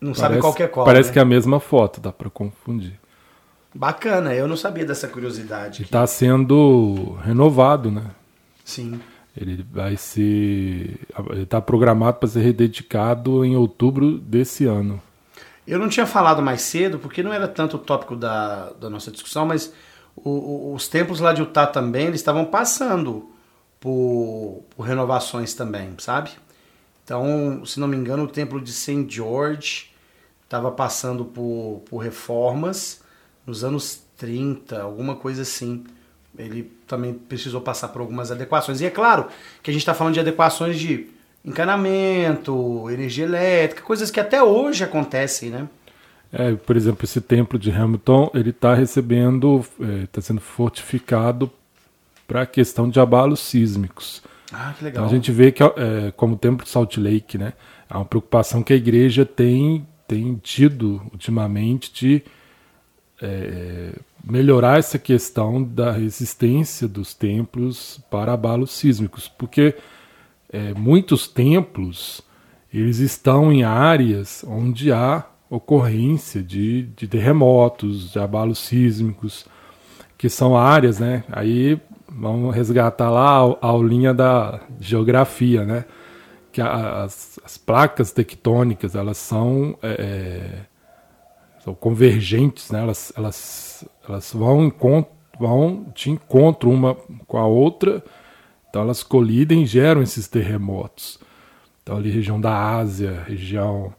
Não 0.00 0.12
parece, 0.12 0.20
sabe 0.20 0.40
qual 0.40 0.52
que 0.52 0.62
é 0.64 0.66
qual. 0.66 0.84
Parece 0.84 1.10
né? 1.10 1.12
que 1.12 1.18
é 1.20 1.22
a 1.22 1.24
mesma 1.24 1.60
foto, 1.60 2.00
dá 2.00 2.12
para 2.12 2.28
confundir. 2.28 2.98
Bacana, 3.72 4.34
eu 4.34 4.48
não 4.48 4.56
sabia 4.56 4.84
dessa 4.84 5.06
curiosidade. 5.06 5.82
Está 5.82 6.04
sendo 6.04 7.16
renovado, 7.22 7.92
né? 7.92 8.10
Sim. 8.64 9.00
Ele 9.36 9.64
vai 9.70 9.96
ser. 9.96 11.00
Está 11.36 11.60
programado 11.60 12.18
para 12.18 12.28
ser 12.28 12.40
rededicado 12.40 13.44
em 13.44 13.56
outubro 13.56 14.18
desse 14.18 14.64
ano. 14.64 15.02
Eu 15.66 15.78
não 15.78 15.88
tinha 15.88 16.06
falado 16.06 16.42
mais 16.42 16.62
cedo, 16.62 16.98
porque 16.98 17.22
não 17.22 17.32
era 17.32 17.48
tanto 17.48 17.76
o 17.76 17.80
tópico 17.80 18.14
da, 18.14 18.70
da 18.72 18.90
nossa 18.90 19.10
discussão, 19.10 19.46
mas 19.46 19.72
o, 20.14 20.30
o, 20.30 20.74
os 20.74 20.88
templos 20.88 21.20
lá 21.20 21.32
de 21.32 21.40
Utah 21.40 21.66
também, 21.66 22.06
eles 22.06 22.20
estavam 22.20 22.44
passando 22.44 23.30
por, 23.80 24.62
por, 24.70 24.82
renovações 24.82 25.54
também, 25.54 25.94
sabe? 25.98 26.30
Então, 27.02 27.64
se 27.66 27.80
não 27.80 27.88
me 27.88 27.96
engano, 27.96 28.24
o 28.24 28.28
templo 28.28 28.60
de 28.60 28.72
St. 28.72 29.06
George 29.08 29.90
estava 30.44 30.70
passando 30.70 31.24
por, 31.24 31.82
por 31.88 31.98
reformas 31.98 33.02
nos 33.46 33.64
anos 33.64 34.02
30, 34.16 34.80
alguma 34.80 35.16
coisa 35.16 35.42
assim. 35.42 35.84
Ele 36.38 36.70
também 36.86 37.14
precisou 37.14 37.60
passar 37.60 37.88
por 37.88 38.00
algumas 38.00 38.30
adequações. 38.30 38.80
E 38.80 38.86
é 38.86 38.90
claro 38.90 39.26
que 39.62 39.70
a 39.70 39.72
gente 39.72 39.82
está 39.82 39.94
falando 39.94 40.14
de 40.14 40.20
adequações 40.20 40.78
de 40.78 41.06
encanamento, 41.44 42.90
energia 42.90 43.24
elétrica, 43.24 43.82
coisas 43.82 44.10
que 44.10 44.18
até 44.18 44.42
hoje 44.42 44.82
acontecem, 44.82 45.50
né? 45.50 45.68
É, 46.32 46.52
por 46.54 46.76
exemplo, 46.76 47.04
esse 47.04 47.20
templo 47.20 47.58
de 47.58 47.70
Hamilton, 47.70 48.30
ele 48.34 48.50
está 48.50 48.74
recebendo, 48.74 49.64
está 50.02 50.18
é, 50.18 50.22
sendo 50.22 50.40
fortificado 50.40 51.50
para 52.26 52.42
a 52.42 52.46
questão 52.46 52.88
de 52.88 52.98
abalos 52.98 53.40
sísmicos. 53.40 54.22
Ah, 54.52 54.74
que 54.76 54.84
legal. 54.84 55.04
Então 55.04 55.12
a 55.12 55.16
gente 55.16 55.30
vê 55.30 55.52
que, 55.52 55.62
é, 55.62 56.12
como 56.16 56.34
o 56.34 56.38
templo 56.38 56.64
de 56.64 56.70
Salt 56.70 56.96
Lake, 56.96 57.38
né, 57.38 57.52
há 57.88 57.98
uma 57.98 58.04
preocupação 58.04 58.62
que 58.62 58.72
a 58.72 58.76
igreja 58.76 59.24
tem, 59.24 59.86
tem 60.08 60.34
tido 60.42 61.02
ultimamente 61.12 61.92
de 61.92 62.22
é, 63.22 63.92
melhorar 64.26 64.78
essa 64.78 64.98
questão 64.98 65.62
da 65.62 65.92
resistência 65.92 66.88
dos 66.88 67.14
templos 67.14 68.00
para 68.10 68.32
abalos 68.32 68.72
sísmicos, 68.72 69.28
porque 69.28 69.74
é, 70.50 70.72
muitos 70.74 71.28
templos 71.28 72.22
eles 72.72 72.98
estão 72.98 73.52
em 73.52 73.62
áreas 73.62 74.44
onde 74.48 74.90
há 74.92 75.24
ocorrência 75.48 76.42
de, 76.42 76.82
de 76.96 77.06
terremotos, 77.06 78.12
de 78.12 78.18
abalos 78.18 78.58
sísmicos, 78.58 79.46
que 80.18 80.28
são 80.28 80.56
áreas, 80.56 80.98
né? 80.98 81.22
Aí 81.30 81.80
vamos 82.08 82.54
resgatar 82.54 83.10
lá 83.10 83.38
a 83.60 83.66
aulinha 83.66 84.12
da 84.14 84.60
geografia, 84.80 85.64
né? 85.64 85.84
Que 86.50 86.60
as, 86.60 87.38
as 87.44 87.56
placas 87.58 88.10
tectônicas 88.10 88.94
elas 88.94 89.18
são, 89.18 89.76
é, 89.82 89.92
é, 89.98 90.60
são 91.62 91.74
convergentes, 91.74 92.70
né? 92.70 92.80
Elas, 92.80 93.12
elas, 93.16 93.84
elas 94.08 94.32
vão, 94.32 94.72
vão 95.38 95.86
de 95.94 96.10
encontro 96.10 96.70
uma 96.70 96.94
com 97.26 97.38
a 97.38 97.46
outra, 97.46 98.04
então 98.68 98.82
elas 98.82 99.02
colidem 99.02 99.62
e 99.62 99.66
geram 99.66 100.02
esses 100.02 100.28
terremotos. 100.28 101.18
Então 101.82 101.96
ali 101.96 102.10
região 102.10 102.40
da 102.40 102.76
Ásia, 102.76 103.24
região 103.26 103.94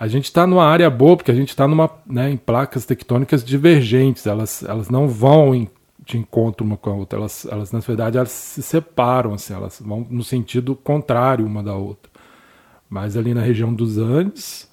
a 0.00 0.08
gente 0.08 0.24
está 0.24 0.46
numa 0.46 0.64
área 0.64 0.88
boa 0.88 1.14
porque 1.14 1.30
a 1.30 1.34
gente 1.34 1.50
está 1.50 1.68
né, 2.06 2.30
em 2.30 2.36
placas 2.38 2.86
tectônicas 2.86 3.44
divergentes. 3.44 4.26
Elas, 4.26 4.62
elas 4.62 4.88
não 4.88 5.06
vão 5.06 5.54
em, 5.54 5.68
de 6.06 6.16
encontro 6.16 6.64
uma 6.64 6.78
com 6.78 6.88
a 6.88 6.94
outra. 6.94 7.18
Elas, 7.18 7.44
elas 7.44 7.70
na 7.70 7.80
verdade 7.80 8.16
elas 8.16 8.30
se 8.30 8.62
separam, 8.62 9.34
assim, 9.34 9.52
elas 9.52 9.78
vão 9.78 10.06
no 10.08 10.24
sentido 10.24 10.74
contrário 10.74 11.44
uma 11.44 11.62
da 11.62 11.74
outra. 11.74 12.10
Mas 12.88 13.14
ali 13.14 13.34
na 13.34 13.42
região 13.42 13.74
dos 13.74 13.98
Andes 13.98 14.66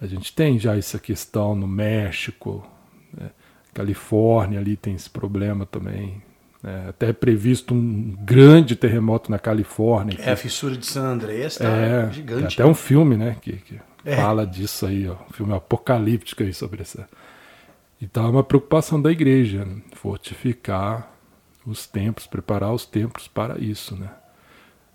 a 0.00 0.06
gente 0.06 0.34
tem 0.34 0.58
já 0.58 0.74
essa 0.74 0.98
questão 0.98 1.54
no 1.54 1.66
México, 1.66 2.66
né, 3.12 3.30
Califórnia 3.76 4.58
ali 4.58 4.74
tem 4.74 4.94
esse 4.94 5.10
problema 5.10 5.66
também. 5.66 6.22
É, 6.64 6.88
até 6.88 7.10
é 7.10 7.12
previsto 7.12 7.74
um 7.74 8.16
grande 8.24 8.74
terremoto 8.74 9.30
na 9.30 9.38
Califórnia. 9.38 10.18
É, 10.18 10.32
a 10.32 10.36
fissura 10.36 10.74
de 10.74 10.86
San 10.86 11.02
Andreas 11.02 11.56
tá 11.56 11.68
é, 11.68 12.10
gigante. 12.10 12.56
Tem 12.56 12.64
até 12.64 12.66
um 12.66 12.74
filme, 12.74 13.16
né, 13.16 13.36
que, 13.40 13.52
que 13.52 13.78
é. 14.02 14.16
fala 14.16 14.46
disso 14.46 14.86
aí, 14.86 15.06
ó, 15.06 15.14
um 15.28 15.32
filme 15.32 15.54
apocalíptico 15.54 16.42
aí 16.42 16.54
sobre 16.54 16.80
essa. 16.80 17.06
Então 18.00 18.24
é 18.24 18.30
uma 18.30 18.42
preocupação 18.42 19.00
da 19.00 19.12
igreja, 19.12 19.64
né? 19.64 19.82
fortificar 19.92 21.12
os 21.66 21.86
templos, 21.86 22.26
preparar 22.26 22.72
os 22.72 22.86
templos 22.86 23.28
para 23.28 23.58
isso, 23.58 23.94
né? 23.94 24.08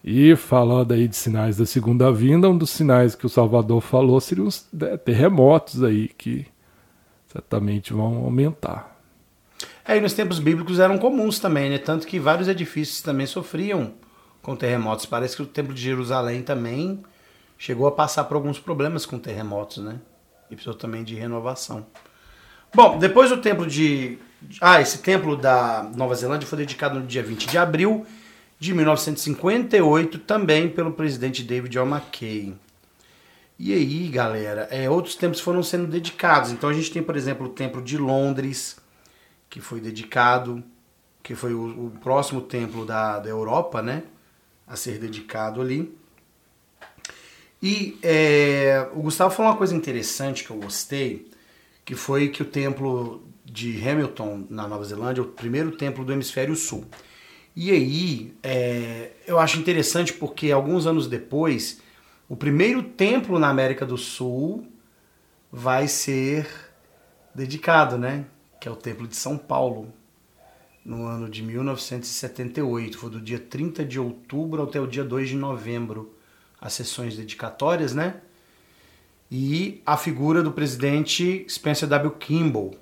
E 0.04 0.36
falando 0.36 0.94
aí 0.94 1.08
de 1.08 1.16
sinais 1.16 1.58
da 1.58 1.66
segunda 1.66 2.12
vinda, 2.12 2.50
um 2.50 2.58
dos 2.58 2.72
sinais 2.72 3.14
que 3.14 3.26
o 3.26 3.30
Salvador 3.30 3.82
falou 3.82 4.20
seriam 4.20 4.48
os 4.48 4.68
né, 4.74 4.98
terremotos 4.98 5.84
aí 5.84 6.08
que 6.08 6.48
certamente 7.32 7.94
vão 7.94 8.24
aumentar. 8.26 9.00
É, 9.86 9.98
e 9.98 10.02
nos 10.02 10.14
tempos 10.14 10.40
bíblicos 10.40 10.80
eram 10.80 10.98
comuns 10.98 11.40
também, 11.40 11.70
né? 11.70 11.78
Tanto 11.78 12.06
que 12.06 12.20
vários 12.20 12.48
edifícios 12.48 13.02
também 13.02 13.26
sofriam 13.26 13.94
com 14.42 14.56
terremotos. 14.56 15.06
Parece 15.06 15.36
que 15.36 15.42
o 15.42 15.46
Templo 15.46 15.74
de 15.74 15.82
Jerusalém 15.82 16.42
também 16.42 17.04
chegou 17.58 17.88
a 17.88 17.92
passar 17.92 18.26
por 18.26 18.36
alguns 18.36 18.60
problemas 18.60 19.06
com 19.06 19.18
terremotos, 19.18 19.78
né? 19.78 20.00
E 20.50 20.56
precisou 20.56 20.74
também 20.74 21.04
de 21.04 21.16
renovação. 21.16 21.86
Bom, 22.74 22.98
depois 22.98 23.32
o 23.32 23.38
templo 23.38 23.68
de. 23.68 24.18
Ah, 24.60 24.82
esse 24.82 25.00
templo 25.00 25.36
da 25.36 25.90
Nova 25.96 26.16
Zelândia 26.16 26.48
foi 26.48 26.58
dedicado 26.58 27.00
no 27.00 27.06
dia 27.06 27.22
20 27.22 27.48
de 27.48 27.58
abril 27.58 28.06
de 28.60 28.74
1958, 28.74 30.20
também 30.20 30.70
pelo 30.70 30.92
presidente 30.92 31.44
David 31.44 31.72
John 31.74 31.88
McKay. 31.88 32.54
E 33.64 33.76
aí, 33.76 34.08
galera, 34.08 34.68
é, 34.72 34.90
outros 34.90 35.16
templos 35.16 35.40
foram 35.40 35.62
sendo 35.62 35.86
dedicados. 35.86 36.50
Então 36.50 36.68
a 36.68 36.74
gente 36.74 36.90
tem, 36.92 37.04
por 37.04 37.16
exemplo, 37.16 37.46
o 37.46 37.50
templo 37.50 37.80
de 37.80 37.96
Londres, 37.96 38.78
que 39.48 39.62
foi 39.62 39.80
dedicado, 39.80 40.64
que 41.22 41.36
foi 41.36 41.54
o, 41.54 41.86
o 41.86 41.92
próximo 42.02 42.42
templo 42.42 42.88
da, 42.88 43.20
da 43.20 43.30
Europa, 43.30 43.80
né? 43.80 44.02
A 44.66 44.76
ser 44.76 44.98
dedicado 44.98 45.62
ali. 45.62 45.96
E 47.62 48.00
é, 48.02 48.90
o 48.96 49.04
Gustavo 49.04 49.32
falou 49.32 49.52
uma 49.52 49.58
coisa 49.60 49.76
interessante 49.76 50.44
que 50.44 50.50
eu 50.50 50.58
gostei, 50.58 51.30
que 51.86 51.94
foi 51.94 52.30
que 52.30 52.42
o 52.42 52.46
templo 52.46 53.24
de 53.46 53.88
Hamilton, 53.88 54.48
na 54.50 54.68
Nova 54.68 54.84
Zelândia, 54.86 55.22
é 55.22 55.24
o 55.24 55.28
primeiro 55.28 55.74
templo 55.74 56.04
do 56.04 56.12
hemisfério 56.12 56.56
sul. 56.56 56.84
E 57.56 57.70
aí, 57.70 58.34
é, 58.42 59.12
eu 59.28 59.38
acho 59.38 59.60
interessante 59.60 60.14
porque 60.14 60.52
alguns 60.52 60.88
anos 60.88 61.06
depois, 61.06 61.80
o 62.32 62.36
primeiro 62.38 62.82
templo 62.82 63.38
na 63.38 63.50
América 63.50 63.86
do 63.86 63.98
Sul 63.98 64.66
vai 65.52 65.90
ser 65.90 66.48
dedicado, 67.36 67.98
né? 67.98 68.26
Que 68.58 68.70
é 68.70 68.72
o 68.72 68.76
Templo 68.78 69.06
de 69.06 69.18
São 69.18 69.38
Paulo, 69.38 69.94
no 70.86 71.06
ano 71.06 71.30
de 71.30 71.44
1978. 71.44 72.98
Foi 72.98 73.10
do 73.10 73.20
dia 73.20 73.38
30 73.38 73.84
de 73.84 74.00
outubro 74.00 74.64
até 74.64 74.80
o 74.80 74.88
dia 74.88 75.04
2 75.04 75.28
de 75.28 75.36
novembro 75.36 76.16
as 76.62 76.72
sessões 76.72 77.18
dedicatórias, 77.18 77.94
né? 77.94 78.22
E 79.30 79.82
a 79.86 79.98
figura 79.98 80.42
do 80.42 80.54
presidente 80.54 81.46
Spencer 81.50 81.90
W. 81.90 82.12
Kimball, 82.12 82.76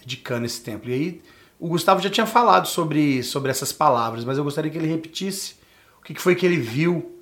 dedicando 0.00 0.44
esse 0.44 0.60
templo. 0.60 0.90
E 0.90 0.92
aí, 0.92 1.22
o 1.56 1.68
Gustavo 1.68 2.02
já 2.02 2.10
tinha 2.10 2.26
falado 2.26 2.66
sobre, 2.66 3.22
sobre 3.22 3.52
essas 3.52 3.72
palavras, 3.72 4.24
mas 4.24 4.38
eu 4.38 4.42
gostaria 4.42 4.72
que 4.72 4.76
ele 4.76 4.88
repetisse 4.88 5.54
o 6.00 6.02
que 6.02 6.20
foi 6.20 6.34
que 6.34 6.44
ele 6.44 6.56
viu 6.56 7.21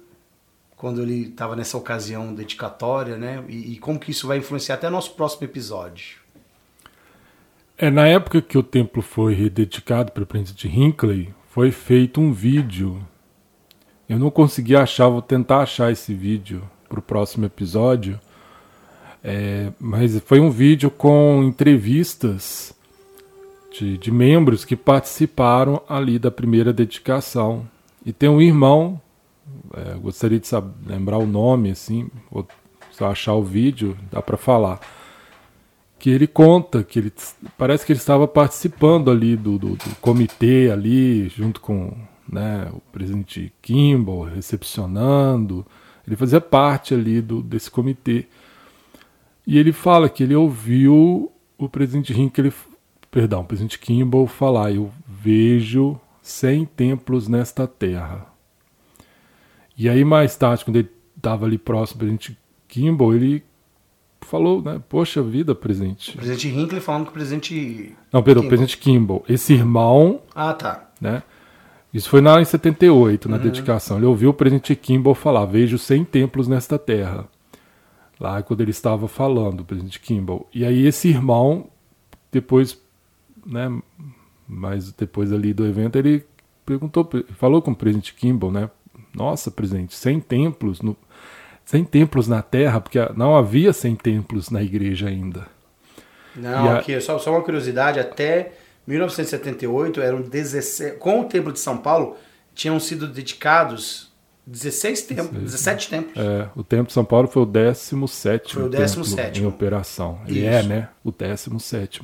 quando 0.80 1.02
ele 1.02 1.28
estava 1.28 1.54
nessa 1.54 1.76
ocasião 1.76 2.34
dedicatória, 2.34 3.16
né? 3.16 3.44
E, 3.48 3.74
e, 3.74 3.78
como 3.78 3.98
que 3.98 4.10
isso 4.10 4.26
vai 4.26 4.38
influenciar 4.38 4.76
até 4.76 4.88
nosso 4.88 5.14
próximo 5.14 5.44
episódio. 5.44 6.18
É, 7.78 7.90
na 7.90 8.06
época 8.08 8.42
que 8.42 8.58
o 8.58 8.62
templo 8.62 9.02
foi 9.02 9.34
rededicado 9.34 10.10
para 10.12 10.22
o 10.22 10.26
príncipe 10.26 10.68
Hinckley, 10.68 11.32
foi 11.50 11.70
feito 11.70 12.20
um 12.20 12.32
vídeo 12.32 13.00
eu 14.10 14.18
não 14.18 14.28
consegui 14.28 14.74
achar, 14.74 15.08
vou 15.08 15.22
tentar 15.22 15.60
achar 15.60 15.92
esse 15.92 16.12
vídeo 16.12 16.68
para 16.88 16.98
o 16.98 17.02
próximo 17.02 17.46
episódio. 17.46 18.18
É, 19.22 19.70
mas 19.78 20.18
foi 20.26 20.40
um 20.40 20.50
vídeo 20.50 20.90
com 20.90 21.44
entrevistas 21.44 22.74
de, 23.70 23.96
de, 23.96 24.10
membros 24.10 24.64
que 24.64 24.74
participaram 24.74 25.80
ali 25.88 26.18
da 26.18 26.28
primeira 26.28 26.72
dedicação. 26.72 27.68
E 28.04 28.12
tem 28.12 28.28
um 28.28 28.42
irmão, 28.42 29.00
é, 29.74 29.94
gostaria 29.94 30.38
de 30.38 30.46
saber, 30.46 30.72
lembrar 30.86 31.18
o 31.18 31.26
nome, 31.26 31.70
assim, 31.70 32.08
vou 32.30 32.46
só 32.90 33.10
achar 33.10 33.34
o 33.34 33.42
vídeo, 33.42 33.96
dá 34.10 34.20
para 34.20 34.36
falar. 34.36 34.80
Que 35.98 36.10
ele 36.10 36.26
conta 36.26 36.82
que 36.82 36.98
ele 36.98 37.12
parece 37.58 37.84
que 37.84 37.92
ele 37.92 37.98
estava 37.98 38.26
participando 38.26 39.10
ali 39.10 39.36
do, 39.36 39.58
do, 39.58 39.76
do 39.76 39.96
comitê 40.00 40.70
ali, 40.70 41.28
junto 41.28 41.60
com 41.60 41.94
né, 42.30 42.70
o 42.72 42.80
presidente 42.92 43.52
Kimball 43.60 44.24
recepcionando, 44.24 45.66
ele 46.06 46.16
fazia 46.16 46.40
parte 46.40 46.94
ali 46.94 47.20
do, 47.20 47.42
desse 47.42 47.70
comitê. 47.70 48.26
E 49.46 49.58
ele 49.58 49.72
fala 49.72 50.08
que 50.08 50.22
ele 50.22 50.34
ouviu 50.34 51.30
o 51.58 51.68
presidente 51.68 52.14
perdão, 53.10 53.40
o 53.40 53.44
presidente 53.44 53.78
Kimball 53.78 54.26
falar: 54.26 54.72
Eu 54.72 54.90
vejo 55.06 56.00
100 56.22 56.64
templos 56.66 57.28
nesta 57.28 57.66
terra. 57.66 58.29
E 59.80 59.88
aí, 59.88 60.04
mais 60.04 60.36
tarde, 60.36 60.62
quando 60.62 60.76
ele 60.76 60.90
estava 61.16 61.46
ali 61.46 61.56
próximo 61.56 61.96
do 61.96 62.00
presidente 62.00 62.38
Kimball, 62.68 63.14
ele 63.14 63.42
falou, 64.20 64.60
né? 64.60 64.78
Poxa 64.86 65.22
vida, 65.22 65.54
presidente. 65.54 66.10
O 66.10 66.16
presidente 66.18 66.48
Hinckley 66.48 66.82
falando 66.82 67.04
com 67.04 67.10
o 67.12 67.14
presidente. 67.14 67.96
Não, 68.12 68.22
perdão, 68.22 68.44
o 68.44 68.46
presidente 68.46 68.76
Kimball. 68.76 69.24
Esse 69.26 69.54
irmão. 69.54 70.20
Ah, 70.34 70.52
tá. 70.52 70.90
Né? 71.00 71.22
Isso 71.94 72.10
foi 72.10 72.20
na, 72.20 72.38
em 72.42 72.44
78, 72.44 73.26
na 73.26 73.38
uhum. 73.38 73.42
dedicação. 73.42 73.96
Ele 73.96 74.04
ouviu 74.04 74.28
o 74.28 74.34
presidente 74.34 74.76
Kimball 74.76 75.14
falar: 75.14 75.46
Vejo 75.46 75.78
100 75.78 76.04
templos 76.04 76.46
nesta 76.46 76.78
terra. 76.78 77.26
Lá 78.20 78.42
quando 78.42 78.60
ele 78.60 78.72
estava 78.72 79.08
falando, 79.08 79.60
o 79.60 79.64
presidente 79.64 79.98
Kimball. 79.98 80.46
E 80.54 80.62
aí 80.62 80.86
esse 80.86 81.08
irmão, 81.08 81.70
depois, 82.30 82.78
né, 83.46 83.80
mas 84.46 84.92
depois 84.92 85.32
ali 85.32 85.54
do 85.54 85.66
evento, 85.66 85.96
ele 85.96 86.22
perguntou, 86.66 87.08
falou 87.38 87.62
com 87.62 87.70
o 87.70 87.74
presidente 87.74 88.12
Kimball, 88.12 88.52
né? 88.52 88.68
Nossa, 89.14 89.50
presidente, 89.50 89.94
100 89.94 90.20
templos, 90.20 90.80
no, 90.80 90.96
100 91.64 91.84
templos 91.84 92.28
na 92.28 92.42
terra, 92.42 92.80
porque 92.80 92.98
não 93.16 93.36
havia 93.36 93.72
100 93.72 93.96
templos 93.96 94.50
na 94.50 94.62
igreja 94.62 95.08
ainda. 95.08 95.46
Não, 96.34 96.70
a... 96.70 96.78
aqui, 96.78 97.00
só, 97.00 97.18
só 97.18 97.30
uma 97.30 97.42
curiosidade, 97.42 97.98
até 97.98 98.52
1978 98.86 100.00
eram 100.00 100.22
16, 100.22 100.94
com 100.98 101.20
o 101.20 101.24
Templo 101.24 101.52
de 101.52 101.60
São 101.60 101.76
Paulo 101.76 102.16
tinham 102.54 102.78
sido 102.80 103.06
dedicados 103.06 104.10
16 104.46 105.02
templos, 105.02 105.42
17 105.42 105.88
templos. 105.88 106.16
É, 106.16 106.48
o 106.56 106.64
Templo 106.64 106.86
de 106.88 106.92
São 106.92 107.04
Paulo 107.04 107.28
foi 107.28 107.42
o 107.42 107.46
17 107.46 108.54
Foi 108.54 108.64
o 108.64 108.68
17 108.68 109.42
em 109.42 109.46
operação. 109.46 110.20
Ele 110.26 110.44
é, 110.44 110.62
né, 110.62 110.88
o 111.04 111.12
17 111.12 112.02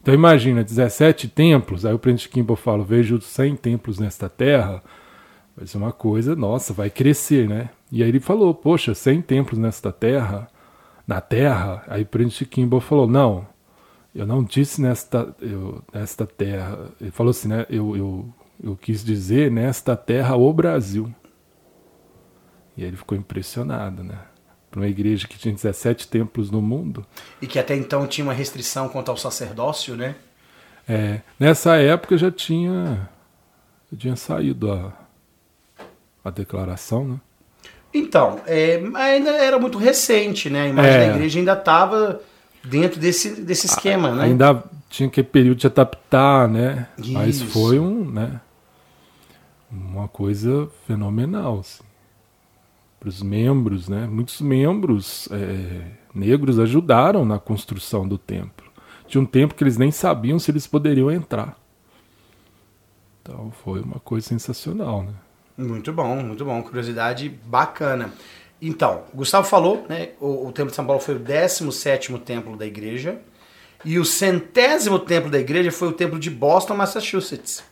Então 0.00 0.14
imagina, 0.14 0.64
17 0.64 1.28
templos, 1.28 1.84
aí 1.84 1.92
o 1.92 1.98
Príncipe 1.98 2.34
Kimball 2.34 2.56
fala, 2.56 2.82
vejo 2.82 3.20
100 3.20 3.56
templos 3.56 3.98
nesta 3.98 4.28
terra, 4.28 4.82
vai 5.56 5.66
ser 5.66 5.78
uma 5.78 5.92
coisa, 5.92 6.36
nossa, 6.36 6.72
vai 6.72 6.90
crescer, 6.90 7.48
né? 7.48 7.70
E 7.90 8.02
aí 8.02 8.08
ele 8.08 8.20
falou, 8.20 8.54
poxa, 8.54 8.94
100 8.94 9.22
templos 9.22 9.58
nesta 9.58 9.90
terra, 9.90 10.48
na 11.06 11.20
terra, 11.20 11.84
aí 11.88 12.02
o 12.02 12.06
Príncipe 12.06 12.50
Kimball 12.50 12.80
falou, 12.80 13.06
não, 13.06 13.46
eu 14.16 14.26
não 14.26 14.42
disse 14.42 14.80
nesta, 14.80 15.34
eu, 15.40 15.82
nesta 15.92 16.26
terra. 16.26 16.88
Ele 16.98 17.10
falou 17.10 17.30
assim, 17.30 17.48
né? 17.48 17.66
Eu, 17.68 17.94
eu, 17.94 18.34
eu 18.62 18.74
quis 18.74 19.04
dizer 19.04 19.50
nesta 19.50 19.94
terra 19.94 20.34
o 20.36 20.50
Brasil. 20.54 21.14
E 22.76 22.82
ele 22.82 22.96
ficou 22.96 23.16
impressionado, 23.16 24.02
né? 24.02 24.18
Para 24.70 24.80
uma 24.80 24.88
igreja 24.88 25.28
que 25.28 25.38
tinha 25.38 25.54
17 25.54 26.08
templos 26.08 26.50
no 26.50 26.62
mundo. 26.62 27.06
E 27.42 27.46
que 27.46 27.58
até 27.58 27.76
então 27.76 28.06
tinha 28.06 28.24
uma 28.24 28.32
restrição 28.32 28.88
quanto 28.88 29.10
ao 29.10 29.18
sacerdócio, 29.18 29.94
né? 29.94 30.16
É, 30.88 31.20
nessa 31.38 31.76
época 31.76 32.16
já 32.16 32.30
tinha, 32.30 33.08
já 33.92 33.98
tinha 33.98 34.16
saído 34.16 34.72
a, 34.72 34.94
a 36.26 36.30
declaração, 36.30 37.06
né? 37.06 37.20
Então, 37.94 38.40
é, 38.46 38.82
ainda 38.94 39.30
era 39.30 39.58
muito 39.58 39.78
recente, 39.78 40.50
né? 40.50 40.62
A 40.62 40.68
imagem 40.68 40.92
é. 40.92 41.06
da 41.06 41.14
igreja 41.14 41.38
ainda 41.38 41.52
estava 41.52 42.20
dentro 42.64 43.00
desse, 43.00 43.40
desse 43.40 43.66
esquema, 43.66 44.08
a, 44.08 44.14
né? 44.14 44.24
Ainda 44.24 44.64
tinha 44.90 45.08
aquele 45.08 45.26
período 45.26 45.58
de 45.58 45.66
adaptar, 45.66 46.48
né? 46.48 46.88
Isso. 46.98 47.12
Mas 47.12 47.42
foi 47.42 47.78
um, 47.78 48.04
né? 48.04 48.40
Uma 49.70 50.08
coisa 50.08 50.68
fenomenal, 50.86 51.60
assim. 51.60 51.84
Para 52.98 53.08
os 53.08 53.22
membros, 53.22 53.88
né? 53.88 54.06
Muitos 54.06 54.40
membros 54.40 55.28
é, 55.30 55.92
negros 56.14 56.58
ajudaram 56.58 57.24
na 57.24 57.38
construção 57.38 58.06
do 58.06 58.18
templo. 58.18 58.66
Tinha 59.06 59.22
um 59.22 59.26
tempo 59.26 59.54
que 59.54 59.62
eles 59.62 59.78
nem 59.78 59.92
sabiam 59.92 60.38
se 60.38 60.50
eles 60.50 60.66
poderiam 60.66 61.10
entrar. 61.10 61.56
Então 63.22 63.52
foi 63.64 63.80
uma 63.80 64.00
coisa 64.00 64.26
sensacional, 64.26 65.04
né? 65.04 65.12
Muito 65.56 65.92
bom, 65.92 66.16
muito 66.16 66.44
bom. 66.44 66.62
Curiosidade 66.62 67.28
bacana. 67.28 68.12
Então, 68.60 69.04
o 69.12 69.18
Gustavo 69.18 69.46
falou, 69.46 69.86
né? 69.88 70.10
O, 70.20 70.48
o 70.48 70.52
Templo 70.52 70.70
de 70.70 70.76
São 70.76 70.86
Paulo 70.86 71.00
foi 71.00 71.14
o 71.14 71.18
17 71.18 72.12
templo 72.18 72.56
da 72.56 72.66
igreja. 72.66 73.18
E 73.84 73.98
o 73.98 74.04
centésimo 74.04 74.98
templo 74.98 75.30
da 75.30 75.38
igreja 75.38 75.70
foi 75.70 75.88
o 75.88 75.92
templo 75.92 76.18
de 76.18 76.30
Boston, 76.30 76.74
Massachusetts, 76.74 77.62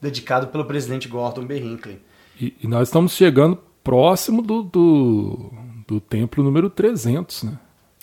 dedicado 0.00 0.48
pelo 0.48 0.64
presidente 0.64 1.08
Gordon 1.08 1.46
B. 1.46 1.58
Hinckley. 1.58 2.00
E, 2.38 2.54
e 2.62 2.66
nós 2.66 2.88
estamos 2.88 3.12
chegando 3.12 3.58
próximo 3.82 4.42
do, 4.42 4.62
do, 4.62 5.52
do, 5.86 6.00
templo 6.00 6.42
número 6.42 6.68
300, 6.68 7.44
né? 7.44 7.58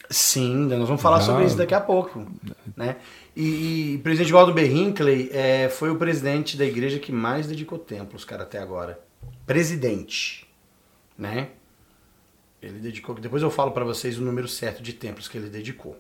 Sim, 0.09 0.67
nós 0.67 0.87
vamos 0.87 1.01
falar 1.01 1.21
sobre 1.21 1.45
isso 1.45 1.57
daqui 1.57 1.73
a 1.73 1.81
pouco. 1.81 2.25
Né? 2.75 2.97
E, 3.35 3.93
e 3.93 3.95
o 3.97 3.99
presidente 3.99 4.31
Gordon 4.31 4.53
B. 4.53 4.65
Hinckley 4.65 5.29
é, 5.33 5.69
foi 5.69 5.89
o 5.89 5.95
presidente 5.95 6.55
da 6.55 6.65
igreja 6.65 6.99
que 6.99 7.11
mais 7.11 7.47
dedicou 7.47 7.77
templos, 7.79 8.23
cara, 8.23 8.43
até 8.43 8.59
agora 8.59 8.99
presidente, 9.45 10.47
né? 11.17 11.49
Ele 12.61 12.79
dedicou, 12.79 13.15
depois 13.15 13.43
eu 13.43 13.51
falo 13.51 13.71
para 13.71 13.83
vocês 13.83 14.17
o 14.17 14.21
número 14.21 14.47
certo 14.47 14.81
de 14.81 14.93
templos 14.93 15.27
que 15.27 15.37
ele 15.37 15.49
dedicou. 15.49 15.97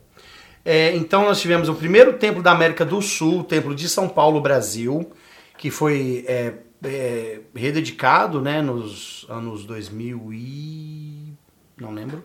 É, 0.63 0.95
então 0.95 1.25
nós 1.25 1.41
tivemos 1.41 1.67
o 1.67 1.75
primeiro 1.75 2.13
templo 2.13 2.41
da 2.41 2.51
América 2.51 2.85
do 2.85 3.01
Sul, 3.01 3.41
o 3.41 3.43
templo 3.43 3.75
de 3.75 3.89
São 3.89 4.07
Paulo, 4.07 4.39
Brasil, 4.39 5.11
que 5.57 5.69
foi 5.69 6.23
é, 6.25 6.53
é, 6.83 7.41
rededicado, 7.53 8.41
né, 8.41 8.61
nos 8.61 9.25
anos 9.29 9.65
2000 9.65 10.31
e 10.33 11.33
não 11.77 11.91
lembro, 11.91 12.23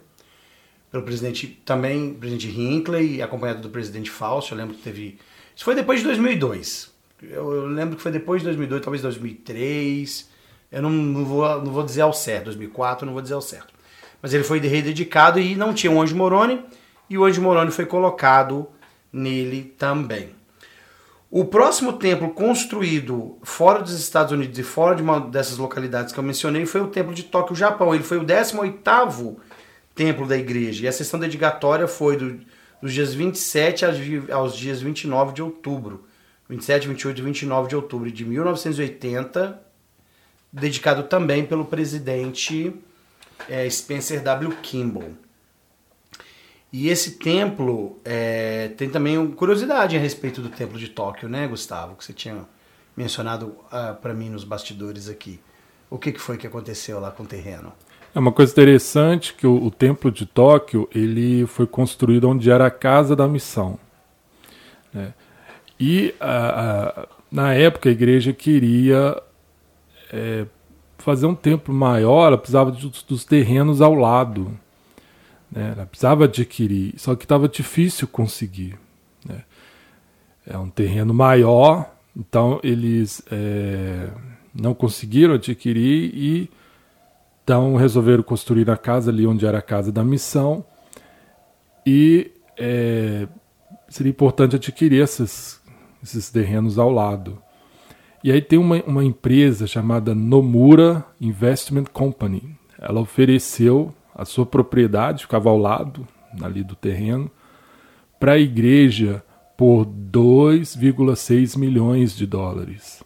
pelo 0.91 1.03
presidente 1.03 1.47
também, 1.65 2.15
presidente 2.15 2.49
Hinckley, 2.49 3.21
acompanhado 3.21 3.61
do 3.61 3.71
presidente 3.71 4.11
Fausto. 4.11 4.55
Eu 4.55 4.59
lembro 4.59 4.75
que 4.75 4.83
teve, 4.83 5.19
isso 5.55 5.65
foi 5.65 5.75
depois 5.75 6.01
de 6.01 6.07
2002. 6.07 6.95
Eu, 7.23 7.53
eu 7.53 7.67
lembro 7.67 7.97
que 7.97 8.03
foi 8.03 8.13
depois 8.13 8.41
de 8.41 8.47
2002, 8.47 8.83
talvez 8.83 9.03
2003. 9.03 10.31
Eu 10.71 10.83
não, 10.83 10.91
não, 10.91 11.25
vou, 11.25 11.63
não 11.63 11.73
vou 11.73 11.83
dizer 11.83 12.03
ao 12.03 12.13
certo, 12.13 12.45
2004 12.47 13.07
não 13.07 13.13
vou 13.13 13.23
dizer 13.23 13.35
ao 13.35 13.41
certo. 13.41 13.73
Mas 14.21 14.35
ele 14.35 14.45
foi 14.45 14.59
rededicado 14.59 15.39
e 15.39 15.55
não 15.55 15.73
tinha 15.73 15.93
o 15.93 16.01
Anjo 16.01 16.17
Moroni, 16.17 16.63
e 17.09 17.17
o 17.17 17.25
Anjo 17.25 17.41
Moroni 17.41 17.71
foi 17.71 17.87
colocado 17.87 18.69
nele 19.13 19.75
também. 19.79 20.31
O 21.31 21.45
próximo 21.45 21.93
templo 21.93 22.31
construído 22.31 23.37
fora 23.43 23.83
dos 23.83 23.93
Estados 23.93 24.33
Unidos 24.33 24.59
e 24.59 24.63
fora 24.63 24.97
de 24.97 25.03
uma 25.03 25.21
dessas 25.21 25.59
localidades 25.59 26.13
que 26.13 26.19
eu 26.19 26.25
mencionei 26.25 26.65
foi 26.65 26.81
o 26.81 26.89
templo 26.89 27.15
de 27.15 27.25
Tóquio, 27.25 27.55
Japão. 27.55 27.95
Ele 27.95 28.03
foi 28.03 28.17
o 28.17 28.25
18º 28.25 29.37
templo 29.95 30.27
da 30.27 30.39
igreja. 30.39 30.85
E 30.85 30.89
a 30.89 30.93
sessão 30.93 31.21
dedicatória 31.21 31.87
foi 31.87 32.17
do, 32.17 32.41
dos 32.81 32.95
dias 32.95 33.13
27 33.13 33.85
aos, 33.85 33.97
aos 34.33 34.57
dias 34.57 34.81
29 34.81 35.35
de 35.35 35.43
outubro. 35.43 36.07
27, 36.49 36.89
28 36.89 37.19
e 37.19 37.23
29 37.23 37.69
de 37.69 37.77
outubro 37.77 38.11
de 38.11 38.25
1980 38.25 39.68
dedicado 40.53 41.05
também 41.05 41.45
pelo 41.45 41.65
presidente 41.65 42.75
é, 43.49 43.69
Spencer 43.69 44.23
W. 44.23 44.57
Kimball. 44.63 45.13
E 46.73 46.89
esse 46.89 47.13
templo 47.13 47.99
é, 48.05 48.69
tem 48.77 48.91
também 48.91 49.27
curiosidade 49.31 49.97
a 49.97 50.01
respeito 50.01 50.43
do 50.43 50.51
templo 50.51 50.79
de 50.79 50.89
Tóquio, 50.89 51.29
né, 51.29 51.47
Gustavo? 51.47 51.97
Que 51.97 52.05
você 52.05 52.13
tinha 52.13 52.47
mencionado 52.97 53.57
ah, 53.71 53.97
para 54.01 54.13
mim 54.13 54.29
nos 54.29 54.45
bastidores 54.45 55.09
aqui. 55.09 55.41
O 55.89 55.97
que, 55.97 56.13
que 56.13 56.21
foi 56.21 56.37
que 56.37 56.47
aconteceu 56.47 57.01
lá 57.01 57.11
com 57.11 57.23
o 57.23 57.27
terreno? 57.27 57.73
É 58.15 58.19
uma 58.19 58.33
coisa 58.33 58.53
interessante 58.53 59.33
que 59.33 59.47
o, 59.47 59.65
o 59.65 59.71
templo 59.71 60.11
de 60.11 60.27
Tóquio 60.27 60.89
ele 60.95 61.47
foi 61.47 61.67
construído 61.67 62.29
onde 62.29 62.51
era 62.51 62.67
a 62.67 62.71
casa 62.71 63.17
da 63.17 63.27
missão. 63.27 63.79
Né? 64.93 65.15
E 65.81 66.15
uh, 66.21 67.03
uh, 67.03 67.09
na 67.31 67.55
época 67.55 67.89
a 67.89 67.93
igreja 67.93 68.33
queria 68.33 69.23
é, 70.13 70.47
fazer 70.99 71.27
um 71.27 71.35
templo 71.35 71.73
maior, 71.73 72.29
ela 72.29 72.39
precisava 72.39 72.71
dos, 72.71 73.03
dos 73.03 73.25
terrenos 73.25 73.81
ao 73.81 73.95
lado. 73.95 74.59
Né? 75.51 75.73
Ela 75.75 75.87
precisava 75.87 76.25
adquirir, 76.25 76.95
só 76.97 77.15
que 77.15 77.25
estava 77.25 77.49
difícil 77.49 78.07
conseguir. 78.09 78.79
Né? 79.25 79.43
É 80.47 80.59
um 80.59 80.69
terreno 80.69 81.15
maior, 81.15 81.91
então 82.17 82.59
eles 82.63 83.23
é, 83.31 84.09
não 84.55 84.75
conseguiram 84.75 85.35
adquirir 85.35 86.11
e 86.15 86.51
então 87.45 87.77
resolveram 87.77 88.23
construir 88.23 88.69
a 88.71 88.77
casa 88.77 89.11
ali 89.11 89.27
onde 89.27 89.47
era 89.47 89.57
a 89.57 89.63
casa 89.63 89.91
da 89.91 90.05
missão 90.05 90.63
e 91.87 92.31
é, 92.59 93.27
seria 93.89 94.11
importante 94.11 94.57
adquirir 94.57 95.03
esses, 95.03 95.59
esses 96.03 96.31
terrenos 96.31 96.79
ao 96.79 96.91
lado. 96.91 97.43
E 98.23 98.33
aí 98.33 98.41
tem 98.41 98.59
uma, 98.59 98.83
uma 98.83 99.05
empresa 99.05 99.67
chamada 99.67 100.15
Nomura 100.15 101.05
Investment 101.21 101.85
Company. 101.93 102.57
Ela 102.79 103.01
ofereceu 103.01 103.95
a 104.15 104.25
sua 104.25 104.45
propriedade, 104.45 105.23
ficava 105.23 105.49
ao 105.49 105.59
lado 105.59 106.07
ali 106.43 106.65
do 106.65 106.75
terreno, 106.75 107.31
para 108.19 108.33
a 108.33 108.39
igreja 108.39 109.23
por 109.57 109.87
2,6 109.87 111.57
milhões 111.57 112.17
de 112.17 112.27
dólares. 112.27 113.03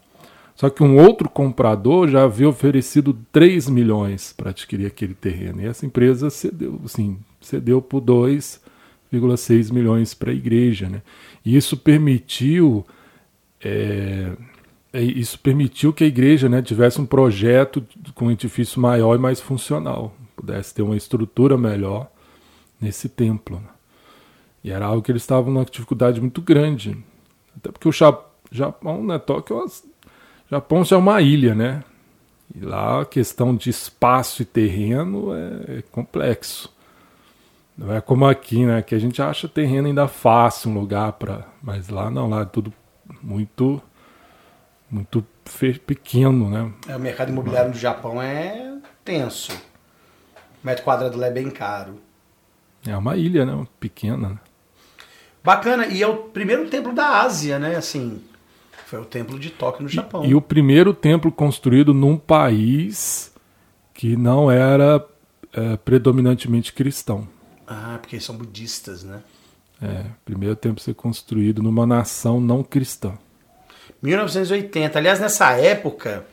Só 0.54 0.70
que 0.70 0.82
um 0.82 0.96
outro 0.96 1.28
comprador 1.28 2.08
já 2.08 2.24
havia 2.24 2.48
oferecido 2.48 3.18
3 3.32 3.68
milhões 3.68 4.32
para 4.32 4.50
adquirir 4.50 4.86
aquele 4.86 5.14
terreno. 5.14 5.60
E 5.60 5.66
essa 5.66 5.84
empresa 5.84 6.30
cedeu, 6.30 6.80
assim, 6.84 7.18
cedeu 7.40 7.82
por 7.82 8.00
2,6 8.00 9.72
milhões 9.72 10.14
para 10.14 10.30
a 10.30 10.34
igreja. 10.34 10.88
Né? 10.88 11.02
E 11.44 11.56
isso 11.56 11.76
permitiu 11.76 12.86
é, 13.62 14.32
isso 15.00 15.38
permitiu 15.38 15.92
que 15.92 16.04
a 16.04 16.06
igreja 16.06 16.48
né, 16.48 16.60
tivesse 16.60 17.00
um 17.00 17.06
projeto 17.06 17.86
com 18.14 18.26
um 18.26 18.30
edifício 18.30 18.80
maior 18.80 19.14
e 19.14 19.18
mais 19.18 19.40
funcional, 19.40 20.14
pudesse 20.36 20.74
ter 20.74 20.82
uma 20.82 20.96
estrutura 20.96 21.56
melhor 21.56 22.10
nesse 22.80 23.08
templo. 23.08 23.56
Né? 23.56 23.68
E 24.64 24.70
era 24.70 24.84
algo 24.84 25.02
que 25.02 25.10
eles 25.10 25.22
estavam 25.22 25.52
numa 25.52 25.64
dificuldade 25.64 26.20
muito 26.20 26.42
grande. 26.42 26.96
Até 27.56 27.70
porque 27.70 27.88
o 27.88 27.92
Japão, 28.50 29.04
né, 29.04 29.18
Tóquio, 29.18 29.64
Japão 30.50 30.84
já 30.84 30.96
é 30.96 30.98
uma 30.98 31.20
ilha, 31.22 31.54
né? 31.54 31.82
E 32.54 32.60
lá 32.60 33.00
a 33.00 33.06
questão 33.06 33.56
de 33.56 33.70
espaço 33.70 34.42
e 34.42 34.44
terreno 34.44 35.32
é, 35.34 35.78
é 35.78 35.82
complexo. 35.90 36.70
Não 37.76 37.90
é 37.90 38.00
como 38.02 38.26
aqui, 38.26 38.66
né? 38.66 38.82
Que 38.82 38.94
a 38.94 38.98
gente 38.98 39.22
acha 39.22 39.48
terreno 39.48 39.88
ainda 39.88 40.06
fácil, 40.06 40.70
um 40.70 40.78
lugar 40.78 41.12
para. 41.14 41.46
Mas 41.62 41.88
lá 41.88 42.10
não, 42.10 42.28
lá 42.28 42.42
é 42.42 42.44
tudo 42.44 42.72
muito 43.22 43.80
muito 44.92 45.24
pequeno, 45.86 46.50
né? 46.50 46.70
É, 46.86 46.94
o 46.94 47.00
mercado 47.00 47.30
imobiliário 47.30 47.72
do 47.72 47.78
Japão 47.78 48.20
é 48.20 48.74
tenso. 49.02 49.50
O 50.62 50.66
metro 50.66 50.84
quadrado 50.84 51.16
lá 51.16 51.28
é 51.28 51.30
bem 51.30 51.50
caro. 51.50 51.98
É 52.86 52.94
uma 52.94 53.16
ilha, 53.16 53.46
né? 53.46 53.66
Pequena. 53.80 54.28
Né? 54.28 54.38
Bacana. 55.42 55.86
E 55.86 56.02
é 56.02 56.06
o 56.06 56.16
primeiro 56.16 56.68
templo 56.68 56.92
da 56.92 57.22
Ásia, 57.22 57.58
né? 57.58 57.74
Assim, 57.76 58.22
foi 58.86 59.00
o 59.00 59.04
templo 59.04 59.38
de 59.38 59.48
Tóquio 59.48 59.84
no 59.84 59.88
Japão. 59.88 60.24
E, 60.24 60.28
e 60.28 60.34
o 60.34 60.42
primeiro 60.42 60.92
templo 60.92 61.32
construído 61.32 61.94
num 61.94 62.18
país 62.18 63.32
que 63.94 64.14
não 64.14 64.50
era 64.50 65.04
é, 65.52 65.76
predominantemente 65.78 66.72
cristão. 66.72 67.26
Ah, 67.66 67.98
porque 68.00 68.20
são 68.20 68.36
budistas, 68.36 69.02
né? 69.02 69.22
É, 69.80 70.04
primeiro 70.24 70.54
templo 70.54 70.80
ser 70.80 70.94
construído 70.94 71.62
numa 71.62 71.86
nação 71.86 72.40
não 72.40 72.62
cristã. 72.62 73.14
1980. 74.02 74.98
Aliás, 74.98 75.20
nessa 75.20 75.52
época, 75.52 76.26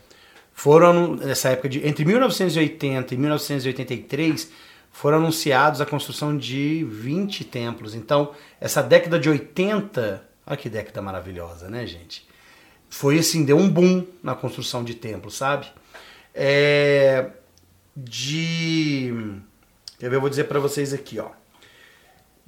foram 0.53 1.15
nessa 1.15 1.49
época 1.49 1.69
de 1.69 1.87
entre 1.87 2.03
1980 2.03 3.13
e 3.13 3.17
1983 3.17 4.51
foram 4.91 5.17
anunciados 5.17 5.79
a 5.79 5.85
construção 5.85 6.37
de 6.37 6.83
20 6.83 7.45
templos. 7.45 7.95
Então, 7.95 8.33
essa 8.59 8.81
década 8.81 9.19
de 9.19 9.29
80, 9.29 10.21
olha 10.45 10.57
que 10.57 10.69
década 10.69 11.01
maravilhosa, 11.01 11.69
né, 11.69 11.85
gente? 11.85 12.27
Foi 12.89 13.19
assim, 13.19 13.45
deu 13.45 13.57
um 13.57 13.69
boom 13.69 14.05
na 14.21 14.35
construção 14.35 14.83
de 14.83 14.95
templos, 14.95 15.37
sabe? 15.37 15.67
É... 16.33 17.29
de. 17.95 19.13
Eu 20.01 20.19
vou 20.19 20.29
dizer 20.29 20.45
para 20.45 20.59
vocês 20.59 20.93
aqui, 20.93 21.19
ó. 21.19 21.29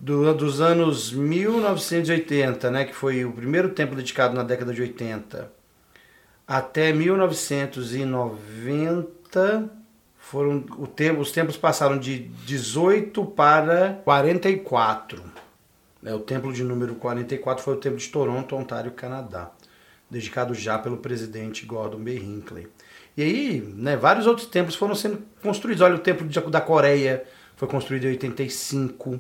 Do, 0.03 0.33
dos 0.33 0.61
anos 0.61 1.13
1980, 1.13 2.71
né, 2.71 2.85
que 2.85 2.95
foi 2.95 3.23
o 3.23 3.31
primeiro 3.31 3.69
templo 3.69 3.95
dedicado 3.95 4.33
na 4.33 4.41
década 4.41 4.73
de 4.73 4.81
80, 4.81 5.53
até 6.47 6.91
1990 6.91 9.69
foram 10.17 10.65
o 10.79 10.87
tempo, 10.87 11.21
os 11.21 11.31
tempos 11.31 11.55
passaram 11.55 11.99
de 11.99 12.17
18 12.17 13.23
para 13.25 14.01
44. 14.03 15.21
Né, 16.01 16.15
o 16.15 16.19
templo 16.19 16.51
de 16.51 16.63
número 16.63 16.95
44 16.95 17.63
foi 17.63 17.75
o 17.75 17.77
templo 17.77 17.99
de 17.99 18.09
Toronto, 18.09 18.55
Ontário, 18.55 18.89
Canadá, 18.93 19.51
dedicado 20.09 20.55
já 20.55 20.79
pelo 20.79 20.97
presidente 20.97 21.63
Gordon 21.63 21.99
B. 21.99 22.17
Hinckley. 22.17 22.67
E 23.15 23.21
aí, 23.21 23.61
né, 23.61 23.95
vários 23.95 24.25
outros 24.25 24.47
templos 24.47 24.75
foram 24.75 24.95
sendo 24.95 25.21
construídos. 25.43 25.83
Olha, 25.83 25.93
o 25.93 25.99
templo 25.99 26.27
da 26.49 26.59
Coreia 26.59 27.23
foi 27.55 27.67
construído 27.67 28.05
em 28.05 28.09
85. 28.09 29.19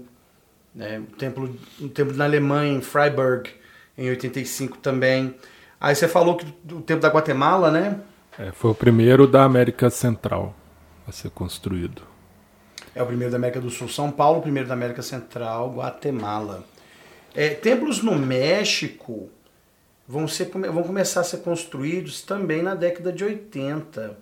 Né, 0.73 0.99
o, 0.99 1.15
templo, 1.15 1.55
o 1.79 1.89
templo 1.89 2.15
na 2.15 2.25
Alemanha, 2.25 2.73
em 2.73 2.81
Freiburg, 2.81 3.49
em 3.97 4.09
85 4.09 4.77
também. 4.77 5.35
Aí 5.79 5.95
você 5.95 6.07
falou 6.07 6.37
que 6.37 6.45
o 6.73 6.81
templo 6.81 7.01
da 7.01 7.09
Guatemala, 7.09 7.71
né? 7.71 7.99
É, 8.37 8.51
foi 8.51 8.71
o 8.71 8.75
primeiro 8.75 9.27
da 9.27 9.43
América 9.43 9.89
Central 9.89 10.55
a 11.07 11.11
ser 11.11 11.29
construído. 11.31 12.01
É 12.93 13.01
o 13.01 13.05
primeiro 13.05 13.31
da 13.31 13.37
América 13.37 13.59
do 13.59 13.69
Sul, 13.69 13.87
São 13.87 14.11
Paulo, 14.11 14.39
o 14.39 14.41
primeiro 14.41 14.67
da 14.67 14.73
América 14.73 15.01
Central, 15.01 15.73
Guatemala. 15.73 16.65
É, 17.33 17.49
templos 17.49 18.01
no 18.01 18.17
México 18.17 19.29
vão, 20.07 20.27
ser, 20.27 20.45
vão 20.45 20.83
começar 20.83 21.21
a 21.21 21.23
ser 21.23 21.37
construídos 21.37 22.21
também 22.21 22.61
na 22.61 22.75
década 22.75 23.11
de 23.11 23.23
80. 23.23 24.17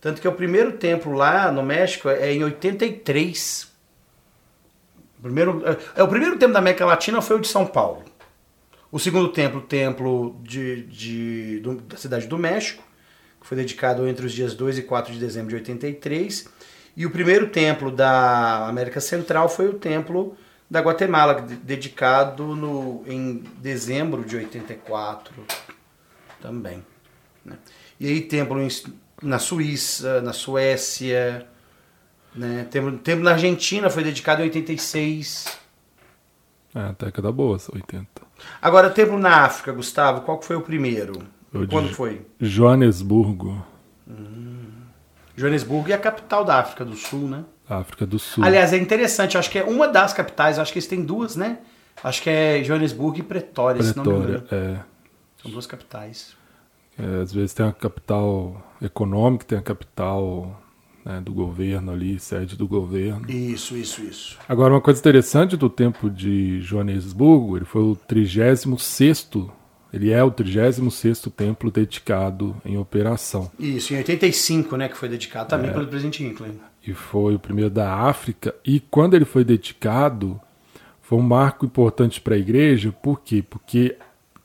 Tanto 0.00 0.20
que 0.20 0.28
o 0.28 0.32
primeiro 0.32 0.72
templo 0.72 1.12
lá 1.12 1.50
no 1.50 1.62
México 1.62 2.08
é 2.08 2.32
em 2.32 2.44
83. 2.44 3.69
O 5.20 5.22
primeiro, 5.22 5.62
é, 5.94 6.02
o 6.02 6.08
primeiro 6.08 6.38
templo 6.38 6.54
da 6.54 6.60
América 6.60 6.86
Latina 6.86 7.20
foi 7.20 7.36
o 7.36 7.40
de 7.40 7.46
São 7.46 7.66
Paulo. 7.66 8.02
O 8.90 8.98
segundo 8.98 9.28
templo, 9.28 9.60
o 9.60 9.62
templo 9.62 10.40
de, 10.42 10.84
de, 10.84 11.60
do, 11.60 11.74
da 11.74 11.98
cidade 11.98 12.26
do 12.26 12.38
México, 12.38 12.82
que 13.38 13.46
foi 13.46 13.56
dedicado 13.56 14.08
entre 14.08 14.24
os 14.24 14.32
dias 14.32 14.54
2 14.54 14.78
e 14.78 14.82
4 14.82 15.12
de 15.12 15.20
dezembro 15.20 15.50
de 15.50 15.56
83. 15.56 16.48
E 16.96 17.04
o 17.04 17.10
primeiro 17.10 17.48
templo 17.50 17.90
da 17.90 18.66
América 18.66 18.98
Central 19.00 19.48
foi 19.48 19.68
o 19.68 19.74
templo 19.74 20.34
da 20.70 20.80
Guatemala, 20.80 21.34
dedicado 21.62 22.56
no, 22.56 23.04
em 23.06 23.44
dezembro 23.58 24.24
de 24.24 24.36
84 24.36 25.34
também. 26.40 26.82
Né? 27.44 27.58
E 27.98 28.06
aí 28.06 28.20
templo 28.22 28.58
em, 28.60 28.68
na 29.22 29.38
Suíça, 29.38 30.22
na 30.22 30.32
Suécia, 30.32 31.46
né? 32.34 32.66
templo, 32.70 32.96
templo 32.98 33.24
na 33.24 33.32
Argentina 33.32 33.90
foi 33.90 34.04
dedicado 34.04 34.42
em 34.42 34.44
86. 34.44 35.58
É, 36.74 36.94
década 37.04 37.32
boa, 37.32 37.58
80. 37.72 38.06
Agora, 38.62 38.90
templo 38.90 39.18
na 39.18 39.44
África, 39.44 39.72
Gustavo, 39.72 40.22
qual 40.22 40.40
foi 40.40 40.56
o 40.56 40.60
primeiro? 40.60 41.22
O 41.52 41.66
Quando 41.66 41.92
foi? 41.92 42.22
Joanesburgo. 42.40 43.64
Hum. 44.08 44.68
Joanesburgo 45.36 45.90
é 45.90 45.94
a 45.94 45.98
capital 45.98 46.44
da 46.44 46.60
África 46.60 46.84
do 46.84 46.94
Sul, 46.94 47.28
né? 47.28 47.44
África 47.68 48.06
do 48.06 48.18
Sul. 48.18 48.44
Aliás, 48.44 48.72
é 48.72 48.76
interessante, 48.76 49.36
acho 49.36 49.50
que 49.50 49.58
é 49.58 49.64
uma 49.64 49.88
das 49.88 50.12
capitais, 50.12 50.58
acho 50.58 50.72
que 50.72 50.78
eles 50.78 50.88
têm 50.88 51.02
duas, 51.02 51.34
né? 51.36 51.58
Acho 52.02 52.22
que 52.22 52.30
é 52.30 52.62
Joanesburgo 52.62 53.18
e 53.18 53.22
Pretória, 53.22 53.82
Pretória, 53.82 53.82
se 53.82 53.96
não 53.96 54.04
me 54.04 54.24
engano. 54.24 54.46
É. 54.50 54.80
São 55.42 55.50
duas 55.50 55.66
capitais. 55.66 56.36
É, 56.98 57.22
às 57.22 57.32
vezes 57.32 57.54
tem 57.54 57.66
a 57.66 57.72
capital 57.72 58.62
econômica, 58.80 59.44
tem 59.44 59.58
a 59.58 59.62
capital 59.62 60.59
né, 61.10 61.20
do 61.20 61.32
governo 61.32 61.92
ali, 61.92 62.18
sede 62.18 62.56
do 62.56 62.66
governo. 62.66 63.30
Isso, 63.30 63.76
isso, 63.76 64.02
isso. 64.02 64.38
Agora, 64.48 64.74
uma 64.74 64.80
coisa 64.80 65.00
interessante 65.00 65.56
do 65.56 65.68
tempo 65.68 66.08
de 66.08 66.60
Joanesburgo, 66.60 67.56
ele 67.56 67.64
foi 67.64 67.82
o 67.82 67.96
36 67.96 68.64
ele 69.92 70.12
é 70.12 70.22
o 70.22 70.30
36 70.30 71.22
templo 71.36 71.68
dedicado 71.68 72.56
em 72.64 72.78
operação. 72.78 73.50
Isso, 73.58 73.92
em 73.92 73.96
85, 73.96 74.76
né, 74.76 74.88
que 74.88 74.96
foi 74.96 75.08
dedicado 75.08 75.48
também 75.48 75.70
é. 75.70 75.72
pelo 75.72 75.88
presidente 75.88 76.22
Hinckley 76.22 76.52
e 76.86 76.94
foi 76.94 77.34
o 77.34 77.38
primeiro 77.38 77.70
da 77.70 77.94
África. 77.94 78.54
E 78.64 78.80
quando 78.80 79.14
ele 79.14 79.24
foi 79.24 79.44
dedicado, 79.44 80.40
foi 81.00 81.18
um 81.18 81.22
marco 81.22 81.66
importante 81.66 82.20
para 82.20 82.34
a 82.34 82.38
igreja, 82.38 82.92
por 82.92 83.20
quê? 83.20 83.42
Porque 83.48 83.96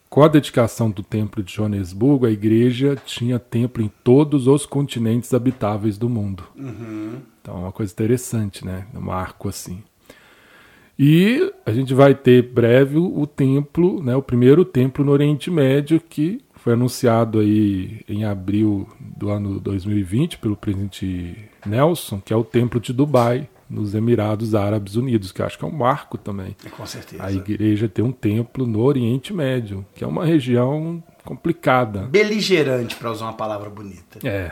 com 0.10 0.24
a 0.24 0.28
dedicação 0.28 0.90
do 0.90 1.04
templo 1.04 1.44
de 1.44 1.54
Joanesburgo, 1.54 2.26
a 2.26 2.32
igreja 2.32 2.96
tinha 3.06 3.38
templo 3.38 3.84
em 3.84 3.92
todos 4.04 4.48
os 4.48 4.66
continentes 4.66 5.34
habitáveis 5.34 5.98
do 5.98 6.10
mundo. 6.10 6.44
Uhum. 6.56 7.20
Então 7.42 7.56
é 7.56 7.60
uma 7.60 7.72
coisa 7.72 7.92
interessante, 7.92 8.66
né? 8.66 8.88
Um 8.94 9.02
marco 9.02 9.50
assim. 9.50 9.84
E 10.98 11.52
a 11.66 11.72
gente 11.72 11.94
vai 11.94 12.16
ter 12.16 12.42
breve 12.42 12.98
o 12.98 13.28
templo, 13.28 14.02
né, 14.02 14.16
o 14.16 14.22
primeiro 14.22 14.64
templo 14.64 15.04
no 15.04 15.12
Oriente 15.12 15.52
Médio 15.52 16.00
que 16.00 16.42
foi 16.66 16.74
anunciado 16.74 17.40
aí 17.40 18.02
em 18.10 18.24
abril 18.24 18.88
do 19.00 19.30
ano 19.30 19.60
2020 19.60 20.40
pelo 20.40 20.56
presidente 20.56 21.38
Nelson, 21.64 22.20
que 22.20 22.34
é 22.34 22.36
o 22.36 22.44
Templo 22.44 22.80
de 22.80 22.92
Dubai, 22.92 23.48
nos 23.70 23.96
Emirados 23.96 24.54
Árabes 24.54 24.96
Unidos, 24.96 25.32
que 25.32 25.42
acho 25.42 25.58
que 25.58 25.66
é 25.66 25.68
um 25.68 25.72
marco 25.72 26.18
também. 26.18 26.56
É, 26.66 26.70
com 26.70 26.86
certeza. 26.86 27.24
A 27.24 27.32
igreja 27.32 27.90
tem 27.90 28.04
um 28.04 28.12
templo 28.12 28.68
no 28.68 28.82
Oriente 28.82 29.34
Médio, 29.34 29.86
que 29.96 30.04
é 30.04 30.08
uma 30.08 30.26
região 30.26 31.04
complicada. 31.24 32.02
Beligerante, 32.04 32.96
para 32.96 33.12
usar 33.12 33.26
uma 33.26 33.34
palavra 33.34 33.70
bonita. 33.70 34.20
É. 34.24 34.52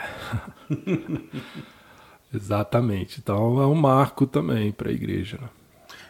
Exatamente. 2.34 3.20
Então 3.22 3.62
é 3.62 3.68
um 3.68 3.76
marco 3.76 4.26
também 4.26 4.72
para 4.72 4.90
a 4.90 4.94
igreja. 4.94 5.40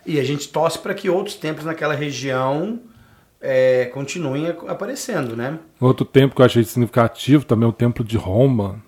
E 0.06 0.20
a 0.20 0.24
gente 0.24 0.49
torce 0.49 0.80
para 0.80 0.93
que 0.93 1.10
outros 1.10 1.36
templos 1.36 1.66
naquela 1.66 1.93
região 1.93 2.80
é, 3.41 3.86
continuem 3.88 4.47
aparecendo, 4.68 5.36
né? 5.36 5.60
Outro 5.80 6.06
templo 6.06 6.36
que 6.36 6.41
eu 6.41 6.45
achei 6.45 6.64
significativo 6.64 7.45
também 7.45 7.66
é 7.66 7.70
o 7.70 7.74
Templo 7.74 8.04
de 8.04 8.16
Roma. 8.16 8.82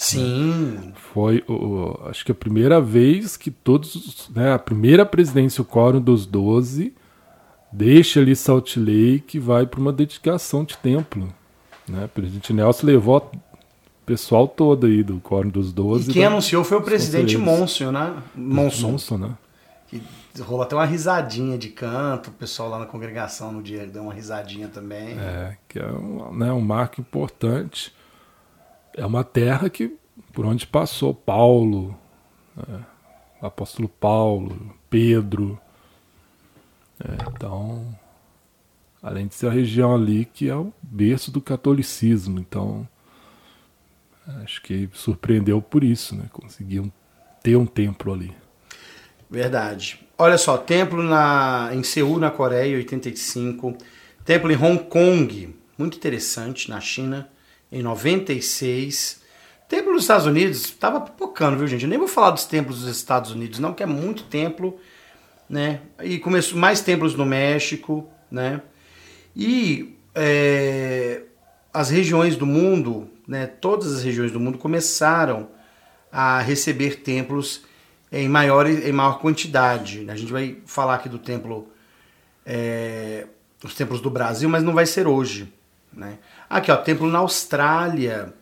Sim. 0.00 0.94
Foi, 1.12 1.44
o, 1.46 1.94
acho 2.06 2.24
que 2.24 2.32
a 2.32 2.34
primeira 2.34 2.80
vez 2.80 3.36
que 3.36 3.50
todos, 3.50 4.30
né, 4.34 4.50
a 4.50 4.58
primeira 4.58 5.04
presidência, 5.04 5.60
o 5.60 5.64
Quórum 5.64 6.00
dos 6.00 6.24
Doze, 6.24 6.94
deixa 7.70 8.18
ali 8.18 8.34
Salt 8.34 8.78
Lake 8.78 9.36
e 9.36 9.38
vai 9.38 9.66
para 9.66 9.78
uma 9.78 9.92
dedicação 9.92 10.64
de 10.64 10.74
templo. 10.78 11.28
Né? 11.86 12.06
O 12.06 12.08
presidente 12.08 12.50
Nelson 12.50 12.86
levou 12.86 13.18
o 13.18 14.06
pessoal 14.06 14.48
todo 14.48 14.86
aí 14.86 15.02
do 15.02 15.20
Quórum 15.20 15.50
dos 15.50 15.70
Doze. 15.70 16.10
E 16.10 16.14
quem 16.14 16.24
anunciou 16.24 16.64
foi 16.64 16.78
o 16.78 16.82
presidente 16.82 17.36
Monson, 17.36 17.92
né? 17.92 18.22
Monson. 18.34 18.92
Monson, 18.92 19.18
né? 19.18 19.34
Que 19.86 20.00
rolou 20.40 20.62
até 20.62 20.74
uma 20.74 20.86
risadinha 20.86 21.58
de 21.58 21.68
canto, 21.68 22.30
o 22.30 22.32
pessoal 22.32 22.70
lá 22.70 22.78
na 22.78 22.86
congregação 22.86 23.52
no 23.52 23.62
dia 23.62 23.86
deu 23.86 24.04
uma 24.04 24.14
risadinha 24.14 24.68
também. 24.68 25.18
É, 25.18 25.58
que 25.68 25.78
é 25.78 25.86
um, 25.86 26.34
né, 26.34 26.50
um 26.50 26.62
marco 26.62 27.02
importante. 27.02 27.92
É 29.00 29.06
uma 29.06 29.24
terra 29.24 29.70
que 29.70 29.96
por 30.30 30.44
onde 30.44 30.66
passou 30.66 31.14
Paulo, 31.14 31.98
né, 32.54 32.84
apóstolo 33.40 33.88
Paulo, 33.88 34.76
Pedro. 34.90 35.58
É, 37.02 37.16
então, 37.34 37.98
além 39.02 39.26
de 39.26 39.34
ser 39.34 39.46
a 39.46 39.50
região 39.50 39.94
ali 39.94 40.26
que 40.26 40.50
é 40.50 40.54
o 40.54 40.70
berço 40.82 41.30
do 41.30 41.40
catolicismo, 41.40 42.38
então 42.38 42.86
acho 44.44 44.60
que 44.60 44.90
surpreendeu 44.92 45.62
por 45.62 45.82
isso, 45.82 46.14
né? 46.14 46.24
Conseguiam 46.30 46.92
ter 47.42 47.56
um 47.56 47.64
templo 47.64 48.12
ali. 48.12 48.36
Verdade. 49.30 50.06
Olha 50.18 50.36
só, 50.36 50.58
templo 50.58 51.02
na, 51.02 51.70
em 51.72 51.82
Seul, 51.82 52.18
na 52.18 52.30
Coreia, 52.30 52.76
85. 52.76 53.78
Templo 54.26 54.52
em 54.52 54.56
Hong 54.56 54.84
Kong, 54.84 55.56
muito 55.78 55.96
interessante, 55.96 56.68
na 56.68 56.78
China, 56.82 57.26
em 57.70 57.82
96. 57.82 59.20
Templo 59.68 59.92
nos 59.92 60.02
Estados 60.02 60.26
Unidos, 60.26 60.64
estava 60.64 61.00
pipocando, 61.00 61.56
viu, 61.56 61.66
gente? 61.66 61.84
Eu 61.84 61.88
nem 61.88 61.98
vou 61.98 62.08
falar 62.08 62.30
dos 62.30 62.44
templos 62.44 62.80
dos 62.80 62.96
Estados 62.96 63.30
Unidos, 63.30 63.58
não, 63.60 63.72
que 63.72 63.82
é 63.82 63.86
muito 63.86 64.24
templo, 64.24 64.78
né? 65.48 65.80
E 66.02 66.18
começou 66.18 66.58
mais 66.58 66.80
templos 66.80 67.14
no 67.14 67.24
México, 67.24 68.08
né? 68.30 68.62
E 69.34 69.96
é, 70.14 71.22
as 71.72 71.90
regiões 71.90 72.36
do 72.36 72.44
mundo, 72.44 73.08
né? 73.28 73.46
Todas 73.46 73.94
as 73.94 74.02
regiões 74.02 74.32
do 74.32 74.40
mundo 74.40 74.58
começaram 74.58 75.48
a 76.10 76.40
receber 76.40 76.96
templos 76.96 77.62
em 78.10 78.28
maior, 78.28 78.66
em 78.66 78.92
maior 78.92 79.20
quantidade. 79.20 80.04
A 80.10 80.16
gente 80.16 80.32
vai 80.32 80.58
falar 80.66 80.96
aqui 80.96 81.08
do 81.08 81.18
templo, 81.18 81.68
é, 82.44 83.26
os 83.62 83.74
templos 83.74 84.00
do 84.00 84.10
Brasil, 84.10 84.48
mas 84.48 84.64
não 84.64 84.74
vai 84.74 84.86
ser 84.86 85.06
hoje. 85.06 85.52
Né? 85.92 86.18
Aqui, 86.50 86.72
ó, 86.72 86.76
templo 86.76 87.06
na 87.06 87.20
Austrália. 87.20 88.34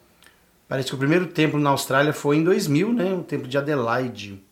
Parece 0.67 0.89
que 0.89 0.95
o 0.95 0.99
primeiro 0.99 1.27
templo 1.27 1.61
na 1.61 1.69
Austrália 1.69 2.15
foi 2.15 2.39
em 2.39 2.45
2000, 2.45 2.93
né? 2.95 3.13
O 3.13 3.23
templo 3.23 3.47
de 3.47 3.59
Adelaide. 3.59 4.43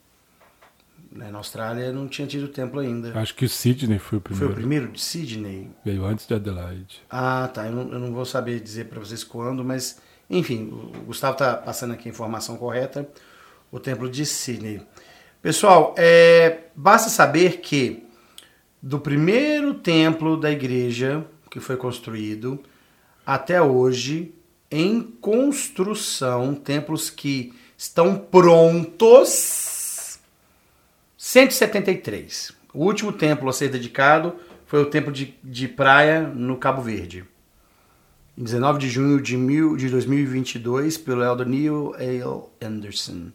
Né? 1.10 1.30
Na 1.30 1.38
Austrália 1.38 1.90
não 1.90 2.06
tinha 2.06 2.28
tido 2.28 2.48
templo 2.48 2.80
ainda. 2.80 3.18
Acho 3.18 3.34
que 3.34 3.46
o 3.46 3.48
Sydney 3.48 3.98
foi 3.98 4.18
o 4.18 4.20
primeiro. 4.20 4.46
Foi 4.46 4.52
o 4.52 4.56
primeiro 4.56 4.88
de 4.88 5.00
Sydney? 5.00 5.70
Veio 5.82 6.04
antes 6.04 6.26
de 6.26 6.34
Adelaide. 6.34 7.02
Ah, 7.08 7.48
tá. 7.52 7.66
Eu 7.66 7.72
não, 7.72 7.92
eu 7.92 7.98
não 7.98 8.12
vou 8.12 8.26
saber 8.26 8.60
dizer 8.60 8.86
para 8.86 9.00
vocês 9.00 9.24
quando, 9.24 9.64
mas 9.64 9.98
enfim, 10.28 10.68
o 10.70 11.04
Gustavo 11.06 11.36
tá 11.36 11.54
passando 11.54 11.94
aqui 11.94 12.08
a 12.08 12.12
informação 12.12 12.58
correta. 12.58 13.08
o 13.72 13.80
templo 13.80 14.08
de 14.08 14.26
Sydney. 14.26 14.82
Pessoal, 15.40 15.94
é, 15.96 16.64
basta 16.74 17.08
saber 17.08 17.60
que 17.60 18.04
do 18.82 19.00
primeiro 19.00 19.74
templo 19.74 20.36
da 20.36 20.50
igreja 20.50 21.24
que 21.50 21.58
foi 21.58 21.76
construído 21.76 22.62
até 23.26 23.60
hoje, 23.60 24.32
em 24.70 25.02
construção, 25.02 26.54
templos 26.54 27.10
que 27.10 27.52
estão 27.76 28.16
prontos, 28.16 29.66
173. 31.18 32.52
O 32.72 32.84
último 32.84 33.12
templo 33.12 33.48
a 33.48 33.52
ser 33.52 33.68
dedicado 33.68 34.36
foi 34.66 34.80
o 34.80 34.86
templo 34.86 35.12
de, 35.12 35.34
de 35.42 35.66
praia 35.66 36.22
no 36.22 36.56
Cabo 36.56 36.80
Verde. 36.82 37.24
Em 38.38 38.44
19 38.44 38.78
de 38.78 38.88
junho 38.88 39.20
de, 39.20 39.36
mil, 39.36 39.76
de 39.76 39.88
2022, 39.88 40.96
pelo 40.98 41.24
elder 41.24 41.48
Neil 41.48 41.94
A. 41.94 42.66
Anderson. 42.66 43.32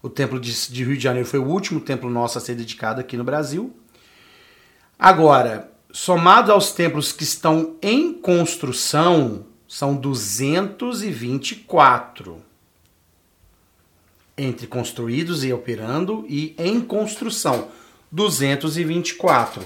O 0.00 0.08
templo 0.08 0.40
de, 0.40 0.70
de 0.70 0.84
Rio 0.84 0.96
de 0.96 1.02
Janeiro 1.02 1.28
foi 1.28 1.40
o 1.40 1.46
último 1.46 1.80
templo 1.80 2.08
nosso 2.08 2.38
a 2.38 2.40
ser 2.40 2.54
dedicado 2.54 3.00
aqui 3.00 3.16
no 3.16 3.24
Brasil. 3.24 3.74
Agora, 4.98 5.70
somado 5.92 6.52
aos 6.52 6.72
templos 6.72 7.12
que 7.12 7.24
estão 7.24 7.76
em 7.82 8.12
construção, 8.12 9.46
são 9.68 9.96
224 9.96 12.46
entre 14.36 14.66
construídos 14.66 15.44
e 15.44 15.52
operando 15.52 16.26
e 16.28 16.54
em 16.58 16.80
construção, 16.80 17.68
224. 18.12 19.64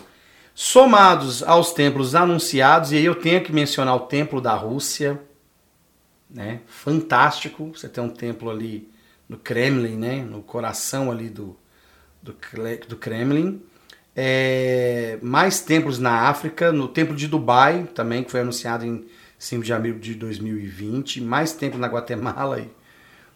Somados 0.55 1.43
aos 1.43 1.73
templos 1.73 2.15
anunciados, 2.15 2.93
e 2.93 2.97
aí 2.97 3.05
eu 3.05 3.15
tenho 3.15 3.43
que 3.43 3.53
mencionar 3.53 3.97
o 3.97 4.01
templo 4.01 4.41
da 4.41 4.55
Rússia, 4.55 5.21
né? 6.29 6.61
Fantástico, 6.67 7.73
você 7.75 7.89
tem 7.89 8.05
um 8.05 8.11
templo 8.11 8.51
ali 8.51 8.89
no 9.29 9.39
Kremlin, 9.39 9.97
né? 9.97 10.23
No 10.23 10.43
coração 10.43 11.11
ali 11.11 11.29
do, 11.29 11.57
do, 12.23 12.37
do 12.89 12.97
Kremlin. 12.97 13.63
É, 14.15 15.19
mais 15.23 15.61
templos 15.61 15.99
na 15.99 16.29
África, 16.29 16.73
no 16.73 16.89
templo 16.89 17.15
de 17.15 17.29
Dubai 17.29 17.89
também, 17.95 18.25
que 18.25 18.31
foi 18.31 18.41
anunciado 18.41 18.85
em 18.85 19.05
5 19.39 19.65
de 19.65 19.73
abril 19.73 19.99
de 19.99 20.15
2020. 20.15 21.21
Mais 21.21 21.53
templos 21.53 21.81
na 21.81 21.87
Guatemala 21.87 22.61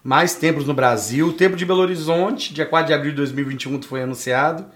mais 0.05 0.35
templos 0.35 0.67
no 0.67 0.75
Brasil. 0.75 1.29
O 1.29 1.33
templo 1.33 1.57
de 1.57 1.65
Belo 1.65 1.81
Horizonte, 1.81 2.53
dia 2.53 2.67
4 2.67 2.89
de 2.89 2.93
abril 2.93 3.13
de 3.13 3.17
2021, 3.17 3.81
foi 3.83 4.03
anunciado. 4.03 4.67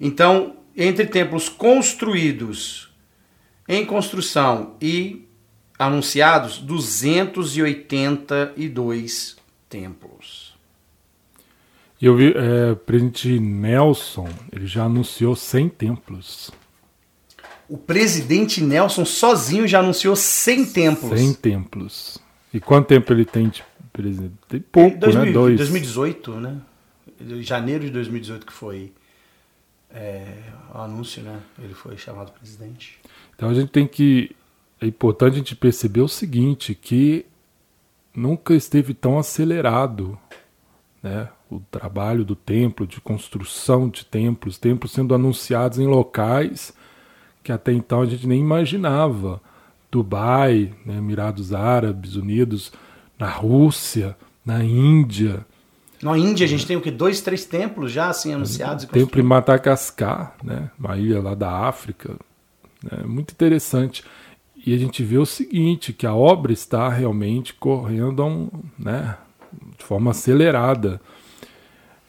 Então, 0.00 0.56
entre 0.74 1.04
templos 1.04 1.50
construídos, 1.50 2.90
em 3.68 3.84
construção 3.84 4.76
e 4.80 5.28
anunciados, 5.78 6.56
282 6.58 9.36
templos. 9.68 10.45
Eu 12.00 12.16
vi, 12.16 12.32
é, 12.36 12.72
o 12.72 12.76
presidente 12.76 13.40
Nelson, 13.40 14.28
ele 14.52 14.66
já 14.66 14.84
anunciou 14.84 15.34
100 15.34 15.68
templos. 15.70 16.50
O 17.68 17.78
presidente 17.78 18.62
Nelson 18.62 19.04
sozinho 19.04 19.66
já 19.66 19.80
anunciou 19.80 20.14
100 20.14 20.66
templos. 20.66 21.18
100 21.18 21.34
templos. 21.34 22.18
E 22.52 22.60
quanto 22.60 22.86
tempo 22.86 23.12
ele 23.12 23.24
tem 23.24 23.48
de 23.48 23.64
presidente? 23.92 24.34
Tem 24.48 24.60
pouco, 24.60 24.98
2000, 24.98 25.24
né? 25.24 25.32
Dois. 25.32 25.56
2018, 25.56 26.40
né? 26.40 26.60
Janeiro 27.40 27.84
de 27.84 27.90
2018 27.90 28.46
que 28.46 28.52
foi 28.52 28.92
é, 29.90 30.26
o 30.74 30.78
anúncio, 30.78 31.22
né? 31.22 31.40
Ele 31.58 31.74
foi 31.74 31.96
chamado 31.96 32.30
presidente. 32.32 33.00
Então 33.34 33.48
a 33.48 33.54
gente 33.54 33.70
tem 33.70 33.86
que. 33.86 34.36
É 34.80 34.86
importante 34.86 35.34
a 35.34 35.38
gente 35.38 35.56
perceber 35.56 36.02
o 36.02 36.08
seguinte, 36.08 36.74
que 36.74 37.24
nunca 38.14 38.54
esteve 38.54 38.92
tão 38.92 39.18
acelerado 39.18 40.18
né, 41.02 41.28
o 41.50 41.60
trabalho 41.70 42.24
do 42.24 42.34
templo, 42.34 42.86
de 42.86 43.00
construção 43.00 43.88
de 43.88 44.04
templos, 44.04 44.58
templos 44.58 44.92
sendo 44.92 45.14
anunciados 45.14 45.78
em 45.78 45.86
locais 45.86 46.74
que 47.46 47.52
até 47.52 47.72
então 47.72 48.02
a 48.02 48.06
gente 48.06 48.26
nem 48.26 48.40
imaginava. 48.40 49.40
Dubai, 49.88 50.74
né, 50.84 50.96
Emirados 50.96 51.54
Árabes 51.54 52.16
Unidos, 52.16 52.72
na 53.16 53.30
Rússia, 53.30 54.16
na 54.44 54.64
Índia. 54.64 55.46
Na 56.02 56.18
Índia 56.18 56.44
a 56.44 56.48
gente 56.48 56.66
tem 56.66 56.76
o 56.76 56.80
que? 56.80 56.90
Dois, 56.90 57.20
três 57.20 57.44
templos 57.44 57.92
já 57.92 58.08
assim 58.08 58.34
anunciados. 58.34 58.84
Templo 58.86 59.20
em 59.20 59.22
Madagascar, 59.22 60.34
né, 60.42 60.70
uma 60.76 60.96
ilha 60.96 61.22
lá 61.22 61.36
da 61.36 61.48
África. 61.68 62.16
Né, 62.82 63.04
muito 63.06 63.30
interessante. 63.30 64.02
E 64.66 64.74
a 64.74 64.78
gente 64.78 65.04
vê 65.04 65.16
o 65.16 65.24
seguinte, 65.24 65.92
que 65.92 66.04
a 66.04 66.16
obra 66.16 66.52
está 66.52 66.88
realmente 66.88 67.54
correndo 67.54 68.24
um, 68.24 68.50
né, 68.76 69.16
de 69.78 69.84
forma 69.84 70.10
acelerada 70.10 71.00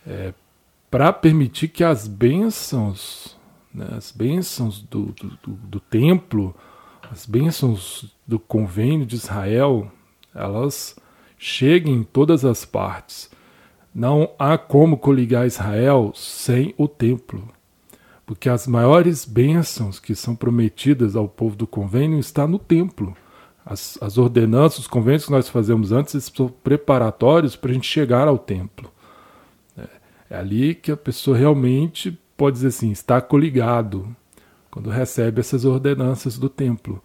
é, 0.07 0.33
para 0.89 1.11
permitir 1.11 1.67
que 1.67 1.83
as 1.83 2.07
bênçãos, 2.07 3.37
né, 3.73 3.87
as 3.95 4.11
bênçãos 4.11 4.81
do, 4.81 5.07
do, 5.07 5.27
do, 5.43 5.51
do 5.53 5.79
templo, 5.81 6.55
as 7.11 7.25
bênçãos 7.25 8.15
do 8.25 8.39
convênio 8.39 9.05
de 9.05 9.15
Israel, 9.15 9.91
elas 10.33 10.95
cheguem 11.37 11.95
em 11.95 12.03
todas 12.03 12.45
as 12.45 12.63
partes. 12.63 13.29
Não 13.93 14.29
há 14.39 14.57
como 14.57 14.97
coligar 14.97 15.45
Israel 15.45 16.11
sem 16.15 16.73
o 16.77 16.87
templo, 16.87 17.47
porque 18.25 18.49
as 18.49 18.67
maiores 18.67 19.25
bênçãos 19.25 19.99
que 19.99 20.15
são 20.15 20.35
prometidas 20.35 21.15
ao 21.15 21.27
povo 21.27 21.55
do 21.55 21.67
convênio 21.67 22.19
estão 22.19 22.47
no 22.47 22.59
templo. 22.59 23.15
As, 23.65 23.97
as 24.01 24.17
ordenanças, 24.17 24.79
os 24.79 24.87
convênios 24.87 25.25
que 25.25 25.31
nós 25.31 25.49
fazemos 25.49 25.91
antes 25.91 26.31
são 26.33 26.47
preparatórios 26.47 27.55
para 27.55 27.71
a 27.71 27.73
gente 27.73 27.87
chegar 27.87 28.27
ao 28.27 28.37
templo. 28.37 28.89
É, 30.29 30.37
ali 30.37 30.75
que 30.75 30.91
a 30.91 30.97
pessoa 30.97 31.37
realmente 31.37 32.17
pode 32.35 32.55
dizer 32.55 32.67
assim, 32.67 32.91
está 32.91 33.19
coligado, 33.19 34.15
quando 34.69 34.89
recebe 34.89 35.39
essas 35.39 35.65
ordenanças 35.65 36.37
do 36.37 36.49
templo. 36.49 37.01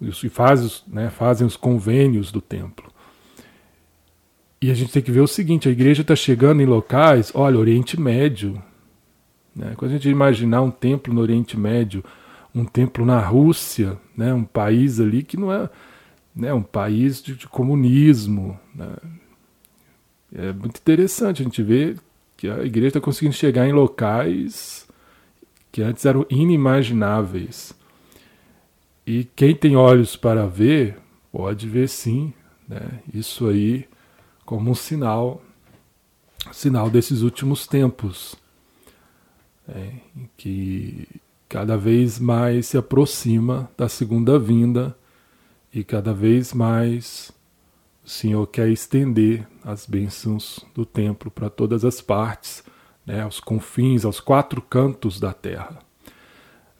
E 0.00 0.28
faz, 0.28 0.84
né, 0.86 1.10
fazem 1.10 1.46
os 1.46 1.56
convênios 1.56 2.30
do 2.30 2.40
templo. 2.40 2.88
E 4.60 4.70
a 4.70 4.74
gente 4.74 4.92
tem 4.92 5.02
que 5.02 5.10
ver 5.10 5.20
o 5.20 5.26
seguinte: 5.26 5.68
a 5.68 5.72
igreja 5.72 6.02
está 6.02 6.14
chegando 6.14 6.62
em 6.62 6.66
locais, 6.66 7.32
olha, 7.34 7.58
Oriente 7.58 8.00
Médio. 8.00 8.62
Né? 9.54 9.74
Quando 9.76 9.90
a 9.90 9.94
gente 9.94 10.08
imaginar 10.08 10.62
um 10.62 10.70
templo 10.70 11.12
no 11.12 11.20
Oriente 11.20 11.58
Médio, 11.58 12.04
um 12.54 12.64
templo 12.64 13.04
na 13.04 13.20
Rússia, 13.20 13.98
né, 14.16 14.32
um 14.32 14.44
país 14.44 15.00
ali 15.00 15.22
que 15.22 15.36
não 15.36 15.52
é 15.52 15.68
né, 16.34 16.54
um 16.54 16.62
país 16.62 17.20
de, 17.20 17.34
de 17.34 17.48
comunismo. 17.48 18.58
Né? 18.74 18.94
É 20.32 20.52
muito 20.52 20.78
interessante 20.78 21.42
a 21.42 21.44
gente 21.44 21.62
ver 21.62 21.96
que 22.38 22.48
a 22.48 22.64
igreja 22.64 22.86
está 22.86 23.00
conseguindo 23.00 23.34
chegar 23.34 23.66
em 23.68 23.72
locais 23.72 24.86
que 25.72 25.82
antes 25.82 26.06
eram 26.06 26.24
inimagináveis. 26.30 27.74
E 29.04 29.24
quem 29.34 29.56
tem 29.56 29.76
olhos 29.76 30.14
para 30.14 30.46
ver, 30.46 30.96
pode 31.32 31.68
ver 31.68 31.88
sim, 31.88 32.32
né? 32.68 33.00
isso 33.12 33.48
aí 33.48 33.88
como 34.46 34.70
um 34.70 34.74
sinal, 34.74 35.42
sinal 36.52 36.88
desses 36.88 37.22
últimos 37.22 37.66
tempos, 37.66 38.36
é, 39.68 39.94
que 40.36 41.08
cada 41.48 41.76
vez 41.76 42.20
mais 42.20 42.66
se 42.68 42.78
aproxima 42.78 43.68
da 43.76 43.88
segunda 43.88 44.38
vinda 44.38 44.96
e 45.74 45.82
cada 45.82 46.14
vez 46.14 46.54
mais 46.54 47.32
o 48.08 48.10
Senhor 48.10 48.46
quer 48.46 48.70
estender 48.70 49.46
as 49.62 49.84
bênçãos 49.84 50.64
do 50.74 50.86
templo 50.86 51.30
para 51.30 51.50
todas 51.50 51.84
as 51.84 52.00
partes, 52.00 52.64
né, 53.04 53.20
aos 53.20 53.38
confins, 53.38 54.02
aos 54.02 54.18
quatro 54.18 54.62
cantos 54.62 55.20
da 55.20 55.34
terra. 55.34 55.78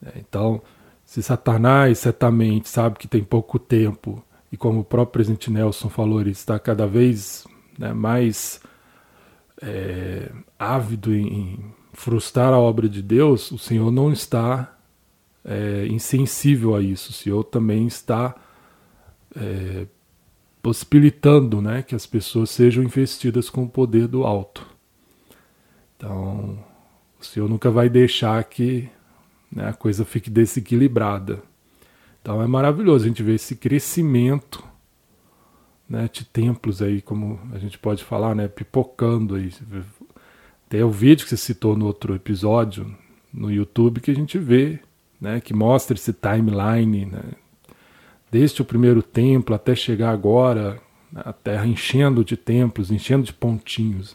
É, 0.03 0.21
então, 0.21 0.63
se 1.05 1.23
Satanás 1.23 1.99
certamente 1.99 2.67
sabe 2.67 2.97
que 2.97 3.07
tem 3.07 3.23
pouco 3.23 3.59
tempo, 3.59 4.25
e 4.51 4.57
como 4.57 4.81
o 4.81 4.85
próprio 4.85 5.13
presidente 5.13 5.51
Nelson 5.51 5.91
falou, 5.91 6.19
ele 6.19 6.31
está 6.31 6.59
cada 6.59 6.87
vez 6.87 7.47
né, 7.79 7.93
mais 7.93 8.63
é, 9.61 10.33
ávido 10.59 11.15
em, 11.15 11.63
frustrar 11.93 12.55
a 12.55 12.59
obra 12.59 12.89
de 12.89 13.03
Deus, 13.03 13.53
o 13.53 13.59
Senhor 13.59 13.91
não 13.91 14.11
está 14.11 14.79
é, 15.45 15.87
insensível 15.89 16.75
a 16.75 16.81
isso. 16.81 17.11
O 17.11 17.15
Senhor 17.15 17.45
também 17.45 17.87
está 17.87 18.35
é, 19.37 19.87
possibilitando 20.63 21.63
né, 21.63 21.83
que 21.83 21.95
as 21.95 22.07
pessoas 22.07 22.51
sejam 22.51 22.83
investidas 22.83 23.49
com 23.49 23.65
o 23.65 23.69
poder 23.69 24.07
do 24.07 24.25
alto. 24.25 24.67
Então, 25.97 26.59
o 27.21 27.25
Senhor 27.25 27.49
nunca 27.49 27.71
vai 27.71 27.89
deixar 27.89 28.43
que 28.45 28.89
né, 29.51 29.69
a 29.69 29.73
coisa 29.73 30.05
fique 30.05 30.31
desequilibrada. 30.31 31.43
Então 32.21 32.43
é 32.43 32.47
maravilhoso 32.47 33.05
a 33.05 33.09
gente 33.09 33.23
ver 33.23 33.35
esse 33.35 33.57
crescimento 33.57 34.63
né, 35.89 36.09
de 36.13 36.25
templos 36.25 36.83
aí, 36.83 37.01
como 37.01 37.41
a 37.53 37.59
gente 37.59 37.79
pode 37.79 38.05
falar, 38.05 38.35
né, 38.35 38.47
pipocando 38.47 39.35
aí. 39.35 39.51
Tem 40.69 40.83
o 40.83 40.91
vídeo 40.91 41.25
que 41.25 41.31
você 41.31 41.37
citou 41.37 41.77
no 41.77 41.87
outro 41.87 42.15
episódio 42.15 42.95
no 43.33 43.51
YouTube 43.51 44.01
que 44.01 44.11
a 44.11 44.15
gente 44.15 44.39
vê, 44.39 44.79
né, 45.21 45.41
que 45.41 45.55
mostra 45.55 45.97
esse 45.97 46.13
timeline, 46.13 47.07
né, 47.07 47.23
desde 48.31 48.63
o 48.63 48.65
primeiro 48.65 49.03
templo 49.03 49.55
até 49.55 49.75
chegar 49.75 50.11
agora, 50.11 50.81
a 51.15 51.33
terra 51.33 51.67
enchendo 51.67 52.25
de 52.25 52.37
templos, 52.37 52.91
enchendo 52.91 53.25
de 53.25 53.33
pontinhos. 53.33 54.15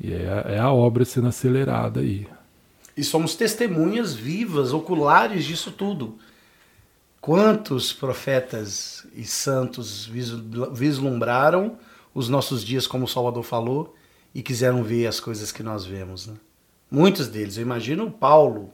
E 0.00 0.12
é, 0.12 0.54
é 0.56 0.58
a 0.58 0.72
obra 0.72 1.04
sendo 1.04 1.28
acelerada 1.28 2.00
aí. 2.00 2.26
E 2.96 3.02
somos 3.02 3.34
testemunhas 3.34 4.14
vivas, 4.14 4.72
oculares 4.72 5.44
disso 5.44 5.70
tudo. 5.70 6.18
Quantos 7.20 7.92
profetas 7.92 9.06
e 9.14 9.24
santos 9.24 10.10
vislumbraram 10.72 11.78
os 12.14 12.28
nossos 12.28 12.64
dias, 12.64 12.86
como 12.86 13.04
o 13.04 13.08
Salvador 13.08 13.44
falou, 13.44 13.94
e 14.34 14.42
quiseram 14.42 14.82
ver 14.82 15.06
as 15.06 15.20
coisas 15.20 15.52
que 15.52 15.62
nós 15.62 15.84
vemos. 15.84 16.26
Né? 16.26 16.34
Muitos 16.90 17.28
deles, 17.28 17.56
eu 17.56 17.62
imagino 17.62 18.10
Paulo 18.10 18.72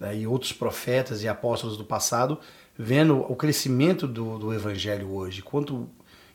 né, 0.00 0.16
e 0.16 0.26
outros 0.26 0.52
profetas 0.52 1.22
e 1.22 1.28
apóstolos 1.28 1.76
do 1.76 1.84
passado, 1.84 2.38
vendo 2.76 3.20
o 3.20 3.36
crescimento 3.36 4.06
do, 4.06 4.38
do 4.38 4.52
evangelho 4.52 5.12
hoje, 5.12 5.42
quanto 5.42 5.88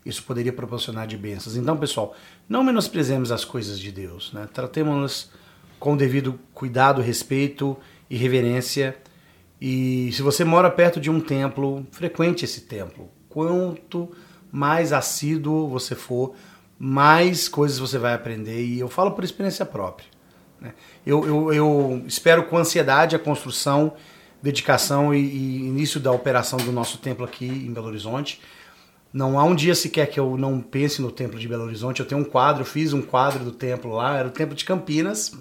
isso 0.06 0.24
poderia 0.24 0.54
proporcionar 0.54 1.06
de 1.06 1.18
bênçãos. 1.18 1.56
Então, 1.56 1.78
pessoal, 1.78 2.16
não 2.48 2.64
menosprezemos 2.64 3.32
as 3.32 3.44
coisas 3.44 3.80
de 3.80 3.92
Deus, 3.92 4.32
né? 4.34 4.48
tratemos-nas 4.54 5.30
com 5.80 5.94
o 5.94 5.98
devido 5.98 6.40
cuidado, 6.54 7.02
respeito 7.02 7.78
e 8.10 8.18
reverência. 8.18 8.98
E 9.62 10.12
se 10.14 10.22
você 10.22 10.44
mora 10.44 10.70
perto 10.70 11.00
de 11.00 11.10
um 11.10 11.20
templo, 11.20 11.86
frequente 11.92 12.46
esse 12.46 12.62
templo. 12.62 13.10
Quanto 13.28 14.12
mais 14.52 14.92
assíduo 14.92 15.68
você 15.68 15.96
for, 15.96 16.34
mais 16.78 17.48
coisas 17.48 17.78
você 17.78 17.98
vai 17.98 18.14
aprender. 18.14 18.62
E 18.62 18.80
eu 18.80 18.90
falo 18.90 19.12
por 19.12 19.24
experiência 19.24 19.66
própria. 19.66 20.08
Né? 20.60 20.74
Eu, 21.06 21.26
eu, 21.26 21.54
eu, 21.54 22.04
espero 22.08 22.46
com 22.46 22.58
ansiedade 22.58 23.16
a 23.16 23.20
construção, 23.20 23.94
dedicação 24.42 25.14
e, 25.14 25.20
e 25.20 25.58
início 25.68 26.00
da 26.00 26.12
operação 26.12 26.58
do 26.58 26.72
nosso 26.72 26.98
templo 26.98 27.26
aqui 27.26 27.46
em 27.46 27.72
Belo 27.74 27.88
Horizonte. 27.88 28.42
Não 29.12 29.40
há 29.40 29.44
um 29.44 29.56
dia 29.56 29.74
sequer 29.74 30.08
que 30.08 30.20
eu 30.20 30.38
não 30.38 30.62
pense 30.62 31.02
no 31.02 31.12
templo 31.12 31.40
de 31.40 31.48
Belo 31.48 31.64
Horizonte. 31.64 32.00
Eu 32.00 32.06
tenho 32.06 32.22
um 32.22 32.26
quadro, 32.26 32.64
fiz 32.64 32.94
um 32.94 33.02
quadro 33.02 33.44
do 33.44 33.52
templo 33.52 33.94
lá, 33.94 34.18
era 34.18 34.28
o 34.28 34.32
templo 34.32 34.56
de 34.56 34.64
Campinas. 34.64 35.34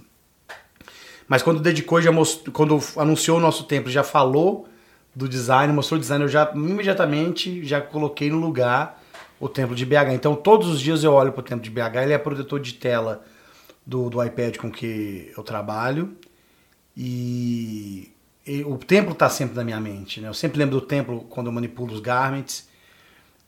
Mas 1.28 1.42
quando 1.42 1.61
dedicou, 1.61 2.01
já 2.01 2.11
mostrou, 2.11 2.53
quando 2.53 2.80
anunciou 2.96 3.36
o 3.36 3.40
nosso 3.40 3.64
templo, 3.64 3.90
já 3.90 4.03
falou 4.03 4.66
do 5.14 5.28
design, 5.28 5.72
mostrou 5.72 5.99
o 5.99 6.01
design, 6.01 6.24
eu 6.24 6.28
já 6.28 6.51
imediatamente 6.55 7.62
já 7.64 7.80
coloquei 7.80 8.30
no 8.30 8.38
lugar 8.38 9.03
o 9.38 9.49
templo 9.49 9.76
de 9.76 9.84
BH. 9.84 10.14
Então 10.14 10.34
todos 10.34 10.68
os 10.68 10.80
dias 10.80 11.05
eu 11.05 11.12
olho 11.12 11.32
para 11.32 11.40
o 11.40 11.44
templo 11.44 11.62
de 11.62 11.70
BH, 11.70 12.03
ele 12.03 12.12
é 12.14 12.18
protetor 12.18 12.59
de 12.61 12.72
tela 12.74 13.22
do, 13.86 14.09
do 14.09 14.24
iPad 14.24 14.57
com 14.57 14.70
que 14.70 15.30
eu 15.36 15.42
trabalho. 15.42 16.16
E 16.96 18.11
o 18.66 18.78
templo 18.78 19.12
está 19.12 19.28
sempre 19.28 19.57
na 19.57 19.64
minha 19.64 19.80
mente. 19.80 20.20
Né? 20.20 20.28
Eu 20.28 20.34
sempre 20.34 20.59
lembro 20.59 20.80
do 20.80 20.86
templo 20.86 21.26
quando 21.28 21.49
eu 21.49 21.53
manipulo 21.53 21.92
os 21.92 22.01
garments. 22.01 22.68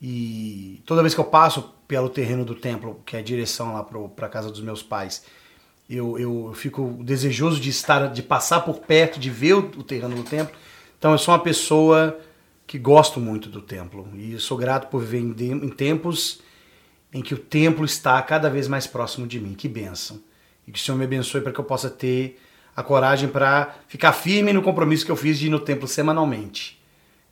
E 0.01 0.83
toda 0.87 1.03
vez 1.03 1.15
que 1.15 1.21
eu 1.21 1.25
passo 1.25 1.75
pelo 1.87 2.09
terreno 2.09 2.45
do 2.45 2.55
templo, 2.55 3.03
que 3.05 3.17
é 3.17 3.21
a 3.21 3.23
direção 3.23 3.75
lá 3.75 3.85
para 3.85 4.27
a 4.27 4.31
casa 4.31 4.51
dos 4.51 4.61
meus 4.61 4.83
pais, 4.83 5.25
eu, 5.89 6.19
eu 6.19 6.53
fico 6.55 6.99
desejoso 7.03 7.61
de 7.61 7.71
estar, 7.71 8.07
de 8.09 8.23
passar 8.23 8.61
por 8.61 8.79
perto, 8.79 9.19
de 9.19 9.29
ver 9.29 9.55
o, 9.55 9.59
o 9.59 9.83
terreno 9.83 10.15
do 10.15 10.23
templo. 10.23 10.55
Então 10.99 11.13
eu 11.13 11.19
sou 11.19 11.35
uma 11.35 11.41
pessoa 11.41 12.19
que 12.67 12.79
gosto 12.79 13.19
muito 13.19 13.49
do 13.49 13.61
templo 13.61 14.09
e 14.15 14.39
sou 14.39 14.57
grato 14.57 14.89
por 14.89 15.01
viver 15.01 15.19
em, 15.19 15.53
em 15.53 15.69
tempos 15.69 16.41
em 17.13 17.21
que 17.21 17.35
o 17.35 17.39
templo 17.39 17.85
está 17.85 18.21
cada 18.23 18.49
vez 18.49 18.69
mais 18.69 18.87
próximo 18.87 19.27
de 19.27 19.41
mim. 19.41 19.55
Que 19.55 19.69
bênção! 19.69 20.23
E 20.67 20.71
que 20.71 20.79
o 20.79 20.83
Senhor 20.83 20.97
me 20.97 21.05
abençoe 21.05 21.41
para 21.41 21.53
que 21.53 21.59
eu 21.59 21.65
possa 21.65 21.91
ter 21.91 22.41
a 22.75 22.83
coragem 22.83 23.29
para 23.29 23.75
ficar 23.89 24.13
firme 24.13 24.53
no 24.53 24.63
compromisso 24.63 25.05
que 25.05 25.11
eu 25.11 25.17
fiz 25.17 25.39
de 25.39 25.47
ir 25.47 25.51
no 25.51 25.61
templo 25.61 25.87
semanalmente 25.89 26.81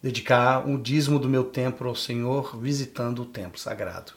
dedicar 0.02 0.66
um 0.66 0.80
dízimo 0.80 1.18
do 1.18 1.28
meu 1.28 1.44
tempo 1.44 1.84
ao 1.84 1.94
Senhor, 1.94 2.56
visitando 2.60 3.22
o 3.22 3.26
templo 3.26 3.58
sagrado. 3.58 4.12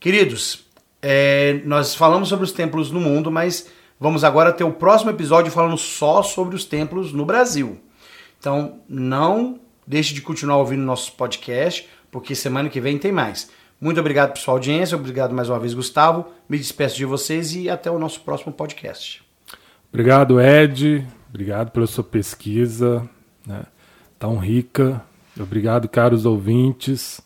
Queridos, 0.00 0.66
é, 1.02 1.60
nós 1.64 1.94
falamos 1.94 2.28
sobre 2.28 2.44
os 2.44 2.52
templos 2.52 2.90
no 2.90 3.00
mundo, 3.00 3.30
mas 3.30 3.68
vamos 4.00 4.24
agora 4.24 4.52
ter 4.52 4.64
o 4.64 4.72
próximo 4.72 5.10
episódio 5.10 5.52
falando 5.52 5.76
só 5.76 6.22
sobre 6.22 6.56
os 6.56 6.64
templos 6.64 7.12
no 7.12 7.24
Brasil. 7.24 7.78
Então, 8.38 8.80
não 8.88 9.60
deixe 9.86 10.14
de 10.14 10.22
continuar 10.22 10.58
ouvindo 10.58 10.82
nossos 10.82 11.10
podcasts, 11.10 11.88
porque 12.10 12.34
semana 12.34 12.68
que 12.68 12.80
vem 12.80 12.98
tem 12.98 13.12
mais. 13.12 13.50
Muito 13.80 14.00
obrigado 14.00 14.32
por 14.32 14.38
sua 14.38 14.54
audiência, 14.54 14.96
obrigado 14.96 15.34
mais 15.34 15.50
uma 15.50 15.58
vez, 15.58 15.74
Gustavo. 15.74 16.26
Me 16.48 16.56
despeço 16.56 16.96
de 16.96 17.04
vocês 17.04 17.54
e 17.54 17.68
até 17.68 17.90
o 17.90 17.98
nosso 17.98 18.20
próximo 18.20 18.52
podcast. 18.52 19.25
Obrigado, 19.90 20.40
Ed. 20.40 21.06
Obrigado 21.28 21.70
pela 21.70 21.86
sua 21.86 22.04
pesquisa. 22.04 23.08
Né? 23.46 23.64
tão 24.18 24.38
rica. 24.38 25.02
Obrigado, 25.38 25.88
caros 25.88 26.24
ouvintes. 26.24 27.20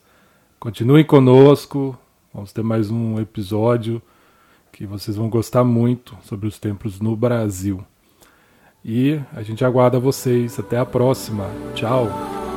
Continuem 0.58 1.04
conosco. 1.04 1.98
Vamos 2.32 2.52
ter 2.52 2.62
mais 2.62 2.90
um 2.90 3.20
episódio 3.20 4.00
que 4.72 4.86
vocês 4.86 5.16
vão 5.16 5.28
gostar 5.28 5.64
muito 5.64 6.16
sobre 6.22 6.46
os 6.46 6.58
templos 6.58 7.00
no 7.00 7.16
Brasil. 7.16 7.84
E 8.84 9.20
a 9.32 9.42
gente 9.42 9.64
aguarda 9.64 9.98
vocês. 9.98 10.58
Até 10.58 10.78
a 10.78 10.86
próxima. 10.86 11.46
Tchau. 11.74 12.49